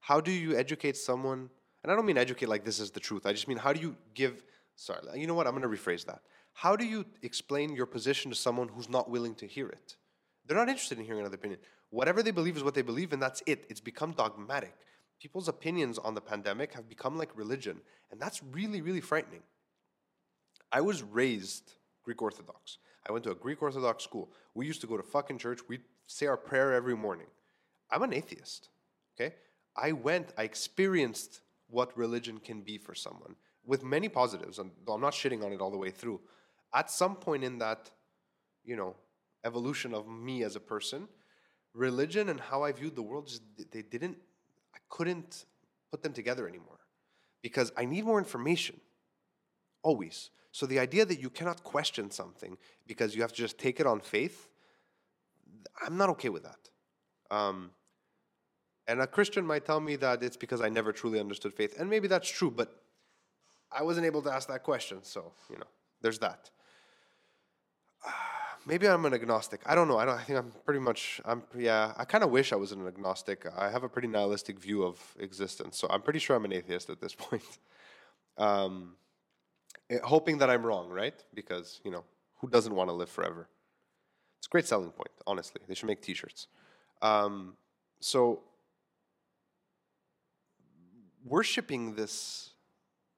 How 0.00 0.20
do 0.20 0.30
you 0.30 0.56
educate 0.56 0.96
someone? 0.96 1.50
And 1.82 1.90
I 1.90 1.96
don't 1.96 2.06
mean 2.06 2.18
educate 2.18 2.48
like 2.48 2.64
this 2.64 2.78
is 2.78 2.90
the 2.90 3.00
truth. 3.00 3.26
I 3.26 3.32
just 3.32 3.48
mean 3.48 3.58
how 3.58 3.72
do 3.72 3.80
you 3.80 3.96
give. 4.14 4.44
Sorry, 4.76 5.00
you 5.14 5.26
know 5.26 5.34
what? 5.34 5.46
I'm 5.46 5.58
going 5.58 5.62
to 5.62 5.68
rephrase 5.68 6.04
that. 6.06 6.20
How 6.52 6.76
do 6.76 6.84
you 6.84 7.04
explain 7.22 7.74
your 7.74 7.86
position 7.86 8.30
to 8.30 8.36
someone 8.36 8.68
who's 8.68 8.88
not 8.88 9.10
willing 9.10 9.34
to 9.36 9.46
hear 9.46 9.68
it? 9.68 9.96
They're 10.46 10.56
not 10.56 10.68
interested 10.68 10.98
in 10.98 11.04
hearing 11.04 11.20
another 11.20 11.36
opinion. 11.36 11.60
Whatever 11.90 12.22
they 12.22 12.30
believe 12.30 12.56
is 12.56 12.64
what 12.64 12.74
they 12.74 12.82
believe, 12.82 13.12
and 13.12 13.22
that's 13.22 13.42
it. 13.46 13.66
It's 13.68 13.80
become 13.80 14.12
dogmatic. 14.12 14.74
People's 15.20 15.48
opinions 15.48 15.98
on 15.98 16.14
the 16.14 16.20
pandemic 16.20 16.72
have 16.74 16.88
become 16.88 17.18
like 17.18 17.36
religion, 17.36 17.80
and 18.10 18.20
that's 18.20 18.42
really, 18.42 18.80
really 18.80 19.00
frightening. 19.00 19.42
I 20.72 20.80
was 20.80 21.02
raised 21.02 21.74
Greek 22.04 22.22
Orthodox. 22.22 22.78
I 23.08 23.12
went 23.12 23.24
to 23.24 23.30
a 23.30 23.34
Greek 23.34 23.62
Orthodox 23.62 24.02
school. 24.02 24.30
We 24.54 24.66
used 24.66 24.80
to 24.80 24.86
go 24.86 24.96
to 24.96 25.02
fucking 25.02 25.38
church. 25.38 25.60
We 25.68 25.80
say 26.06 26.26
our 26.26 26.36
prayer 26.36 26.72
every 26.72 26.96
morning. 26.96 27.26
I'm 27.90 28.02
an 28.02 28.14
atheist. 28.14 28.68
Okay? 29.14 29.34
I 29.76 29.92
went, 29.92 30.32
I 30.38 30.44
experienced 30.44 31.40
what 31.68 31.96
religion 31.96 32.38
can 32.38 32.62
be 32.62 32.78
for 32.78 32.94
someone 32.94 33.36
with 33.64 33.84
many 33.84 34.08
positives, 34.08 34.58
and 34.58 34.70
I'm 34.88 35.00
not 35.00 35.12
shitting 35.12 35.44
on 35.44 35.52
it 35.52 35.60
all 35.60 35.70
the 35.70 35.76
way 35.76 35.90
through. 35.90 36.20
At 36.74 36.90
some 36.90 37.14
point 37.16 37.44
in 37.44 37.58
that, 37.58 37.90
you 38.64 38.76
know, 38.76 38.96
evolution 39.44 39.94
of 39.94 40.08
me 40.08 40.42
as 40.44 40.56
a 40.56 40.60
person, 40.60 41.08
religion 41.74 42.28
and 42.28 42.40
how 42.40 42.62
I 42.62 42.72
viewed 42.72 42.96
the 42.96 43.02
world 43.02 43.28
just 43.28 43.42
they 43.70 43.82
didn't 43.82 44.16
I 44.74 44.78
couldn't 44.88 45.46
put 45.90 46.02
them 46.02 46.12
together 46.12 46.48
anymore 46.48 46.80
because 47.42 47.72
I 47.76 47.84
need 47.84 48.04
more 48.04 48.18
information 48.18 48.80
always. 49.82 50.30
So 50.52 50.66
the 50.66 50.78
idea 50.78 51.04
that 51.04 51.20
you 51.20 51.30
cannot 51.30 51.62
question 51.62 52.10
something 52.10 52.56
because 52.86 53.14
you 53.14 53.22
have 53.22 53.32
to 53.32 53.38
just 53.38 53.58
take 53.58 53.80
it 53.80 53.86
on 53.86 54.00
faith, 54.00 54.48
I'm 55.84 55.96
not 55.96 56.10
okay 56.10 56.28
with 56.28 56.42
that. 56.42 56.68
Um, 57.30 57.70
and 58.88 59.00
a 59.00 59.06
Christian 59.06 59.46
might 59.46 59.64
tell 59.64 59.80
me 59.80 59.96
that 59.96 60.22
it's 60.22 60.36
because 60.36 60.60
I 60.60 60.68
never 60.68 60.92
truly 60.92 61.20
understood 61.20 61.54
faith, 61.54 61.78
and 61.78 61.88
maybe 61.88 62.08
that's 62.08 62.28
true, 62.28 62.50
but 62.50 62.82
I 63.70 63.84
wasn't 63.84 64.06
able 64.06 64.22
to 64.22 64.32
ask 64.32 64.48
that 64.48 64.64
question, 64.64 64.98
so 65.02 65.32
you 65.48 65.58
know, 65.58 65.68
there's 66.00 66.18
that 66.18 66.50
maybe 68.66 68.88
I'm 68.88 69.04
an 69.04 69.14
agnostic. 69.14 69.60
I 69.66 69.74
don't 69.74 69.88
know. 69.88 69.98
I 69.98 70.04
don't. 70.04 70.18
I 70.18 70.22
think 70.22 70.38
I'm 70.38 70.52
pretty 70.64 70.80
much. 70.80 71.20
I'm. 71.24 71.42
Yeah. 71.56 71.92
I 71.96 72.04
kind 72.04 72.24
of 72.24 72.30
wish 72.30 72.52
I 72.52 72.56
was 72.56 72.72
an 72.72 72.86
agnostic. 72.86 73.46
I 73.56 73.70
have 73.70 73.84
a 73.84 73.88
pretty 73.88 74.08
nihilistic 74.08 74.58
view 74.58 74.84
of 74.84 74.98
existence, 75.18 75.78
so 75.78 75.88
I'm 75.90 76.02
pretty 76.02 76.18
sure 76.18 76.36
I'm 76.36 76.44
an 76.44 76.52
atheist 76.52 76.90
at 76.90 77.00
this 77.00 77.14
point. 77.26 77.58
Um, 78.38 78.94
eh, 79.88 79.98
hoping 80.02 80.38
that 80.38 80.50
I'm 80.50 80.64
wrong, 80.64 80.88
right? 80.88 81.14
Because 81.34 81.80
you 81.84 81.90
know, 81.90 82.04
who 82.36 82.48
doesn't 82.48 82.74
want 82.74 82.88
to 82.88 82.94
live 82.94 83.10
forever? 83.10 83.48
It's 84.38 84.46
a 84.46 84.50
great 84.50 84.66
selling 84.66 84.90
point. 84.90 85.10
Honestly, 85.26 85.60
they 85.68 85.74
should 85.74 85.86
make 85.86 86.00
T-shirts. 86.00 86.46
Um, 87.02 87.54
so 88.00 88.40
worshiping 91.24 91.94
this 91.94 92.50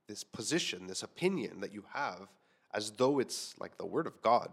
this 0.09 0.25
position, 0.25 0.89
this 0.89 1.03
opinion 1.03 1.61
that 1.61 1.73
you 1.73 1.85
have, 1.95 2.29
as 2.75 2.91
though 2.91 3.19
it's 3.19 3.55
like 3.59 3.79
the 3.79 3.87
word 3.87 4.07
of 4.07 4.21
God 4.21 4.51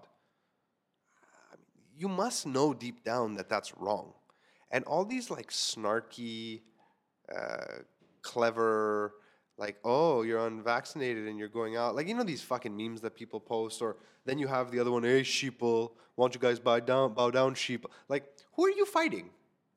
you 1.99 2.07
must 2.07 2.47
know 2.47 2.73
deep 2.73 3.03
down 3.03 3.35
that 3.35 3.49
that's 3.49 3.77
wrong. 3.77 4.13
And 4.71 4.85
all 4.85 5.03
these 5.03 5.29
like 5.29 5.51
snarky, 5.51 6.61
uh, 7.35 7.83
clever, 8.21 9.15
like, 9.57 9.75
oh, 9.83 10.21
you're 10.21 10.47
unvaccinated 10.47 11.27
and 11.27 11.37
you're 11.37 11.49
going 11.49 11.75
out. 11.75 11.95
Like, 11.95 12.07
you 12.07 12.15
know, 12.15 12.23
these 12.23 12.41
fucking 12.41 12.75
memes 12.75 13.01
that 13.01 13.15
people 13.15 13.41
post, 13.41 13.81
or 13.81 13.97
then 14.25 14.39
you 14.39 14.47
have 14.47 14.71
the 14.71 14.79
other 14.79 14.91
one, 14.91 15.03
hey, 15.03 15.21
sheeple, 15.21 15.91
why 16.15 16.23
don't 16.23 16.33
you 16.33 16.39
guys 16.39 16.57
bow 16.57 16.79
down, 16.79 17.13
bow 17.13 17.31
down, 17.31 17.53
sheep? 17.53 17.85
Like, 18.07 18.23
who 18.53 18.65
are 18.65 18.71
you 18.71 18.85
fighting? 18.85 19.29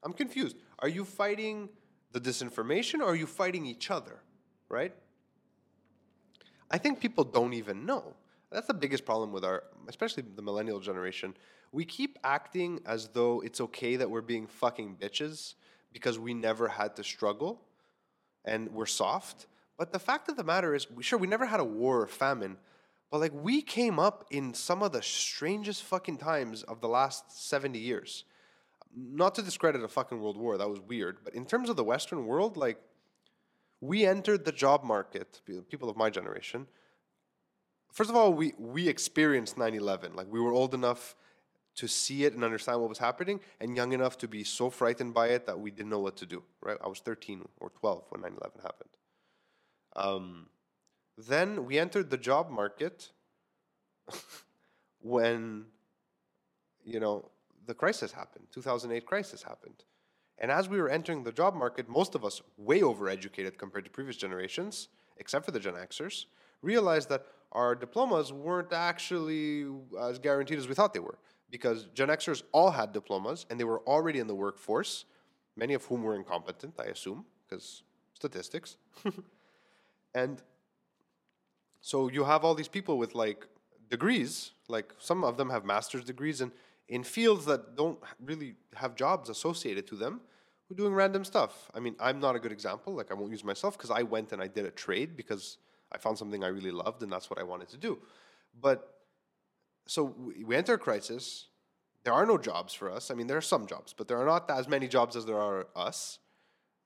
I'm 0.04 0.12
confused. 0.12 0.56
Are 0.78 0.88
you 0.88 1.04
fighting 1.04 1.68
the 2.12 2.20
disinformation 2.20 3.00
or 3.00 3.06
are 3.06 3.16
you 3.16 3.26
fighting 3.26 3.66
each 3.66 3.90
other, 3.90 4.20
right? 4.68 4.94
I 6.70 6.78
think 6.78 7.00
people 7.00 7.24
don't 7.24 7.54
even 7.54 7.84
know. 7.84 8.14
That's 8.52 8.68
the 8.68 8.74
biggest 8.74 9.04
problem 9.04 9.32
with 9.32 9.44
our, 9.44 9.64
especially 9.88 10.22
the 10.36 10.42
millennial 10.42 10.78
generation 10.78 11.34
we 11.72 11.86
keep 11.86 12.18
acting 12.22 12.80
as 12.84 13.08
though 13.08 13.40
it's 13.40 13.60
okay 13.60 13.96
that 13.96 14.10
we're 14.10 14.20
being 14.20 14.46
fucking 14.46 14.96
bitches 15.00 15.54
because 15.92 16.18
we 16.18 16.34
never 16.34 16.68
had 16.68 16.94
to 16.96 17.04
struggle 17.04 17.62
and 18.44 18.70
we're 18.70 18.86
soft. 18.86 19.46
But 19.78 19.92
the 19.92 19.98
fact 19.98 20.28
of 20.28 20.36
the 20.36 20.44
matter 20.44 20.74
is, 20.74 20.86
sure, 21.00 21.18
we 21.18 21.26
never 21.26 21.46
had 21.46 21.60
a 21.60 21.64
war 21.64 22.02
or 22.02 22.06
famine, 22.06 22.58
but 23.10 23.20
like 23.20 23.32
we 23.34 23.62
came 23.62 23.98
up 23.98 24.26
in 24.30 24.52
some 24.52 24.82
of 24.82 24.92
the 24.92 25.02
strangest 25.02 25.82
fucking 25.82 26.18
times 26.18 26.62
of 26.62 26.80
the 26.80 26.88
last 26.88 27.46
70 27.46 27.78
years. 27.78 28.24
Not 28.94 29.34
to 29.36 29.42
discredit 29.42 29.82
a 29.82 29.88
fucking 29.88 30.20
world 30.20 30.36
war, 30.36 30.58
that 30.58 30.68
was 30.68 30.80
weird, 30.80 31.18
but 31.24 31.34
in 31.34 31.46
terms 31.46 31.70
of 31.70 31.76
the 31.76 31.84
Western 31.84 32.26
world, 32.26 32.58
like 32.58 32.78
we 33.80 34.04
entered 34.04 34.44
the 34.44 34.52
job 34.52 34.84
market, 34.84 35.40
people 35.70 35.88
of 35.88 35.96
my 35.96 36.10
generation. 36.10 36.66
First 37.92 38.10
of 38.10 38.16
all, 38.16 38.32
we, 38.32 38.52
we 38.58 38.88
experienced 38.88 39.56
9 39.56 39.74
11. 39.74 40.14
Like 40.14 40.30
we 40.30 40.40
were 40.40 40.52
old 40.52 40.74
enough 40.74 41.16
to 41.74 41.88
see 41.88 42.24
it 42.24 42.34
and 42.34 42.44
understand 42.44 42.80
what 42.80 42.88
was 42.88 42.98
happening, 42.98 43.40
and 43.60 43.76
young 43.76 43.92
enough 43.92 44.18
to 44.18 44.28
be 44.28 44.44
so 44.44 44.70
frightened 44.70 45.14
by 45.14 45.28
it 45.28 45.46
that 45.46 45.58
we 45.58 45.70
didn't 45.70 45.90
know 45.90 46.00
what 46.00 46.16
to 46.16 46.26
do. 46.26 46.42
Right? 46.60 46.76
I 46.84 46.88
was 46.88 47.00
13 47.00 47.48
or 47.60 47.70
12 47.70 48.04
when 48.10 48.22
9/11 48.22 48.62
happened. 48.62 48.90
Um, 49.96 50.48
then 51.16 51.66
we 51.66 51.78
entered 51.78 52.10
the 52.10 52.16
job 52.16 52.50
market 52.50 53.10
when, 55.00 55.66
you 56.84 57.00
know, 57.00 57.30
the 57.66 57.74
crisis 57.74 58.12
happened. 58.12 58.46
2008 58.50 59.06
crisis 59.06 59.42
happened, 59.42 59.84
and 60.38 60.50
as 60.50 60.68
we 60.68 60.80
were 60.80 60.88
entering 60.88 61.22
the 61.22 61.32
job 61.32 61.54
market, 61.54 61.88
most 61.88 62.14
of 62.14 62.24
us, 62.24 62.42
way 62.56 62.80
overeducated 62.80 63.56
compared 63.56 63.84
to 63.84 63.90
previous 63.90 64.16
generations, 64.16 64.88
except 65.16 65.44
for 65.44 65.52
the 65.52 65.60
Gen 65.60 65.74
Xers, 65.74 66.26
realized 66.62 67.08
that 67.08 67.26
our 67.52 67.74
diplomas 67.74 68.32
weren't 68.32 68.72
actually 68.72 69.66
as 70.00 70.18
guaranteed 70.18 70.58
as 70.58 70.66
we 70.66 70.74
thought 70.74 70.94
they 70.94 71.00
were 71.00 71.18
because 71.52 71.84
Gen 71.94 72.08
Xers 72.08 72.42
all 72.50 72.70
had 72.70 72.92
diplomas 72.92 73.44
and 73.48 73.60
they 73.60 73.64
were 73.64 73.80
already 73.80 74.18
in 74.18 74.26
the 74.26 74.34
workforce, 74.34 75.04
many 75.54 75.74
of 75.74 75.84
whom 75.84 76.02
were 76.02 76.16
incompetent, 76.16 76.74
I 76.80 76.86
assume, 76.86 77.26
because 77.46 77.82
statistics. 78.14 78.78
and 80.14 80.42
so 81.82 82.08
you 82.08 82.24
have 82.24 82.42
all 82.42 82.54
these 82.54 82.68
people 82.68 82.96
with 82.96 83.14
like 83.14 83.46
degrees, 83.90 84.52
like 84.68 84.94
some 84.98 85.22
of 85.22 85.36
them 85.36 85.50
have 85.50 85.64
master's 85.64 86.04
degrees 86.04 86.40
and 86.40 86.52
in 86.88 87.04
fields 87.04 87.44
that 87.44 87.76
don't 87.76 87.98
really 88.24 88.54
have 88.74 88.96
jobs 88.96 89.28
associated 89.28 89.86
to 89.88 89.94
them 89.94 90.22
who 90.66 90.74
are 90.74 90.76
doing 90.76 90.94
random 90.94 91.22
stuff. 91.22 91.70
I 91.74 91.80
mean, 91.80 91.96
I'm 92.00 92.18
not 92.18 92.34
a 92.34 92.38
good 92.38 92.52
example, 92.52 92.94
like 92.94 93.10
I 93.10 93.14
won't 93.14 93.30
use 93.30 93.44
myself 93.44 93.76
because 93.76 93.90
I 93.90 94.02
went 94.02 94.32
and 94.32 94.40
I 94.40 94.48
did 94.48 94.64
a 94.64 94.70
trade 94.70 95.16
because 95.18 95.58
I 95.92 95.98
found 95.98 96.16
something 96.16 96.42
I 96.42 96.48
really 96.48 96.70
loved 96.70 97.02
and 97.02 97.12
that's 97.12 97.28
what 97.28 97.38
I 97.38 97.42
wanted 97.42 97.68
to 97.68 97.76
do. 97.76 97.98
But 98.58 99.01
so 99.86 100.14
we 100.44 100.56
enter 100.56 100.74
a 100.74 100.78
crisis. 100.78 101.46
There 102.04 102.12
are 102.12 102.26
no 102.26 102.38
jobs 102.38 102.74
for 102.74 102.90
us. 102.90 103.10
I 103.10 103.14
mean, 103.14 103.26
there 103.26 103.36
are 103.36 103.40
some 103.42 103.66
jobs, 103.66 103.92
but 103.92 104.08
there 104.08 104.18
are 104.18 104.26
not 104.26 104.50
as 104.50 104.68
many 104.68 104.88
jobs 104.88 105.16
as 105.16 105.24
there 105.24 105.38
are 105.38 105.66
us. 105.76 106.18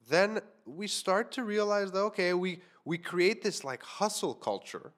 Then 0.09 0.41
we 0.65 0.87
start 0.87 1.33
to 1.33 1.45
realize 1.45 1.93
that 1.93 2.01
okay, 2.01 2.35
we 2.35 2.61
we 2.85 2.99
create 2.99 3.43
this 3.43 3.65
like 3.65 3.83
hustle 3.83 4.35
culture, 4.35 4.93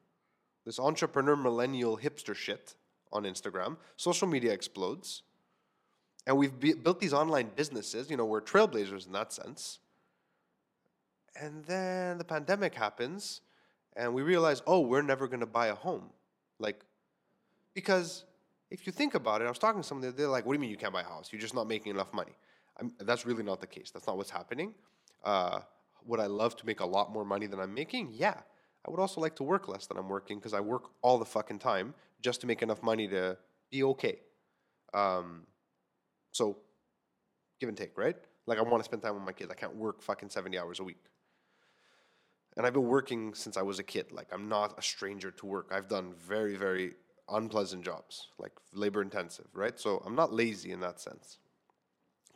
this 0.65 0.79
entrepreneur 0.79 1.37
millennial 1.37 1.97
hipster 1.97 2.35
shit 2.35 2.75
on 3.13 3.25
Instagram. 3.25 3.77
Social 3.97 4.29
media 4.29 4.53
explodes, 4.53 5.23
and 6.27 6.37
we've 6.37 6.59
built 6.61 7.01
these 7.01 7.15
online 7.15 7.51
businesses. 7.57 8.11
You 8.11 8.17
know, 8.17 8.27
we're 8.27 8.43
trailblazers 8.43 9.07
in 9.07 9.13
that 9.13 9.33
sense. 9.33 9.79
And 11.41 11.65
then 11.65 12.19
the 12.19 12.25
pandemic 12.25 12.75
happens, 12.75 13.41
and 13.97 14.13
we 14.13 14.23
realize, 14.23 14.61
oh, 14.67 14.81
we're 14.81 15.03
never 15.03 15.29
going 15.29 15.41
to 15.41 15.47
buy 15.47 15.69
a 15.69 15.75
home. 15.75 16.11
Like, 16.59 16.85
because 17.79 18.25
if 18.73 18.89
you 18.89 18.93
think 18.93 19.15
about 19.15 19.41
it, 19.41 19.45
I 19.45 19.49
was 19.49 19.59
talking 19.61 19.81
to 19.81 19.87
someone, 19.87 20.13
they're 20.17 20.27
like, 20.27 20.45
what 20.45 20.53
do 20.53 20.57
you 20.57 20.61
mean 20.61 20.71
you 20.71 20.77
can't 20.77 20.93
buy 20.93 21.03
a 21.03 21.05
house? 21.05 21.29
You're 21.31 21.41
just 21.41 21.55
not 21.55 21.69
making 21.69 21.91
enough 21.95 22.13
money. 22.13 22.33
I'm, 22.77 22.91
that's 22.99 23.25
really 23.25 23.45
not 23.45 23.61
the 23.61 23.69
case. 23.69 23.93
That's 23.93 24.09
not 24.09 24.17
what's 24.17 24.31
happening. 24.31 24.75
Uh, 25.25 25.61
would 26.05 26.19
I 26.19 26.27
love 26.27 26.57
to 26.57 26.67
make 26.67 26.81
a 26.81 26.85
lot 26.85 27.13
more 27.13 27.25
money 27.25 27.47
than 27.47 27.61
I'm 27.61 27.73
making? 27.73 28.15
Yeah. 28.15 28.35
I 28.85 28.91
would 28.91 28.99
also 28.99 29.21
like 29.21 29.37
to 29.37 29.45
work 29.45 29.69
less 29.69 29.87
than 29.87 29.97
I'm 29.97 30.09
working 30.09 30.39
because 30.39 30.55
I 30.55 30.59
work 30.59 30.91
all 31.03 31.19
the 31.19 31.25
fucking 31.25 31.61
time 31.61 31.95
just 32.21 32.41
to 32.41 32.49
make 32.49 32.63
enough 32.63 32.83
money 32.83 33.07
to 33.07 33.39
be 33.71 33.85
okay. 33.85 34.19
Um, 34.93 35.47
so, 36.33 36.57
give 37.61 37.69
and 37.69 37.79
take, 37.79 37.97
right? 37.97 38.17
Like, 38.47 38.59
I 38.59 38.63
want 38.63 38.83
to 38.83 38.85
spend 38.85 39.03
time 39.03 39.15
with 39.15 39.23
my 39.23 39.33
kids. 39.33 39.53
I 39.53 39.55
can't 39.55 39.77
work 39.77 40.03
fucking 40.03 40.31
70 40.31 40.59
hours 40.59 40.81
a 40.81 40.85
week. 40.85 41.05
And 42.57 42.67
I've 42.67 42.73
been 42.73 42.89
working 42.89 43.35
since 43.35 43.57
I 43.57 43.63
was 43.63 43.79
a 43.79 43.85
kid. 43.85 44.11
Like, 44.11 44.27
I'm 44.33 44.49
not 44.49 44.77
a 44.77 44.83
stranger 44.83 45.31
to 45.31 45.47
work. 45.47 45.71
I've 45.73 45.87
done 45.87 46.13
very, 46.27 46.57
very 46.57 46.95
unpleasant 47.31 47.85
jobs, 47.85 48.29
like 48.39 48.53
labor 48.73 49.03
intensive, 49.03 49.47
right? 49.53 49.79
So, 49.79 50.03
I'm 50.05 50.15
not 50.15 50.33
lazy 50.33 50.71
in 50.73 50.81
that 50.81 51.01
sense. 51.01 51.39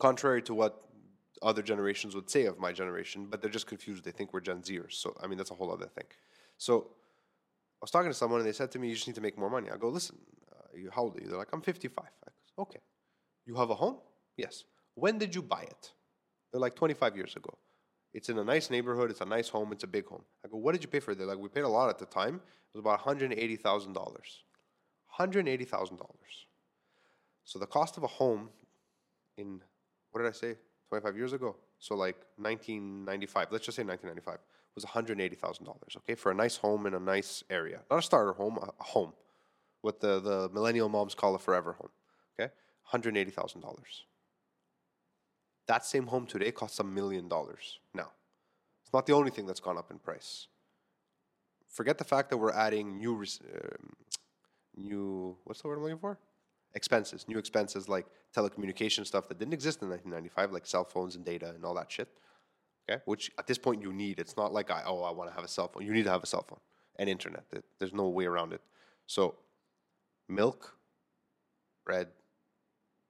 Contrary 0.00 0.42
to 0.42 0.54
what 0.54 0.82
other 1.42 1.62
generations 1.62 2.14
would 2.14 2.30
say 2.30 2.46
of 2.46 2.58
my 2.58 2.72
generation, 2.72 3.26
but 3.28 3.40
they're 3.40 3.50
just 3.50 3.66
confused. 3.66 4.04
They 4.04 4.10
think 4.10 4.32
we're 4.32 4.40
Gen 4.40 4.62
Zers. 4.62 4.92
So, 4.92 5.16
I 5.22 5.26
mean, 5.26 5.38
that's 5.38 5.50
a 5.50 5.54
whole 5.54 5.72
other 5.72 5.86
thing. 5.86 6.04
So, 6.58 6.88
I 7.82 7.84
was 7.84 7.90
talking 7.90 8.10
to 8.10 8.14
someone 8.14 8.38
and 8.40 8.48
they 8.48 8.52
said 8.52 8.70
to 8.72 8.78
me, 8.78 8.88
You 8.88 8.94
just 8.94 9.08
need 9.08 9.16
to 9.16 9.20
make 9.20 9.36
more 9.36 9.50
money. 9.50 9.68
I 9.68 9.76
go, 9.76 9.88
Listen, 9.88 10.16
uh, 10.52 10.76
you, 10.76 10.90
how 10.94 11.02
old 11.02 11.18
are 11.18 11.20
you? 11.20 11.28
They're 11.28 11.38
like, 11.38 11.52
I'm 11.52 11.62
55. 11.62 12.04
I 12.04 12.30
go, 12.56 12.62
Okay. 12.62 12.78
You 13.44 13.56
have 13.56 13.70
a 13.70 13.74
home? 13.74 13.96
Yes. 14.36 14.64
When 14.94 15.18
did 15.18 15.34
you 15.34 15.42
buy 15.42 15.62
it? 15.62 15.92
They're 16.52 16.60
like 16.60 16.76
25 16.76 17.16
years 17.16 17.34
ago. 17.34 17.58
It's 18.14 18.28
in 18.28 18.38
a 18.38 18.44
nice 18.44 18.70
neighborhood. 18.70 19.10
It's 19.10 19.20
a 19.20 19.26
nice 19.26 19.48
home. 19.48 19.72
It's 19.72 19.84
a 19.84 19.88
big 19.88 20.06
home. 20.06 20.22
I 20.44 20.48
go, 20.48 20.58
what 20.58 20.72
did 20.72 20.82
you 20.82 20.88
pay 20.88 21.00
for 21.00 21.12
it? 21.12 21.18
They're 21.18 21.26
like, 21.26 21.38
we 21.38 21.48
paid 21.48 21.64
a 21.64 21.68
lot 21.68 21.88
at 21.88 21.98
the 21.98 22.06
time. 22.06 22.36
It 22.36 22.78
was 22.78 22.80
about 22.80 23.00
$180,000. 23.00 23.96
$180,000. 25.18 25.98
So 27.44 27.58
the 27.58 27.66
cost 27.66 27.96
of 27.96 28.02
a 28.02 28.06
home 28.06 28.50
in, 29.36 29.60
what 30.10 30.22
did 30.22 30.28
I 30.28 30.32
say, 30.32 30.56
25 30.88 31.16
years 31.16 31.32
ago? 31.32 31.56
So 31.78 31.94
like 31.94 32.16
1995, 32.36 33.48
let's 33.50 33.64
just 33.64 33.76
say 33.76 33.84
1995, 33.84 34.38
was 34.74 34.84
$180,000, 34.84 35.96
okay, 35.98 36.14
for 36.14 36.32
a 36.32 36.34
nice 36.34 36.56
home 36.56 36.86
in 36.86 36.94
a 36.94 37.00
nice 37.00 37.44
area. 37.50 37.80
Not 37.90 37.98
a 37.98 38.02
starter 38.02 38.32
home, 38.32 38.58
a 38.58 38.82
home. 38.82 39.12
What 39.82 40.00
the, 40.00 40.20
the 40.20 40.48
millennial 40.52 40.88
moms 40.88 41.14
call 41.14 41.34
a 41.34 41.38
forever 41.38 41.72
home, 41.72 41.90
okay? 42.38 42.52
$180,000. 42.92 43.64
That 45.68 45.84
same 45.84 46.06
home 46.06 46.26
today 46.26 46.52
costs 46.52 46.78
a 46.78 46.84
million 46.84 47.28
dollars 47.28 47.80
now. 47.94 48.10
It's 48.82 48.92
not 48.92 49.06
the 49.06 49.12
only 49.12 49.30
thing 49.30 49.46
that's 49.46 49.60
gone 49.60 49.78
up 49.78 49.90
in 49.90 49.98
price. 49.98 50.48
Forget 51.68 51.98
the 51.98 52.04
fact 52.04 52.30
that 52.30 52.36
we're 52.36 52.52
adding 52.52 52.98
new, 52.98 53.14
um, 53.14 53.92
new 54.76 55.36
what's 55.44 55.62
the 55.62 55.68
word 55.68 55.76
I'm 55.76 55.82
looking 55.82 55.98
for? 55.98 56.18
Expenses, 56.74 57.26
new 57.28 57.38
expenses 57.38 57.88
like 57.88 58.06
telecommunication 58.34 59.06
stuff 59.06 59.28
that 59.28 59.38
didn't 59.38 59.54
exist 59.54 59.82
in 59.82 59.90
1995, 59.90 60.52
like 60.52 60.66
cell 60.66 60.84
phones 60.84 61.16
and 61.16 61.24
data 61.24 61.50
and 61.54 61.64
all 61.64 61.74
that 61.74 61.90
shit. 61.90 62.08
Okay, 62.90 63.00
which 63.04 63.30
at 63.38 63.46
this 63.46 63.58
point 63.58 63.82
you 63.82 63.92
need. 63.92 64.18
It's 64.18 64.36
not 64.36 64.52
like 64.52 64.70
I 64.70 64.82
oh 64.86 65.02
I 65.02 65.12
want 65.12 65.30
to 65.30 65.34
have 65.34 65.44
a 65.44 65.48
cell 65.48 65.68
phone. 65.68 65.84
You 65.84 65.92
need 65.92 66.04
to 66.04 66.10
have 66.10 66.22
a 66.22 66.26
cell 66.26 66.44
phone 66.48 66.60
and 66.96 67.08
internet. 67.08 67.44
There's 67.78 67.92
no 67.92 68.08
way 68.08 68.24
around 68.24 68.52
it. 68.52 68.60
So, 69.06 69.34
milk, 70.28 70.76
bread, 71.84 72.08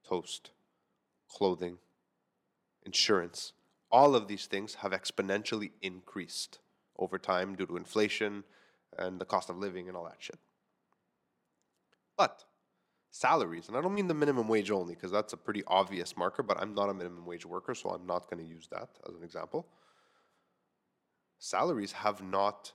toast, 0.07 0.51
clothing, 1.29 1.79
insurance, 2.85 3.53
all 3.91 4.15
of 4.15 4.29
these 4.29 4.47
things 4.47 4.77
have 4.77 4.93
exponentially 4.93 5.71
increased 5.81 6.59
over 6.99 7.19
time 7.19 7.55
due 7.55 7.67
to 7.67 7.77
inflation 7.77 8.45
and 8.99 9.21
the 9.21 9.25
cost 9.25 9.51
of 9.51 9.57
living 9.57 9.89
and 9.89 9.97
all 9.97 10.05
that 10.05 10.17
shit. 10.19 10.39
But 12.17 12.45
salaries, 13.11 13.69
and 13.69 13.77
I 13.77 13.81
don't 13.81 13.95
mean 13.95 14.09
the 14.09 14.15
minimum 14.15 14.49
wage 14.49 14.71
only 14.71 14.95
because 14.95 15.11
that's 15.11 15.33
a 15.33 15.37
pretty 15.37 15.63
obvious 15.67 16.17
marker, 16.17 16.43
but 16.43 16.61
I'm 16.61 16.75
not 16.75 16.89
a 16.89 16.95
minimum 16.95 17.27
wage 17.27 17.47
worker, 17.47 17.75
so 17.75 17.91
I'm 17.91 18.07
not 18.07 18.31
going 18.31 18.43
to 18.43 18.49
use 18.49 18.69
that 18.71 18.89
as 19.09 19.15
an 19.15 19.23
example. 19.23 19.67
Salaries 21.39 21.93
have 21.93 22.23
not 22.23 22.73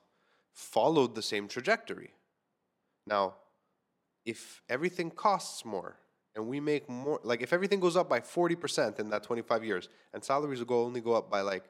followed 0.53 1.15
the 1.15 1.21
same 1.21 1.47
trajectory. 1.47 2.11
Now, 3.05 3.35
if 4.25 4.61
everything 4.69 5.09
costs 5.09 5.63
more 5.63 5.97
and 6.35 6.47
we 6.47 6.59
make 6.59 6.89
more 6.89 7.19
like 7.23 7.41
if 7.41 7.53
everything 7.53 7.79
goes 7.79 7.95
up 7.95 8.09
by 8.09 8.19
40% 8.19 8.99
in 8.99 9.09
that 9.09 9.23
25 9.23 9.63
years 9.63 9.89
and 10.13 10.23
salaries 10.23 10.59
will 10.59 10.67
go 10.67 10.83
only 10.83 11.01
go 11.01 11.13
up 11.13 11.31
by 11.31 11.41
like 11.41 11.63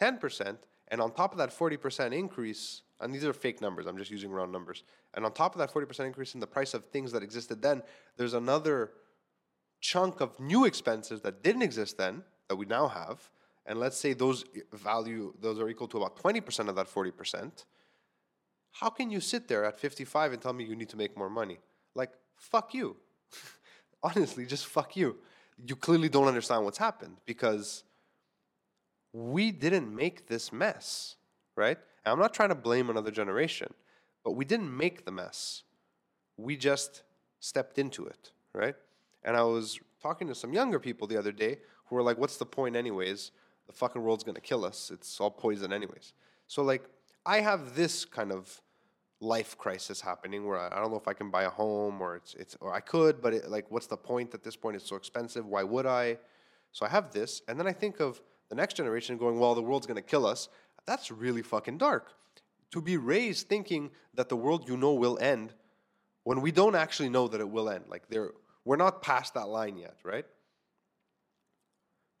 10% 0.00 0.56
and 0.88 1.00
on 1.00 1.12
top 1.12 1.32
of 1.32 1.38
that 1.38 1.50
40% 1.50 2.12
increase 2.12 2.82
and 3.04 3.14
these 3.14 3.24
are 3.24 3.32
fake 3.32 3.60
numbers 3.60 3.86
i'm 3.86 3.96
just 3.96 4.10
using 4.10 4.30
round 4.30 4.50
numbers. 4.50 4.82
And 5.14 5.24
on 5.24 5.32
top 5.32 5.54
of 5.54 5.58
that 5.58 5.72
40% 5.72 6.06
increase 6.06 6.34
in 6.34 6.40
the 6.40 6.46
price 6.46 6.74
of 6.74 6.86
things 6.86 7.12
that 7.12 7.22
existed 7.22 7.62
then 7.62 7.82
there's 8.16 8.34
another 8.34 8.90
chunk 9.80 10.20
of 10.20 10.40
new 10.40 10.64
expenses 10.64 11.20
that 11.20 11.42
didn't 11.42 11.62
exist 11.62 11.98
then 11.98 12.22
that 12.48 12.56
we 12.56 12.66
now 12.66 12.88
have. 12.88 13.30
And 13.66 13.78
let's 13.78 13.96
say 13.96 14.12
those 14.12 14.44
value 14.72 15.34
those 15.40 15.60
are 15.60 15.68
equal 15.68 15.88
to 15.88 15.98
about 15.98 16.16
20% 16.16 16.68
of 16.68 16.74
that 16.76 16.88
40% 16.88 17.64
how 18.74 18.90
can 18.90 19.08
you 19.08 19.20
sit 19.20 19.46
there 19.46 19.64
at 19.64 19.78
55 19.78 20.32
and 20.32 20.42
tell 20.42 20.52
me 20.52 20.64
you 20.64 20.74
need 20.74 20.88
to 20.88 20.96
make 20.96 21.16
more 21.16 21.30
money? 21.30 21.58
Like 21.94 22.10
fuck 22.36 22.74
you. 22.74 22.96
Honestly, 24.02 24.44
just 24.46 24.66
fuck 24.66 24.96
you. 24.96 25.16
You 25.64 25.76
clearly 25.76 26.08
don't 26.08 26.26
understand 26.26 26.64
what's 26.64 26.78
happened 26.78 27.18
because 27.24 27.84
we 29.12 29.52
didn't 29.52 29.94
make 29.94 30.26
this 30.26 30.52
mess, 30.52 31.14
right? 31.54 31.78
And 32.04 32.12
I'm 32.12 32.18
not 32.18 32.34
trying 32.34 32.50
to 32.50 32.54
blame 32.54 32.90
another 32.90 33.10
generation, 33.10 33.72
but 34.24 34.32
we 34.32 34.44
didn't 34.44 34.74
make 34.76 35.04
the 35.04 35.12
mess. 35.12 35.62
We 36.36 36.56
just 36.56 37.02
stepped 37.40 37.78
into 37.78 38.06
it, 38.06 38.32
right? 38.52 38.74
And 39.22 39.36
I 39.36 39.42
was 39.42 39.78
talking 40.02 40.28
to 40.28 40.34
some 40.34 40.52
younger 40.52 40.78
people 40.78 41.06
the 41.06 41.16
other 41.16 41.32
day 41.32 41.58
who 41.86 41.96
were 41.96 42.02
like, 42.02 42.18
what's 42.18 42.36
the 42.36 42.46
point, 42.46 42.76
anyways? 42.76 43.30
The 43.66 43.72
fucking 43.72 44.02
world's 44.02 44.24
gonna 44.24 44.40
kill 44.40 44.64
us. 44.64 44.90
It's 44.92 45.20
all 45.20 45.30
poison, 45.30 45.72
anyways. 45.72 46.12
So, 46.46 46.62
like, 46.62 46.84
I 47.24 47.40
have 47.40 47.74
this 47.74 48.04
kind 48.04 48.32
of 48.32 48.60
life 49.20 49.56
crisis 49.56 50.00
happening 50.00 50.46
where 50.46 50.58
I, 50.58 50.78
don't 50.78 50.90
know 50.90 50.98
if 50.98 51.08
I 51.08 51.14
can 51.14 51.30
buy 51.30 51.44
a 51.44 51.50
home 51.50 52.02
or 52.02 52.16
it's 52.16 52.34
it's 52.34 52.56
or 52.60 52.74
I 52.74 52.80
could, 52.80 53.22
but 53.22 53.32
it, 53.32 53.50
like 53.50 53.70
what's 53.70 53.86
the 53.86 53.96
point 53.96 54.34
at 54.34 54.42
this 54.42 54.56
point? 54.56 54.76
It's 54.76 54.86
so 54.86 54.96
expensive. 54.96 55.46
Why 55.46 55.62
would 55.62 55.86
I? 55.86 56.18
So 56.72 56.84
I 56.84 56.90
have 56.90 57.12
this, 57.12 57.40
and 57.48 57.58
then 57.58 57.66
I 57.66 57.72
think 57.72 58.00
of 58.00 58.20
the 58.48 58.54
next 58.54 58.74
generation 58.74 59.16
going, 59.16 59.38
well, 59.38 59.54
the 59.54 59.62
world's 59.62 59.86
going 59.86 59.96
to 59.96 60.02
kill 60.02 60.26
us. 60.26 60.48
That's 60.86 61.10
really 61.10 61.42
fucking 61.42 61.78
dark. 61.78 62.12
To 62.72 62.80
be 62.80 62.96
raised 62.96 63.48
thinking 63.48 63.90
that 64.14 64.28
the 64.28 64.36
world 64.36 64.68
you 64.68 64.76
know 64.76 64.94
will 64.94 65.18
end 65.18 65.54
when 66.24 66.40
we 66.40 66.50
don't 66.50 66.74
actually 66.74 67.08
know 67.08 67.28
that 67.28 67.40
it 67.40 67.48
will 67.48 67.68
end. 67.68 67.84
Like 67.88 68.08
there 68.08 68.32
we're 68.64 68.76
not 68.76 69.02
past 69.02 69.34
that 69.34 69.48
line 69.48 69.76
yet, 69.76 69.96
right? 70.02 70.24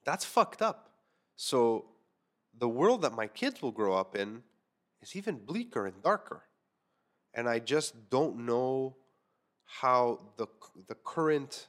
That's 0.04 0.24
fucked 0.24 0.62
up. 0.62 0.90
So 1.36 1.86
the 2.56 2.68
world 2.68 3.02
that 3.02 3.14
my 3.14 3.26
kids 3.26 3.62
will 3.62 3.72
grow 3.72 3.94
up 3.94 4.14
in 4.14 4.42
is 5.02 5.16
even 5.16 5.38
bleaker 5.38 5.86
and 5.86 6.02
darker 6.02 6.42
and 7.34 7.48
I 7.48 7.58
just 7.58 8.10
don't 8.10 8.46
know 8.46 8.96
how 9.64 10.20
the 10.36 10.46
the 10.86 10.94
current 10.94 11.68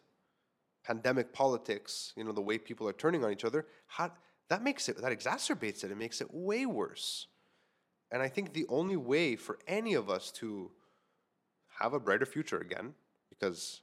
pandemic 0.84 1.34
politics, 1.34 2.14
you 2.16 2.24
know, 2.24 2.32
the 2.32 2.42
way 2.42 2.60
people 2.60 2.88
are 2.88 2.94
turning 2.94 3.26
on 3.26 3.32
each 3.32 3.44
other, 3.44 3.66
how 3.88 4.12
that 4.50 4.64
makes 4.64 4.90
it 4.90 5.02
that 5.02 5.12
exacerbates 5.12 5.84
it. 5.84 5.92
It 5.92 5.98
makes 5.98 6.22
it 6.22 6.28
way 6.34 6.66
worse. 6.66 7.28
And 8.12 8.22
I 8.22 8.28
think 8.28 8.54
the 8.54 8.66
only 8.70 8.98
way 8.98 9.36
for 9.36 9.58
any 9.68 9.94
of 9.94 10.10
us 10.10 10.32
to 10.34 10.72
have 11.80 11.94
a 11.94 12.00
brighter 12.00 12.26
future 12.26 12.60
again, 12.60 12.94
because 13.30 13.82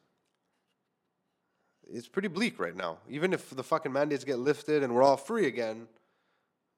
it's 1.91 2.09
pretty 2.09 2.29
bleak 2.29 2.59
right 2.59 2.77
now. 2.77 2.99
Even 3.09 3.33
if 3.33 3.51
the 3.51 3.63
fucking 3.63 3.93
mandates 3.93 4.25
get 4.25 4.39
lifted 4.39 4.83
and 4.83 4.95
we're 4.95 5.03
all 5.03 5.17
free 5.17 5.47
again, 5.47 5.89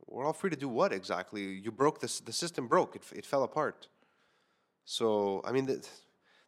we're 0.07 0.25
all 0.25 0.33
free 0.33 0.51
to 0.51 0.57
do 0.57 0.69
what 0.69 0.93
exactly? 0.93 1.43
You 1.43 1.71
broke 1.71 2.01
this. 2.01 2.21
The 2.21 2.33
system 2.33 2.67
broke. 2.67 2.97
It, 2.97 3.03
it 3.15 3.27
fell 3.27 3.43
apart. 3.43 3.89
So, 4.85 5.41
I 5.45 5.53
mean, 5.53 5.67
this, 5.67 5.89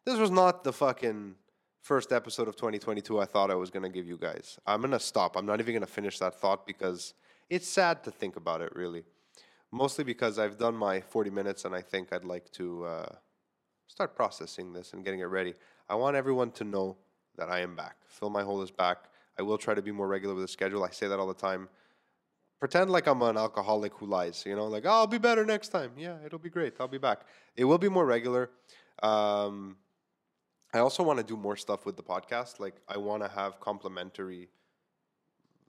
this 0.05 0.19
was 0.19 0.31
not 0.31 0.63
the 0.63 0.73
fucking 0.73 1.35
first 1.81 2.11
episode 2.11 2.47
of 2.47 2.55
2022 2.55 3.19
I 3.19 3.25
thought 3.25 3.49
I 3.49 3.55
was 3.55 3.69
going 3.69 3.83
to 3.83 3.89
give 3.89 4.05
you 4.05 4.17
guys. 4.17 4.59
I'm 4.67 4.81
going 4.81 4.91
to 4.91 4.99
stop. 4.99 5.35
I'm 5.37 5.45
not 5.45 5.59
even 5.59 5.73
going 5.73 5.81
to 5.81 5.91
finish 5.91 6.19
that 6.19 6.35
thought 6.35 6.67
because 6.67 7.13
it's 7.49 7.67
sad 7.67 8.03
to 8.03 8.11
think 8.11 8.35
about 8.35 8.61
it, 8.61 8.75
really. 8.75 9.03
Mostly 9.71 10.03
because 10.03 10.39
I've 10.39 10.57
done 10.57 10.75
my 10.75 11.01
40 11.01 11.29
minutes 11.29 11.65
and 11.65 11.75
I 11.75 11.81
think 11.81 12.13
I'd 12.13 12.23
like 12.23 12.49
to 12.53 12.85
uh, 12.85 13.15
start 13.87 14.15
processing 14.15 14.73
this 14.73 14.93
and 14.93 15.03
getting 15.03 15.19
it 15.19 15.25
ready. 15.25 15.53
I 15.89 15.95
want 15.95 16.15
everyone 16.15 16.51
to 16.51 16.63
know 16.63 16.97
that 17.37 17.49
I 17.49 17.59
am 17.59 17.75
back. 17.75 17.97
Fill 18.07 18.29
My 18.29 18.43
Hole 18.43 18.61
is 18.61 18.71
back. 18.71 18.97
I 19.37 19.41
will 19.43 19.57
try 19.57 19.73
to 19.73 19.81
be 19.81 19.91
more 19.91 20.07
regular 20.07 20.33
with 20.33 20.43
the 20.43 20.47
schedule. 20.47 20.83
I 20.83 20.89
say 20.89 21.07
that 21.07 21.19
all 21.19 21.27
the 21.27 21.33
time 21.33 21.69
pretend 22.59 22.89
like 22.89 23.07
I'm 23.07 23.21
an 23.21 23.37
alcoholic 23.37 23.93
who 23.95 24.05
lies, 24.05 24.43
you 24.45 24.55
know, 24.55 24.65
like, 24.65 24.85
oh, 24.85 24.89
I'll 24.89 25.07
be 25.07 25.17
better 25.17 25.45
next 25.45 25.69
time. 25.69 25.91
Yeah, 25.97 26.17
it'll 26.25 26.39
be 26.39 26.49
great. 26.49 26.73
I'll 26.79 26.87
be 26.87 26.97
back. 26.97 27.21
It 27.55 27.65
will 27.65 27.77
be 27.77 27.89
more 27.89 28.05
regular. 28.05 28.49
Um, 29.03 29.77
I 30.73 30.79
also 30.79 31.03
want 31.03 31.19
to 31.19 31.23
do 31.23 31.37
more 31.37 31.55
stuff 31.55 31.85
with 31.85 31.95
the 31.95 32.03
podcast. 32.03 32.59
Like 32.59 32.75
I 32.87 32.97
want 32.97 33.23
to 33.23 33.29
have 33.29 33.59
complementary 33.59 34.49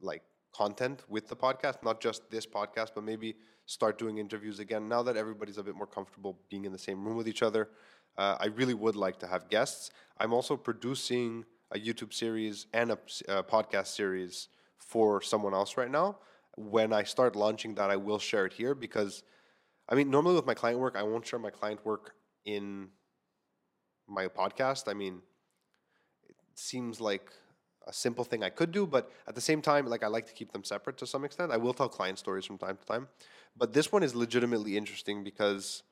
like 0.01 0.23
content 0.55 1.03
with 1.09 1.29
the 1.29 1.37
podcast, 1.37 1.83
not 1.83 2.01
just 2.01 2.31
this 2.31 2.47
podcast, 2.47 2.91
but 2.95 3.05
maybe 3.05 3.37
start 3.67 3.99
doing 3.99 4.19
interviews 4.19 4.59
again 4.59 4.89
now 4.89 5.03
that 5.03 5.17
everybody's 5.17 5.59
a 5.59 5.63
bit 5.63 5.75
more 5.75 5.87
comfortable 5.87 6.39
being 6.49 6.65
in 6.65 6.73
the 6.73 6.79
same 6.79 7.05
room 7.05 7.17
with 7.17 7.29
each 7.29 7.43
other. 7.43 7.69
Uh, 8.17 8.37
I 8.41 8.47
really 8.47 8.75
would 8.75 8.97
like 8.97 9.19
to 9.21 9.27
have 9.27 9.49
guests. 9.49 9.91
I'm 10.19 10.33
also 10.33 10.57
producing 10.57 11.45
a 11.71 11.79
YouTube 11.79 12.13
series 12.13 12.67
and 12.73 12.93
a, 12.93 12.99
a 13.29 13.43
podcast 13.43 13.89
series 13.89 14.49
for 14.79 15.21
someone 15.21 15.55
else 15.55 15.77
right 15.77 15.91
now. 15.91 16.19
When 16.57 16.93
I 16.93 17.05
start 17.05 17.37
launching 17.37 17.75
that, 17.75 17.91
I 17.91 17.97
will 17.97 18.19
share 18.19 18.47
it 18.47 18.55
here 18.55 18.75
because, 18.75 19.23
I 19.89 19.95
mean, 19.95 20.11
normally 20.11 20.35
with 20.35 20.47
my 20.47 20.55
client 20.55 20.81
work, 20.81 20.97
I 20.97 21.03
won't 21.03 21.27
share 21.27 21.39
my 21.39 21.51
client 21.51 21.85
work 21.85 22.15
in 22.45 22.89
my 24.09 24.27
podcast. 24.27 24.89
I 24.89 24.95
mean, 24.95 25.21
it 26.29 26.37
seems 26.55 27.01
like 27.01 27.31
a 27.89 27.93
simple 27.93 28.25
thing 28.25 28.45
I 28.45 28.51
could 28.51 28.71
do, 28.71 28.87
but 28.87 29.11
at 29.27 29.35
the 29.35 29.41
same 29.41 29.63
time, 29.63 29.87
like 29.87 30.03
I 30.03 30.09
like 30.09 30.27
to 30.27 30.33
keep 30.33 30.53
them 30.53 30.63
separate 30.63 30.99
to 30.99 31.07
some 31.07 31.25
extent. 31.25 31.51
I 31.51 31.57
will 31.57 31.75
tell 31.75 31.89
client 31.89 32.19
stories 32.19 32.45
from 32.45 32.59
time 32.59 32.77
to 32.77 32.87
time, 32.87 33.09
but 33.57 33.73
this 33.73 33.91
one 33.91 34.03
is 34.03 34.15
legitimately 34.15 34.77
interesting 34.77 35.25
because 35.25 35.83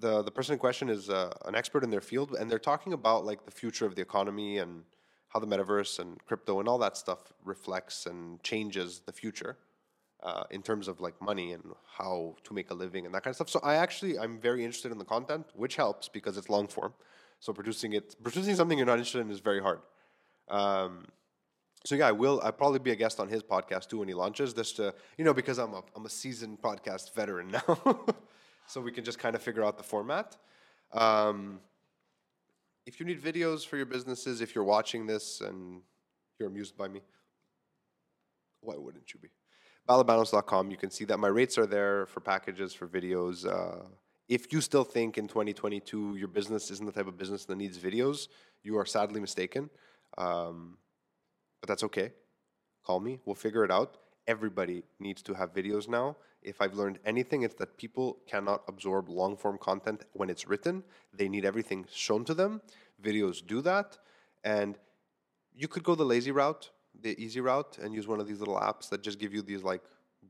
the 0.00 0.22
the 0.22 0.30
person 0.30 0.52
in 0.52 0.58
question 0.58 0.88
is 0.88 1.10
uh, 1.10 1.32
an 1.46 1.54
expert 1.54 1.82
in 1.82 1.90
their 1.90 2.00
field, 2.00 2.36
and 2.38 2.50
they're 2.50 2.58
talking 2.58 2.92
about 2.92 3.24
like 3.24 3.44
the 3.44 3.50
future 3.50 3.86
of 3.86 3.94
the 3.94 4.02
economy 4.02 4.58
and 4.58 4.84
how 5.28 5.40
the 5.40 5.46
metaverse 5.46 5.98
and 5.98 6.24
crypto 6.24 6.60
and 6.60 6.68
all 6.68 6.78
that 6.78 6.96
stuff 6.96 7.32
reflects 7.44 8.06
and 8.06 8.42
changes 8.42 9.02
the 9.06 9.12
future 9.12 9.58
uh, 10.22 10.44
in 10.50 10.62
terms 10.62 10.88
of 10.88 11.00
like 11.00 11.20
money 11.20 11.52
and 11.52 11.62
how 11.98 12.34
to 12.44 12.54
make 12.54 12.70
a 12.70 12.74
living 12.74 13.06
and 13.06 13.14
that 13.14 13.22
kind 13.22 13.32
of 13.32 13.36
stuff. 13.36 13.50
So 13.50 13.60
I 13.62 13.74
actually 13.74 14.18
I'm 14.18 14.38
very 14.38 14.64
interested 14.64 14.92
in 14.92 14.98
the 14.98 15.04
content, 15.04 15.46
which 15.54 15.76
helps 15.76 16.08
because 16.08 16.36
it's 16.36 16.48
long 16.48 16.66
form. 16.66 16.94
So 17.40 17.52
producing 17.52 17.92
it, 17.92 18.16
producing 18.22 18.54
something 18.56 18.76
you're 18.78 18.86
not 18.86 18.98
interested 18.98 19.20
in 19.20 19.30
is 19.30 19.40
very 19.40 19.60
hard. 19.60 19.80
Um, 20.50 21.06
so 21.84 21.94
yeah, 21.94 22.08
I 22.08 22.12
will. 22.12 22.40
I'll 22.42 22.52
probably 22.52 22.80
be 22.80 22.90
a 22.90 22.96
guest 22.96 23.20
on 23.20 23.28
his 23.28 23.42
podcast 23.42 23.88
too 23.88 23.98
when 23.98 24.08
he 24.08 24.14
launches. 24.14 24.52
Just 24.52 24.76
to 24.76 24.94
you 25.16 25.24
know, 25.24 25.34
because 25.34 25.58
I'm 25.58 25.74
a 25.74 25.82
I'm 25.94 26.06
a 26.06 26.10
seasoned 26.10 26.60
podcast 26.60 27.14
veteran 27.14 27.48
now, 27.52 28.06
so 28.66 28.80
we 28.80 28.92
can 28.92 29.04
just 29.04 29.18
kind 29.18 29.34
of 29.34 29.42
figure 29.42 29.64
out 29.64 29.76
the 29.78 29.84
format. 29.84 30.36
Um, 30.92 31.60
if 32.86 32.98
you 32.98 33.06
need 33.06 33.22
videos 33.22 33.66
for 33.66 33.76
your 33.76 33.86
businesses, 33.86 34.40
if 34.40 34.54
you're 34.54 34.64
watching 34.64 35.06
this 35.06 35.40
and 35.40 35.82
you're 36.38 36.48
amused 36.48 36.76
by 36.76 36.88
me, 36.88 37.02
why 38.60 38.76
wouldn't 38.76 39.12
you 39.12 39.20
be? 39.20 39.28
Balabanos.com. 39.88 40.70
You 40.70 40.76
can 40.76 40.90
see 40.90 41.04
that 41.06 41.18
my 41.18 41.28
rates 41.28 41.58
are 41.58 41.66
there 41.66 42.06
for 42.06 42.20
packages 42.20 42.74
for 42.74 42.86
videos. 42.86 43.46
Uh, 43.46 43.84
if 44.28 44.52
you 44.52 44.60
still 44.60 44.84
think 44.84 45.16
in 45.16 45.26
2022 45.26 46.16
your 46.16 46.28
business 46.28 46.70
isn't 46.70 46.84
the 46.84 46.92
type 46.92 47.06
of 47.06 47.16
business 47.16 47.44
that 47.46 47.56
needs 47.56 47.78
videos, 47.78 48.28
you 48.62 48.78
are 48.78 48.84
sadly 48.84 49.20
mistaken. 49.20 49.70
Um, 50.16 50.78
but 51.60 51.68
that's 51.68 51.82
okay. 51.84 52.12
Call 52.84 53.00
me. 53.00 53.20
We'll 53.24 53.34
figure 53.34 53.64
it 53.64 53.70
out. 53.70 53.98
Everybody 54.26 54.84
needs 55.00 55.22
to 55.22 55.34
have 55.34 55.54
videos 55.54 55.88
now. 55.88 56.16
If 56.42 56.60
I've 56.60 56.74
learned 56.74 56.98
anything, 57.04 57.42
it's 57.42 57.54
that 57.56 57.76
people 57.76 58.18
cannot 58.26 58.62
absorb 58.68 59.08
long 59.08 59.36
form 59.36 59.58
content 59.58 60.04
when 60.12 60.30
it's 60.30 60.46
written. 60.46 60.84
They 61.12 61.28
need 61.28 61.44
everything 61.44 61.86
shown 61.92 62.24
to 62.26 62.34
them. 62.34 62.60
Videos 63.02 63.44
do 63.44 63.60
that. 63.62 63.98
And 64.44 64.78
you 65.54 65.66
could 65.66 65.82
go 65.82 65.94
the 65.94 66.04
lazy 66.04 66.30
route, 66.30 66.70
the 67.00 67.20
easy 67.22 67.40
route, 67.40 67.78
and 67.82 67.94
use 67.94 68.06
one 68.06 68.20
of 68.20 68.28
these 68.28 68.38
little 68.38 68.56
apps 68.56 68.88
that 68.90 69.02
just 69.02 69.18
give 69.18 69.34
you 69.34 69.42
these 69.42 69.62
like 69.62 69.82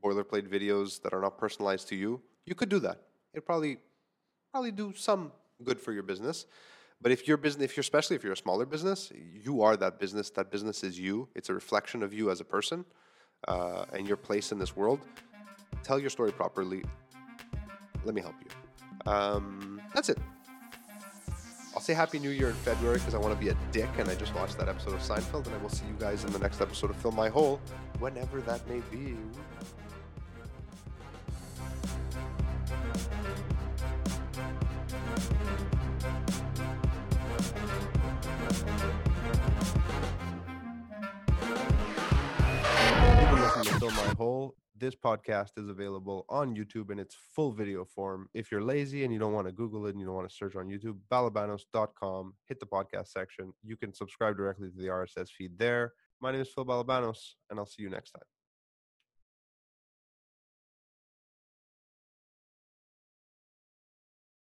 boilerplate 0.03 0.47
videos 0.47 1.01
that 1.03 1.13
are 1.13 1.21
not 1.21 1.37
personalized 1.37 1.87
to 1.89 1.95
you. 1.95 2.21
You 2.45 2.55
could 2.55 2.69
do 2.69 2.79
that. 2.79 3.01
It 3.33 3.45
probably 3.45 3.77
probably 4.51 4.71
do 4.71 4.93
some 4.95 5.31
good 5.63 5.79
for 5.79 5.91
your 5.91 6.03
business. 6.03 6.45
But 7.01 7.11
if 7.11 7.27
your 7.27 7.37
business, 7.37 7.63
if 7.63 7.77
you're 7.77 7.81
especially 7.81 8.15
if 8.17 8.23
you're 8.23 8.33
a 8.33 8.37
smaller 8.37 8.65
business, 8.65 9.11
you 9.33 9.61
are 9.61 9.77
that 9.77 9.99
business. 9.99 10.29
That 10.31 10.51
business 10.51 10.83
is 10.83 10.99
you. 10.99 11.29
It's 11.33 11.49
a 11.49 11.53
reflection 11.53 12.03
of 12.03 12.13
you 12.13 12.29
as 12.29 12.41
a 12.41 12.45
person 12.45 12.83
uh, 13.47 13.85
and 13.93 14.07
your 14.07 14.17
place 14.17 14.51
in 14.51 14.59
this 14.59 14.75
world. 14.75 14.99
Tell 15.83 15.99
your 15.99 16.09
story 16.09 16.31
properly. 16.31 16.83
Let 18.03 18.15
me 18.15 18.21
help 18.21 18.35
you. 18.41 19.11
Um, 19.11 19.81
that's 19.93 20.09
it. 20.09 20.17
I'll 21.73 21.81
say 21.81 21.93
Happy 21.93 22.19
New 22.19 22.31
Year 22.31 22.49
in 22.49 22.55
February 22.55 22.97
because 22.97 23.13
I 23.13 23.19
want 23.19 23.33
to 23.33 23.39
be 23.39 23.49
a 23.49 23.57
dick, 23.71 23.89
and 23.97 24.09
I 24.09 24.15
just 24.15 24.35
watched 24.35 24.57
that 24.57 24.67
episode 24.67 24.93
of 24.93 24.99
Seinfeld, 24.99 25.45
and 25.45 25.55
I 25.55 25.57
will 25.59 25.69
see 25.69 25.85
you 25.85 25.95
guys 25.99 26.25
in 26.25 26.33
the 26.33 26.39
next 26.39 26.59
episode 26.59 26.89
of 26.89 26.97
Fill 26.97 27.11
My 27.11 27.29
Hole, 27.29 27.61
whenever 27.99 28.41
that 28.41 28.67
may 28.67 28.81
be. 28.91 29.15
Fill 43.79 43.91
My 43.91 44.13
Hole 44.17 44.55
This 44.77 44.93
podcast 44.93 45.51
is 45.57 45.69
available 45.69 46.25
on 46.27 46.53
YouTube 46.53 46.91
in 46.91 46.99
its 46.99 47.15
full 47.33 47.53
video 47.53 47.85
form. 47.85 48.27
If 48.33 48.51
you're 48.51 48.61
lazy 48.61 49.05
and 49.05 49.13
you 49.13 49.19
don't 49.19 49.31
want 49.31 49.47
to 49.47 49.53
Google 49.53 49.85
it 49.85 49.91
and 49.91 49.99
you 50.01 50.05
don't 50.05 50.15
want 50.15 50.29
to 50.29 50.35
search 50.35 50.57
on 50.57 50.67
YouTube, 50.67 50.97
balabanos.com, 51.09 52.33
hit 52.49 52.59
the 52.59 52.65
podcast 52.65 53.07
section. 53.07 53.53
You 53.63 53.77
can 53.77 53.93
subscribe 53.93 54.35
directly 54.35 54.69
to 54.69 54.77
the 54.77 54.87
RSS 54.87 55.29
feed 55.29 55.57
there. 55.57 55.93
My 56.19 56.33
name 56.33 56.41
is 56.41 56.49
Phil 56.49 56.65
Balabanos, 56.65 57.35
and 57.49 57.57
I'll 57.57 57.65
see 57.65 57.83
you 57.83 57.89
next 57.89 58.11
time. 58.11 58.23